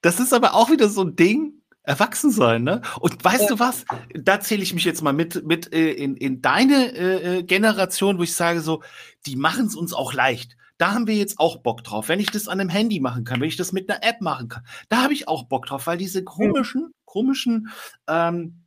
das 0.02 0.20
ist 0.20 0.32
aber 0.32 0.54
auch 0.54 0.70
wieder 0.70 0.88
so 0.88 1.02
ein 1.02 1.16
Ding, 1.16 1.62
erwachsen 1.82 2.30
sein, 2.30 2.64
ne? 2.64 2.82
Und 3.00 3.24
weißt 3.24 3.44
ja. 3.44 3.48
du 3.48 3.58
was? 3.58 3.84
Da 4.14 4.40
zähle 4.40 4.62
ich 4.62 4.74
mich 4.74 4.84
jetzt 4.84 5.02
mal 5.02 5.14
mit, 5.14 5.46
mit 5.46 5.72
äh, 5.72 5.92
in, 5.92 6.16
in 6.16 6.42
deine 6.42 6.92
äh, 6.94 7.38
äh 7.38 7.42
Generation, 7.42 8.18
wo 8.18 8.22
ich 8.22 8.34
sage 8.34 8.60
so, 8.60 8.82
die 9.24 9.36
machen 9.36 9.66
es 9.66 9.74
uns 9.74 9.94
auch 9.94 10.12
leicht. 10.12 10.56
Da 10.76 10.92
haben 10.92 11.06
wir 11.06 11.16
jetzt 11.16 11.40
auch 11.40 11.56
Bock 11.62 11.82
drauf. 11.82 12.08
Wenn 12.08 12.20
ich 12.20 12.30
das 12.30 12.46
an 12.46 12.60
einem 12.60 12.68
Handy 12.68 13.00
machen 13.00 13.24
kann, 13.24 13.40
wenn 13.40 13.48
ich 13.48 13.56
das 13.56 13.72
mit 13.72 13.90
einer 13.90 14.02
App 14.04 14.20
machen 14.20 14.48
kann, 14.48 14.64
da 14.88 15.02
habe 15.02 15.14
ich 15.14 15.28
auch 15.28 15.44
Bock 15.44 15.66
drauf, 15.66 15.86
weil 15.86 15.98
diese 15.98 16.22
komischen, 16.22 16.82
mhm. 16.82 16.92
komischen 17.06 17.68
ähm, 18.06 18.64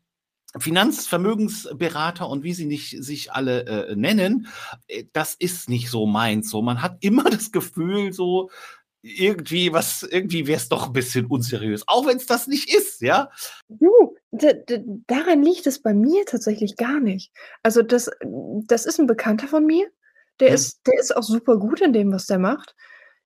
Finanzvermögensberater 0.58 2.28
und 2.28 2.44
wie 2.44 2.54
sie 2.54 2.66
nicht 2.66 3.02
sich 3.04 3.32
alle 3.32 3.66
äh, 3.66 3.96
nennen, 3.96 4.48
äh, 4.88 5.06
das 5.14 5.36
ist 5.36 5.70
nicht 5.70 5.90
so 5.90 6.06
meins. 6.06 6.50
So, 6.50 6.62
man 6.62 6.82
hat 6.82 6.98
immer 7.02 7.24
das 7.30 7.52
Gefühl, 7.52 8.12
so, 8.14 8.50
irgendwie 9.02 9.74
was, 9.74 10.04
irgendwie 10.04 10.48
wäre 10.48 10.58
es 10.58 10.70
doch 10.70 10.88
ein 10.88 10.94
bisschen 10.94 11.26
unseriös, 11.26 11.84
auch 11.88 12.06
wenn 12.06 12.18
es 12.18 12.28
das 12.28 12.48
nicht 12.48 12.74
ist, 12.74 13.02
ja. 13.02 13.32
Du, 13.68 14.16
daran 14.32 15.44
liegt 15.44 15.68
es 15.68 15.82
bei 15.82 15.94
mir 15.94 16.26
tatsächlich 16.26 16.76
gar 16.78 17.00
nicht. 17.00 17.32
Also 17.64 17.82
das, 17.82 18.10
das 18.68 18.86
ist 18.86 19.00
ein 19.00 19.08
Bekannter 19.08 19.48
von 19.48 19.66
mir, 19.66 19.88
der 20.40 20.50
hm. 20.50 20.56
ist, 20.56 20.82
der 20.86 21.00
ist 21.00 21.16
auch 21.16 21.24
super 21.24 21.58
gut 21.58 21.82
in 21.82 21.94
dem, 21.94 22.12
was 22.12 22.28
der 22.28 22.40
macht. 22.40 22.76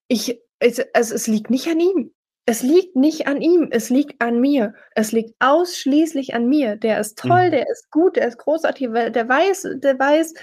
Ich, 0.07 0.39
es, 0.59 0.81
also 0.93 1.13
es 1.13 1.27
liegt 1.27 1.49
nicht 1.49 1.67
an 1.67 1.79
ihm. 1.79 2.11
Es 2.47 2.61
liegt 2.61 2.95
nicht 2.95 3.27
an 3.27 3.41
ihm, 3.41 3.69
es 3.71 3.89
liegt 3.89 4.21
an 4.21 4.39
mir. 4.39 4.75
Es 4.93 5.11
liegt 5.11 5.33
ausschließlich 5.39 6.35
an 6.35 6.47
mir. 6.47 6.75
Der 6.75 6.99
ist 6.99 7.17
toll, 7.17 7.45
hm. 7.45 7.51
der 7.51 7.69
ist 7.69 7.91
gut, 7.91 8.15
der 8.15 8.27
ist 8.27 8.38
großartig, 8.38 8.89
der 8.93 9.27
weiß, 9.27 9.67
der 9.77 9.99
weiß. 9.99 10.33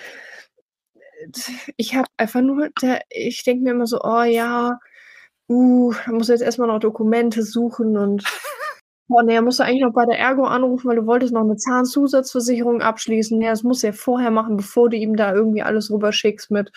Ich 1.76 1.94
habe 1.94 2.08
einfach 2.16 2.40
nur, 2.40 2.70
der, 2.82 3.02
ich 3.08 3.44
denke 3.44 3.62
mir 3.62 3.70
immer 3.70 3.86
so, 3.86 4.00
oh 4.02 4.24
ja, 4.24 4.80
uh, 5.52 5.92
da 6.06 6.12
muss 6.12 6.28
jetzt 6.28 6.42
erstmal 6.42 6.68
noch 6.68 6.80
Dokumente 6.80 7.42
suchen 7.42 7.96
und 7.96 8.24
boah, 9.08 9.22
nee, 9.24 9.34
er 9.34 9.42
muss 9.42 9.60
eigentlich 9.60 9.82
noch 9.82 9.92
bei 9.92 10.06
der 10.06 10.18
Ergo 10.18 10.44
anrufen, 10.44 10.88
weil 10.88 10.96
du 10.96 11.06
wolltest 11.06 11.32
noch 11.32 11.42
eine 11.42 11.56
Zahnzusatzversicherung 11.56 12.80
abschließen. 12.80 13.40
Ja, 13.40 13.50
das 13.50 13.62
muss 13.62 13.84
er 13.84 13.92
vorher 13.92 14.30
machen, 14.30 14.56
bevor 14.56 14.88
du 14.88 14.96
ihm 14.96 15.16
da 15.16 15.34
irgendwie 15.34 15.62
alles 15.62 15.90
rüberschickst 15.90 16.50
mit. 16.50 16.72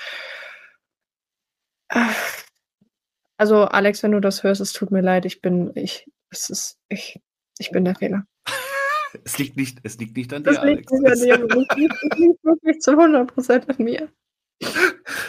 Also, 3.37 3.65
Alex, 3.65 4.01
wenn 4.01 4.13
du 4.13 4.21
das 4.21 4.43
hörst, 4.43 4.61
es 4.61 4.71
tut 4.71 4.91
mir 4.91 5.01
leid, 5.01 5.25
ich 5.25 5.41
bin, 5.41 5.73
ich, 5.75 6.09
es 6.29 6.49
ist, 6.49 6.79
ich, 6.87 7.19
ich 7.59 7.69
bin 7.69 7.83
der 7.83 7.95
Fehler. 7.95 8.23
es 9.25 9.37
liegt 9.37 9.57
nicht, 9.57 9.79
es 9.83 9.97
liegt 9.97 10.15
nicht 10.15 10.31
an 10.31 10.45
dir, 10.45 10.51
das 10.51 10.59
Alex. 10.59 10.89
Liegt 10.89 10.91
nicht 10.93 11.11
an 11.11 11.19
dir, 11.19 11.45
es 11.45 11.75
liegt, 11.75 11.93
es 12.13 12.17
liegt 12.17 12.43
wirklich 12.45 12.79
zu 12.79 12.91
100% 12.91 13.77
an 13.77 13.83
mir. 13.83 14.09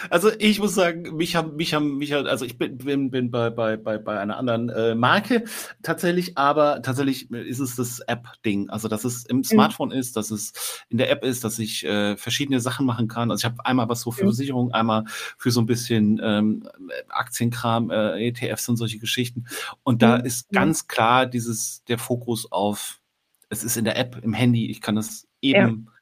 Also 0.08 0.30
ich 0.38 0.58
muss 0.58 0.74
sagen, 0.74 1.16
mich 1.16 1.36
haben, 1.36 1.56
mich 1.56 1.74
haben, 1.74 1.98
mich 1.98 2.12
haben, 2.12 2.26
also 2.26 2.44
ich 2.44 2.58
bin, 2.58 2.78
bin, 2.78 3.10
bin 3.10 3.30
bei, 3.30 3.50
bei, 3.50 3.76
bei, 3.76 3.98
bei 3.98 4.18
einer 4.18 4.36
anderen 4.36 4.68
äh, 4.68 4.94
Marke 4.94 5.44
tatsächlich, 5.82 6.38
aber 6.38 6.80
tatsächlich 6.82 7.30
ist 7.30 7.58
es 7.58 7.76
das 7.76 8.00
App-Ding. 8.00 8.70
Also 8.70 8.88
dass 8.88 9.04
es 9.04 9.24
im 9.26 9.38
mhm. 9.38 9.44
Smartphone 9.44 9.88
mhm. 9.88 9.96
ist, 9.96 10.16
dass 10.16 10.30
es 10.30 10.84
in 10.88 10.98
der 10.98 11.10
App 11.10 11.24
ist, 11.24 11.44
dass 11.44 11.58
ich 11.58 11.84
äh, 11.84 12.16
verschiedene 12.16 12.60
Sachen 12.60 12.86
machen 12.86 13.08
kann. 13.08 13.30
Also 13.30 13.42
ich 13.42 13.44
habe 13.52 13.66
einmal 13.66 13.88
was 13.88 14.00
so 14.00 14.10
für 14.10 14.24
mhm. 14.24 14.28
Versicherung, 14.28 14.72
einmal 14.72 15.04
für 15.08 15.50
so 15.50 15.60
ein 15.60 15.66
bisschen 15.66 16.20
ähm, 16.22 16.68
Aktienkram, 17.08 17.90
äh, 17.90 18.28
ETFs 18.28 18.68
und 18.68 18.76
solche 18.76 18.98
Geschichten. 18.98 19.46
Und 19.82 20.02
da 20.02 20.18
mhm. 20.18 20.24
ist 20.24 20.50
ganz 20.50 20.86
klar 20.86 21.26
dieses 21.26 21.84
der 21.84 21.98
Fokus 21.98 22.50
auf, 22.50 23.00
es 23.48 23.64
ist 23.64 23.76
in 23.76 23.84
der 23.84 23.98
App, 23.98 24.20
im 24.22 24.32
Handy, 24.32 24.70
ich 24.70 24.80
kann 24.80 24.96
es 24.96 25.26
eben. 25.40 25.86
Ja 25.86 25.92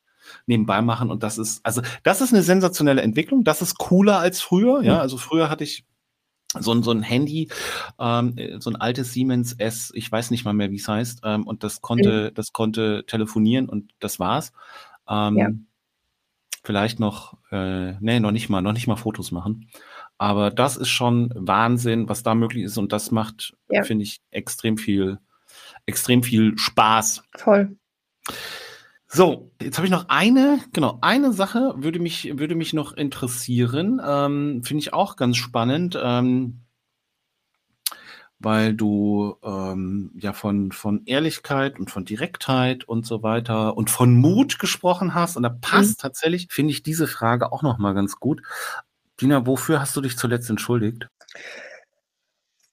nebenbei 0.46 0.82
machen. 0.82 1.10
Und 1.10 1.22
das 1.22 1.38
ist, 1.38 1.64
also 1.64 1.82
das 2.02 2.20
ist 2.20 2.32
eine 2.32 2.42
sensationelle 2.42 3.02
Entwicklung. 3.02 3.44
Das 3.44 3.62
ist 3.62 3.78
cooler 3.78 4.18
als 4.18 4.40
früher. 4.40 4.82
Ja, 4.82 4.94
mhm. 4.94 5.00
also 5.00 5.16
früher 5.16 5.50
hatte 5.50 5.64
ich 5.64 5.84
so 6.60 6.72
ein, 6.72 6.82
so 6.82 6.92
ein 6.92 7.02
Handy, 7.02 7.48
ähm, 7.98 8.36
so 8.58 8.70
ein 8.70 8.76
altes 8.76 9.12
Siemens 9.12 9.54
S, 9.54 9.90
ich 9.94 10.10
weiß 10.10 10.30
nicht 10.30 10.44
mal 10.44 10.52
mehr, 10.52 10.70
wie 10.70 10.76
es 10.76 10.88
heißt, 10.88 11.20
ähm, 11.24 11.46
und 11.46 11.64
das 11.64 11.80
konnte, 11.80 12.30
mhm. 12.30 12.34
das 12.34 12.52
konnte 12.52 13.04
telefonieren 13.06 13.68
und 13.68 13.92
das 14.00 14.20
war's. 14.20 14.52
Ähm, 15.08 15.36
ja. 15.36 15.50
Vielleicht 16.62 16.98
noch, 16.98 17.36
äh, 17.50 17.92
nee, 18.00 18.20
noch 18.20 18.30
nicht 18.30 18.48
mal, 18.48 18.62
noch 18.62 18.72
nicht 18.72 18.86
mal 18.86 18.96
Fotos 18.96 19.32
machen. 19.32 19.68
Aber 20.16 20.50
das 20.50 20.76
ist 20.76 20.88
schon 20.88 21.30
Wahnsinn, 21.34 22.08
was 22.08 22.22
da 22.22 22.34
möglich 22.34 22.64
ist 22.64 22.78
und 22.78 22.92
das 22.92 23.10
macht, 23.10 23.54
ja. 23.68 23.82
finde 23.82 24.04
ich, 24.04 24.20
extrem 24.30 24.78
viel, 24.78 25.18
extrem 25.86 26.22
viel 26.22 26.56
Spaß. 26.56 27.24
Voll. 27.36 27.76
So, 29.14 29.53
jetzt 29.62 29.77
habe 29.77 29.87
ich 29.87 29.92
noch 29.92 30.09
eine, 30.09 30.59
genau, 30.72 30.98
eine 31.00 31.33
Sache 31.33 31.74
würde 31.77 32.00
mich, 32.00 32.37
würde 32.37 32.57
mich 32.57 32.72
noch 32.72 32.92
interessieren. 32.94 34.00
Ähm, 34.05 34.64
Finde 34.64 34.81
ich 34.81 34.92
auch 34.92 35.14
ganz 35.14 35.37
spannend, 35.37 35.96
ähm, 36.03 36.64
weil 38.40 38.74
du 38.74 39.37
ähm, 39.44 40.11
ja 40.16 40.33
von, 40.33 40.72
von 40.72 41.03
Ehrlichkeit 41.07 41.79
und 41.79 41.92
von 41.92 42.05
Direktheit 42.05 42.88
und 42.88 43.07
so 43.07 43.22
weiter 43.22 43.77
und 43.77 43.88
von 43.88 44.16
Mut 44.16 44.59
gesprochen 44.59 45.14
hast. 45.14 45.37
Und 45.37 45.44
da 45.44 45.50
passt 45.61 45.98
mhm. 45.98 46.03
tatsächlich, 46.03 46.48
finde 46.50 46.72
ich, 46.72 46.83
diese 46.83 47.07
Frage 47.07 47.53
auch 47.53 47.62
nochmal 47.62 47.94
ganz 47.94 48.16
gut. 48.16 48.42
Dina, 49.20 49.46
wofür 49.46 49.81
hast 49.81 49.94
du 49.94 50.00
dich 50.00 50.18
zuletzt 50.18 50.50
entschuldigt? 50.50 51.07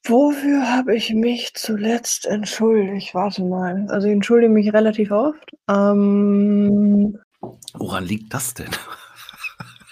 Wofür 0.04 0.68
habe 0.68 0.96
ich 0.96 1.14
mich 1.14 1.54
zuletzt 1.54 2.26
entschuldigt? 2.26 3.14
Warte 3.14 3.44
mal. 3.44 3.86
Also 3.90 4.08
ich 4.08 4.14
entschuldige 4.14 4.52
mich 4.52 4.74
relativ 4.74 5.12
oft. 5.12 5.52
Ähm, 5.70 7.20
Woran 7.74 8.06
liegt 8.06 8.34
das 8.34 8.54
denn? 8.54 8.70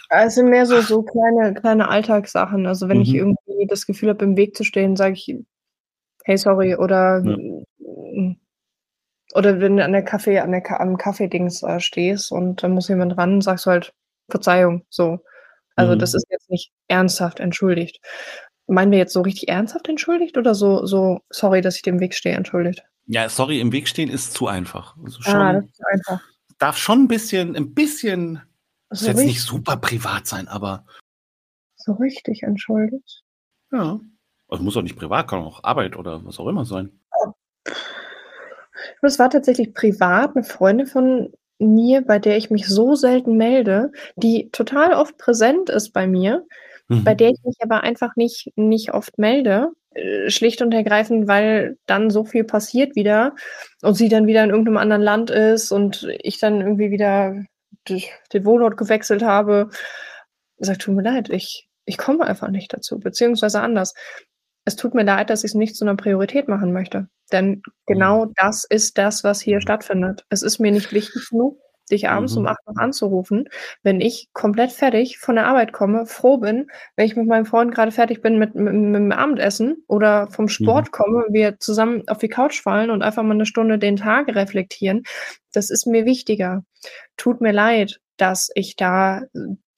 Also 0.10 0.43
mehr 0.43 0.65
so, 0.65 0.82
so 0.82 1.04
kleine, 1.04 1.54
kleine 1.54 1.88
Alltagssachen. 1.88 2.65
Also 2.65 2.89
wenn 2.89 2.98
mhm. 2.98 3.04
ich 3.04 3.13
irgendwie 3.13 3.67
das 3.67 3.86
Gefühl 3.86 4.10
habe, 4.10 4.26
im 4.26 4.36
Weg 4.36 4.58
zu 4.58 4.63
stehen, 4.63 4.95
sage 4.95 5.13
ich, 5.13 5.36
hey, 6.24 6.38
sorry, 6.38 6.76
oder 6.76 7.24
ja. 7.24 8.36
oder 9.36 9.62
wenn 9.62 9.78
du 9.78 9.86
an 9.86 9.91
der 9.91 10.04
Kaffee, 10.04 10.39
an 10.39 10.52
der 10.52 10.82
am 10.82 10.98
Kaffeedings 10.98 11.62
äh, 11.62 11.80
stehst 11.80 12.32
und 12.32 12.63
dann 12.63 12.72
muss 12.72 12.88
jemand 12.88 13.17
ran, 13.17 13.41
sagst 13.41 13.67
du 13.67 13.69
halt 13.69 13.93
Verzeihung. 14.30 14.84
So. 14.89 15.19
Also 15.76 15.93
mhm. 15.93 16.00
das 16.00 16.15
ist 16.15 16.26
jetzt 16.32 16.50
nicht 16.50 16.72
ernsthaft 16.88 17.39
entschuldigt. 17.39 18.00
Meinen 18.69 18.91
wir 18.91 18.99
jetzt 18.99 19.13
so 19.13 19.21
richtig 19.21 19.49
ernsthaft 19.49 19.89
entschuldigt 19.89 20.38
oder 20.38 20.53
so, 20.53 20.86
so 20.86 21.21
sorry, 21.29 21.62
dass 21.62 21.75
ich 21.75 21.82
dem 21.82 21.99
Weg 21.99 22.13
stehe, 22.13 22.36
entschuldigt? 22.36 22.84
Ja, 23.08 23.27
sorry, 23.27 23.60
im 23.60 23.71
Weg 23.71 23.88
stehen 23.88 24.10
ist 24.10 24.34
zu 24.34 24.47
einfach. 24.47 24.95
Also 25.03 25.21
schon, 25.21 25.34
ah, 25.34 25.53
das 25.53 25.65
ist 25.65 25.75
zu 25.75 25.84
einfach. 25.91 26.21
Darf 26.60 26.77
schon 26.77 27.03
ein 27.03 27.08
bisschen, 27.08 27.55
ein 27.55 27.73
bisschen, 27.73 28.41
so 28.91 29.08
jetzt 29.08 29.25
nicht 29.25 29.41
super 29.41 29.77
privat 29.77 30.27
sein, 30.27 30.47
aber. 30.47 30.86
So 31.77 31.93
richtig 31.93 32.43
entschuldigt? 32.43 33.23
Ja. 33.71 33.99
Also 34.47 34.63
muss 34.63 34.77
auch 34.77 34.84
nicht 34.84 34.97
privat, 34.97 35.27
kann 35.27 35.39
auch 35.39 35.63
Arbeit 35.63 35.95
oder 35.95 36.23
was 36.25 36.39
auch 36.39 36.47
immer 36.47 36.65
sein. 36.65 36.91
Es 39.01 39.19
war 39.19 39.29
tatsächlich 39.29 39.73
privat 39.73 40.36
eine 40.36 40.43
Freundin 40.43 40.88
von 40.88 41.34
mir, 41.60 42.01
bei 42.01 42.19
der 42.19 42.38
ich 42.38 42.49
mich 42.49 42.67
so 42.67 42.95
selten 42.95 43.38
melde, 43.38 43.91
die 44.15 44.49
total 44.51 44.93
oft 44.93 45.17
präsent 45.17 45.69
ist 45.69 45.91
bei 45.91 46.08
mir, 46.08 46.45
mhm. 46.89 47.04
bei 47.04 47.15
der 47.15 47.30
ich 47.30 47.39
mich 47.43 47.58
aber 47.62 47.84
einfach 47.84 48.15
nicht, 48.15 48.52
nicht 48.56 48.93
oft 48.93 49.17
melde. 49.17 49.71
Äh, 49.91 50.30
schlicht 50.30 50.62
und 50.62 50.73
ergreifend, 50.73 51.28
weil 51.28 51.78
dann 51.88 52.10
so 52.10 52.23
viel 52.23 52.43
passiert 52.43 52.95
wieder 52.95 53.34
und 53.82 53.95
sie 53.95 54.10
dann 54.10 54.28
wieder 54.28 54.43
in 54.43 54.52
irgendeinem 54.52 54.78
anderen 54.78 55.02
Land 55.02 55.32
ist 55.32 55.71
und 55.71 56.08
ich 56.21 56.39
dann 56.39 56.62
irgendwie 56.62 56.91
wieder 56.91 57.43
den 57.88 58.45
Wohnort 58.45 58.78
gewechselt 58.78 59.23
habe. 59.23 59.69
Sagt, 60.60 60.82
tut 60.82 60.95
mir 60.95 61.04
leid, 61.04 61.30
ich, 61.30 61.67
ich 61.86 61.97
komme 61.97 62.25
einfach 62.25 62.49
nicht 62.49 62.73
dazu, 62.73 62.99
beziehungsweise 62.99 63.62
anders. 63.62 63.93
Es 64.65 64.75
tut 64.75 64.93
mir 64.93 65.04
leid, 65.04 65.32
dass 65.32 65.43
ich 65.43 65.52
es 65.52 65.56
nicht 65.56 65.75
zu 65.75 65.86
einer 65.86 65.95
Priorität 65.95 66.47
machen 66.47 66.71
möchte. 66.71 67.08
Denn 67.32 67.63
genau 67.88 68.25
mhm. 68.25 68.34
das 68.36 68.65
ist 68.65 68.97
das, 68.97 69.23
was 69.23 69.41
hier 69.41 69.56
mhm. 69.56 69.62
stattfindet. 69.62 70.25
Es 70.30 70.43
ist 70.43 70.60
mir 70.60 70.71
nicht 70.71 70.91
wichtig 70.93 71.30
genug, 71.30 71.58
dich 71.91 72.10
abends 72.10 72.34
mhm. 72.34 72.41
um 72.41 72.47
acht 72.47 72.60
noch 72.67 72.78
anzurufen, 72.78 73.49
wenn 73.84 74.02
ich 74.02 74.30
komplett 74.34 74.71
fertig 74.71 75.17
von 75.17 75.36
der 75.36 75.47
Arbeit 75.47 75.73
komme, 75.73 76.06
froh 76.06 76.38
bin, 76.38 76.67
wenn 76.95 77.06
ich 77.06 77.15
mit 77.15 77.28
meinem 77.28 77.45
Freund 77.45 77.73
gerade 77.73 77.91
fertig 77.91 78.21
bin 78.21 78.38
mit, 78.38 78.56
mit, 78.56 78.73
mit, 78.73 78.95
dem 78.95 79.12
Abendessen 79.12 79.84
oder 79.88 80.28
vom 80.28 80.47
Sport 80.47 80.88
mhm. 80.88 80.91
komme, 80.91 81.25
wir 81.30 81.60
zusammen 81.60 82.04
auf 82.08 82.19
die 82.19 82.30
Couch 82.30 82.62
fallen 82.62 82.89
und 82.89 83.02
einfach 83.02 83.23
mal 83.23 83.34
eine 83.34 83.45
Stunde 83.45 83.78
den 83.78 83.97
Tag 83.97 84.28
reflektieren. 84.30 85.04
Das 85.54 85.69
ist 85.69 85.86
mir 85.86 86.06
wichtiger. 86.06 86.63
Tut 87.17 87.41
mir 87.41 87.52
leid, 87.52 87.99
dass 88.17 88.49
ich 88.56 88.75
da 88.75 89.23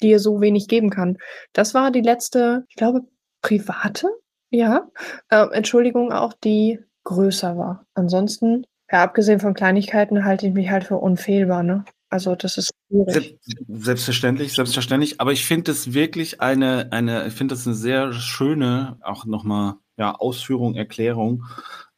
dir 0.01 0.19
so 0.19 0.41
wenig 0.41 0.67
geben 0.67 0.89
kann. 0.89 1.17
Das 1.53 1.73
war 1.73 1.91
die 1.91 2.01
letzte, 2.01 2.65
ich 2.69 2.75
glaube, 2.75 3.01
private, 3.41 4.07
ja, 4.49 4.89
äh, 5.29 5.47
Entschuldigung 5.53 6.11
auch, 6.11 6.33
die 6.33 6.79
größer 7.03 7.57
war. 7.57 7.85
Ansonsten 7.93 8.65
ja, 8.91 9.03
abgesehen 9.03 9.39
von 9.39 9.53
Kleinigkeiten 9.53 10.25
halte 10.25 10.47
ich 10.47 10.53
mich 10.53 10.69
halt 10.69 10.83
für 10.83 10.97
unfehlbar, 10.97 11.63
ne? 11.63 11.85
Also 12.11 12.35
das 12.35 12.57
ist 12.57 12.71
schwierig. 12.89 13.39
Selbstverständlich, 13.69 14.51
selbstverständlich. 14.51 15.21
Aber 15.21 15.31
ich 15.31 15.45
finde 15.45 15.71
es 15.71 15.93
wirklich 15.93 16.41
eine, 16.41 16.91
eine, 16.91 17.25
ich 17.25 17.33
finde 17.33 17.55
das 17.55 17.65
eine 17.65 17.75
sehr 17.75 18.11
schöne, 18.11 18.97
auch 19.01 19.23
nochmal, 19.23 19.75
ja, 19.95 20.13
Ausführung, 20.13 20.75
Erklärung, 20.75 21.45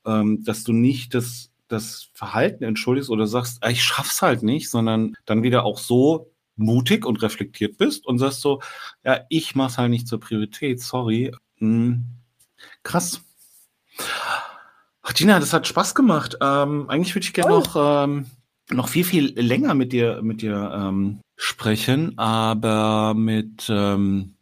ähm, 0.05 0.43
dass 0.43 0.63
du 0.63 0.71
nicht 0.71 1.15
das, 1.15 1.49
das 1.67 2.09
Verhalten 2.13 2.63
entschuldigst 2.63 3.09
oder 3.09 3.25
sagst, 3.25 3.63
ah, 3.63 3.71
ich 3.71 3.83
schaff's 3.83 4.21
halt 4.21 4.43
nicht, 4.43 4.69
sondern 4.69 5.15
dann 5.25 5.41
wieder 5.41 5.65
auch 5.65 5.79
so 5.79 6.31
mutig 6.55 7.07
und 7.07 7.23
reflektiert 7.23 7.79
bist 7.79 8.05
und 8.05 8.19
sagst 8.19 8.41
so, 8.41 8.61
ja, 9.03 9.21
ich 9.29 9.55
mach's 9.55 9.79
halt 9.79 9.89
nicht 9.89 10.07
zur 10.07 10.19
Priorität, 10.19 10.79
sorry. 10.79 11.35
Hm, 11.57 12.05
krass. 12.83 13.23
Ach, 15.01 15.13
Gina, 15.15 15.39
das 15.39 15.53
hat 15.53 15.65
Spaß 15.65 15.95
gemacht. 15.95 16.37
Ähm, 16.39 16.87
eigentlich 16.87 17.15
würde 17.15 17.25
ich 17.25 17.33
gerne 17.33 17.55
oh. 17.55 17.59
noch, 17.61 18.03
ähm, 18.03 18.27
noch 18.73 18.87
viel, 18.87 19.03
viel 19.03 19.39
länger 19.39 19.73
mit 19.73 19.93
dir, 19.93 20.21
mit 20.21 20.41
dir 20.41 20.71
ähm, 20.73 21.19
sprechen, 21.35 22.17
aber 22.17 23.13
mit, 23.13 23.67
ähm, 23.69 24.35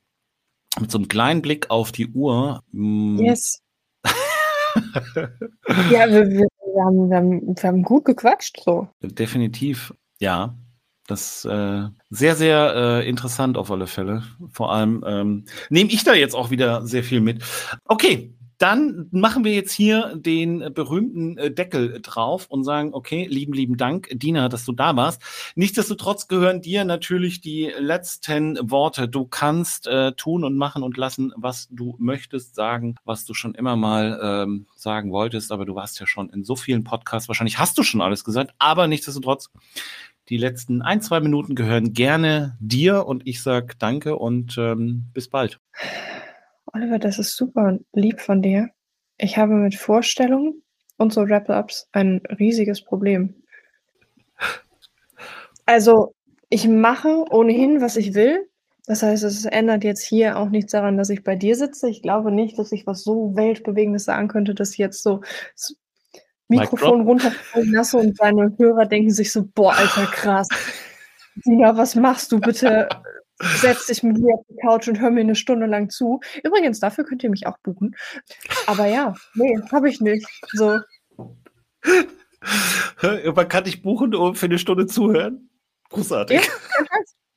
mit 0.80 0.92
so 0.92 0.98
einem 0.98 1.08
kleinen 1.08 1.42
Blick 1.42 1.70
auf 1.70 1.92
die 1.92 2.08
Uhr. 2.08 2.64
Hm. 2.72 3.18
Yes. 3.20 3.62
ja, 5.92 6.10
wir, 6.10 6.30
wir, 6.30 6.48
wir, 6.48 6.84
haben, 6.84 7.10
wir, 7.10 7.18
haben, 7.18 7.56
wir 7.56 7.64
haben 7.64 7.84
gut 7.84 8.06
gequatscht 8.06 8.62
so. 8.64 8.88
Definitiv, 9.02 9.94
ja. 10.20 10.56
Das 11.08 11.44
äh, 11.44 11.88
sehr, 12.10 12.36
sehr 12.36 12.74
äh, 12.76 13.10
interessant 13.10 13.58
auf 13.58 13.70
alle 13.70 13.88
Fälle. 13.88 14.24
Vor 14.50 14.72
allem 14.72 15.04
ähm, 15.06 15.46
nehme 15.70 15.90
ich 15.90 16.04
da 16.06 16.14
jetzt 16.14 16.36
auch 16.36 16.52
wieder 16.52 16.86
sehr 16.86 17.04
viel 17.04 17.20
mit. 17.20 17.44
Okay, 17.86 18.34
dann 18.62 19.08
machen 19.12 19.44
wir 19.44 19.54
jetzt 19.54 19.72
hier 19.72 20.14
den 20.16 20.72
berühmten 20.74 21.38
äh, 21.38 21.52
Deckel 21.52 22.00
drauf 22.02 22.46
und 22.48 22.64
sagen, 22.64 22.94
okay, 22.94 23.26
lieben, 23.26 23.54
lieben 23.54 23.76
Dank, 23.76 24.10
Dina, 24.14 24.50
dass 24.50 24.66
du 24.66 24.72
da 24.72 24.96
warst. 24.96 25.22
Nichtsdestotrotz 25.56 26.28
gehören 26.28 26.62
dir 26.62 26.86
natürlich 26.86 27.42
die 27.42 27.72
letzten 27.80 28.60
Worte. 28.70 29.08
Du 29.08 29.26
kannst 29.26 29.88
äh, 29.88 30.12
tun 30.14 30.44
und 30.44 30.58
machen 30.58 30.84
und 30.84 30.96
lassen, 30.98 31.34
was 31.36 31.70
du 31.72 31.96
möchtest, 31.98 32.54
sagen, 32.54 32.96
was 33.04 33.26
du 33.26 33.34
schon 33.34 33.56
immer 33.56 33.76
mal 33.76 34.20
ähm, 34.22 34.68
sagen 34.76 35.12
wolltest, 35.12 35.52
aber 35.52 35.66
du 35.66 35.74
warst 35.74 36.00
ja 36.00 36.06
schon 36.06 36.30
in 36.30 36.44
so 36.44 36.56
vielen 36.56 36.84
Podcasts. 36.84 37.30
Wahrscheinlich 37.30 37.58
hast 37.58 37.78
du 37.80 37.84
schon 37.84 38.02
alles 38.02 38.24
gesagt, 38.24 38.54
aber 38.60 38.88
nichtsdestotrotz 38.88 39.50
die 40.30 40.38
letzten 40.38 40.84
ein, 40.84 41.02
zwei 41.02 41.20
Minuten 41.20 41.56
gehören 41.56 41.94
gerne 41.94 42.58
dir 42.60 43.08
und 43.08 43.26
ich 43.26 43.42
sage 43.42 43.74
danke 43.80 44.18
und 44.18 44.56
ähm, 44.60 45.10
bis 45.14 45.28
bald. 45.28 45.60
Oliver, 46.74 47.00
das 47.00 47.20
ist 47.20 47.36
super 47.36 47.80
lieb 47.94 48.22
von 48.22 48.42
dir. 48.42 48.70
Ich 49.18 49.38
habe 49.38 49.54
mit 49.54 49.76
Vorstellungen 49.76 50.64
und 50.98 51.14
so 51.14 51.28
Wrap-Ups 51.28 51.90
ein 51.92 52.22
riesiges 52.40 52.84
Problem. 52.84 53.36
Also, 55.66 56.16
ich 56.50 56.68
mache 56.68 57.26
ohnehin, 57.30 57.82
was 57.82 57.98
ich 57.98 58.14
will. 58.14 58.48
Das 58.88 59.04
heißt, 59.04 59.24
es 59.24 59.46
ändert 59.46 59.84
jetzt 59.84 60.04
hier 60.04 60.38
auch 60.38 60.50
nichts 60.50 60.72
daran, 60.72 60.98
dass 60.98 61.10
ich 61.10 61.24
bei 61.24 61.36
dir 61.36 61.56
sitze. 61.56 61.90
Ich 61.90 62.02
glaube 62.02 62.32
nicht, 62.32 62.58
dass 62.58 62.72
ich 62.72 62.88
was 62.88 63.04
so 63.04 63.36
Weltbewegendes 63.36 64.06
sagen 64.06 64.28
könnte, 64.28 64.56
dass 64.56 64.72
ich 64.72 64.80
jetzt 64.80 65.04
so 65.04 65.22
das 65.54 65.76
Mikrofon 66.48 67.02
runterfallen 67.02 67.72
lasse 67.72 67.98
und 67.98 68.20
deine 68.20 68.54
Hörer 68.58 68.86
denken 68.86 69.12
sich 69.12 69.32
so, 69.32 69.48
boah, 69.56 69.74
alter, 69.74 70.06
krass. 70.08 70.48
Sina, 71.44 71.78
was 71.78 71.96
machst 71.96 72.32
du 72.32 72.40
bitte? 72.40 72.90
Setz 73.42 73.88
dich 73.88 74.04
mit 74.04 74.18
mir 74.18 74.36
auf 74.36 74.46
die 74.50 74.56
Couch 74.58 74.88
und 74.88 75.00
hör 75.00 75.12
mir 75.12 75.22
eine 75.22 75.36
Stunde 75.36 75.66
lang 75.66 75.90
zu. 75.90 76.20
Übrigens, 76.44 76.80
dafür 76.80 77.04
könnt 77.04 77.24
ihr 77.24 77.30
mich 77.30 77.48
auch 77.48 77.58
buchen. 77.60 77.96
Aber 78.68 78.86
ja, 78.86 79.16
nee, 79.36 79.58
habe 79.72 79.90
ich 79.90 80.02
nicht. 80.02 80.28
So. 80.54 80.80
Man 83.02 83.50
kann 83.50 83.64
dich 83.64 83.82
buchen, 83.82 84.16
um 84.16 84.36
für 84.36 84.48
eine 84.48 84.60
Stunde 84.60 84.88
zuhören. 84.88 85.50
Großartig. 85.90 86.42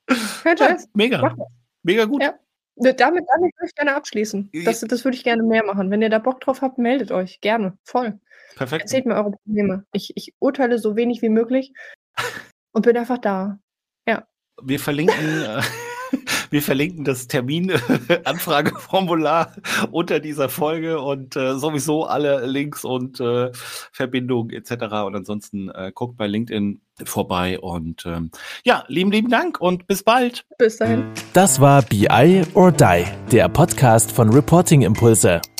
Ja, 0.08 0.16
kein 0.42 0.58
Scheiß. 0.58 0.88
Mega. 0.94 1.34
Mega 1.82 2.04
gut. 2.04 2.22
Ja. 2.22 2.34
Damit, 2.76 2.98
damit 2.98 3.24
würde 3.28 3.66
ich 3.66 3.74
gerne 3.74 3.94
abschließen. 3.94 4.50
Das, 4.64 4.80
das 4.80 5.04
würde 5.04 5.16
ich 5.16 5.24
gerne 5.24 5.42
mehr 5.42 5.64
machen. 5.64 5.90
Wenn 5.90 6.02
ihr 6.02 6.10
da 6.10 6.18
Bock 6.18 6.40
drauf 6.40 6.60
habt, 6.60 6.78
meldet 6.78 7.12
euch. 7.12 7.40
Gerne. 7.40 7.78
Voll. 7.84 8.18
Perfekt. 8.56 8.82
Erzählt 8.82 9.06
mir 9.06 9.14
eure 9.14 9.32
Probleme. 9.32 9.84
Ich, 9.92 10.12
ich 10.16 10.34
urteile 10.38 10.78
so 10.78 10.96
wenig 10.96 11.22
wie 11.22 11.28
möglich 11.28 11.72
und 12.72 12.82
bin 12.82 12.96
einfach 12.96 13.18
da. 13.18 13.58
Ja. 14.08 14.26
Wir 14.62 14.80
verlinken. 14.80 15.14
Wir 16.54 16.62
verlinken 16.62 17.02
das 17.02 17.26
Terminanfrageformular 17.26 19.56
unter 19.90 20.20
dieser 20.20 20.48
Folge 20.48 21.00
und 21.00 21.34
äh, 21.34 21.58
sowieso 21.58 22.04
alle 22.04 22.46
Links 22.46 22.84
und 22.84 23.18
äh, 23.18 23.50
Verbindungen 23.90 24.50
etc. 24.50 24.84
Und 25.04 25.16
ansonsten 25.16 25.68
äh, 25.70 25.90
guckt 25.92 26.16
bei 26.16 26.28
LinkedIn 26.28 26.80
vorbei 27.04 27.58
und 27.58 28.06
ähm, 28.06 28.30
ja, 28.62 28.84
lieben, 28.86 29.10
lieben 29.10 29.30
Dank 29.30 29.60
und 29.60 29.88
bis 29.88 30.04
bald. 30.04 30.46
Bis 30.56 30.76
dahin. 30.76 31.06
Das 31.32 31.60
war 31.60 31.82
BI 31.82 32.44
or 32.54 32.70
Die, 32.70 33.04
der 33.32 33.48
Podcast 33.48 34.12
von 34.12 34.32
Reporting 34.32 34.82
Impulse. 34.82 35.40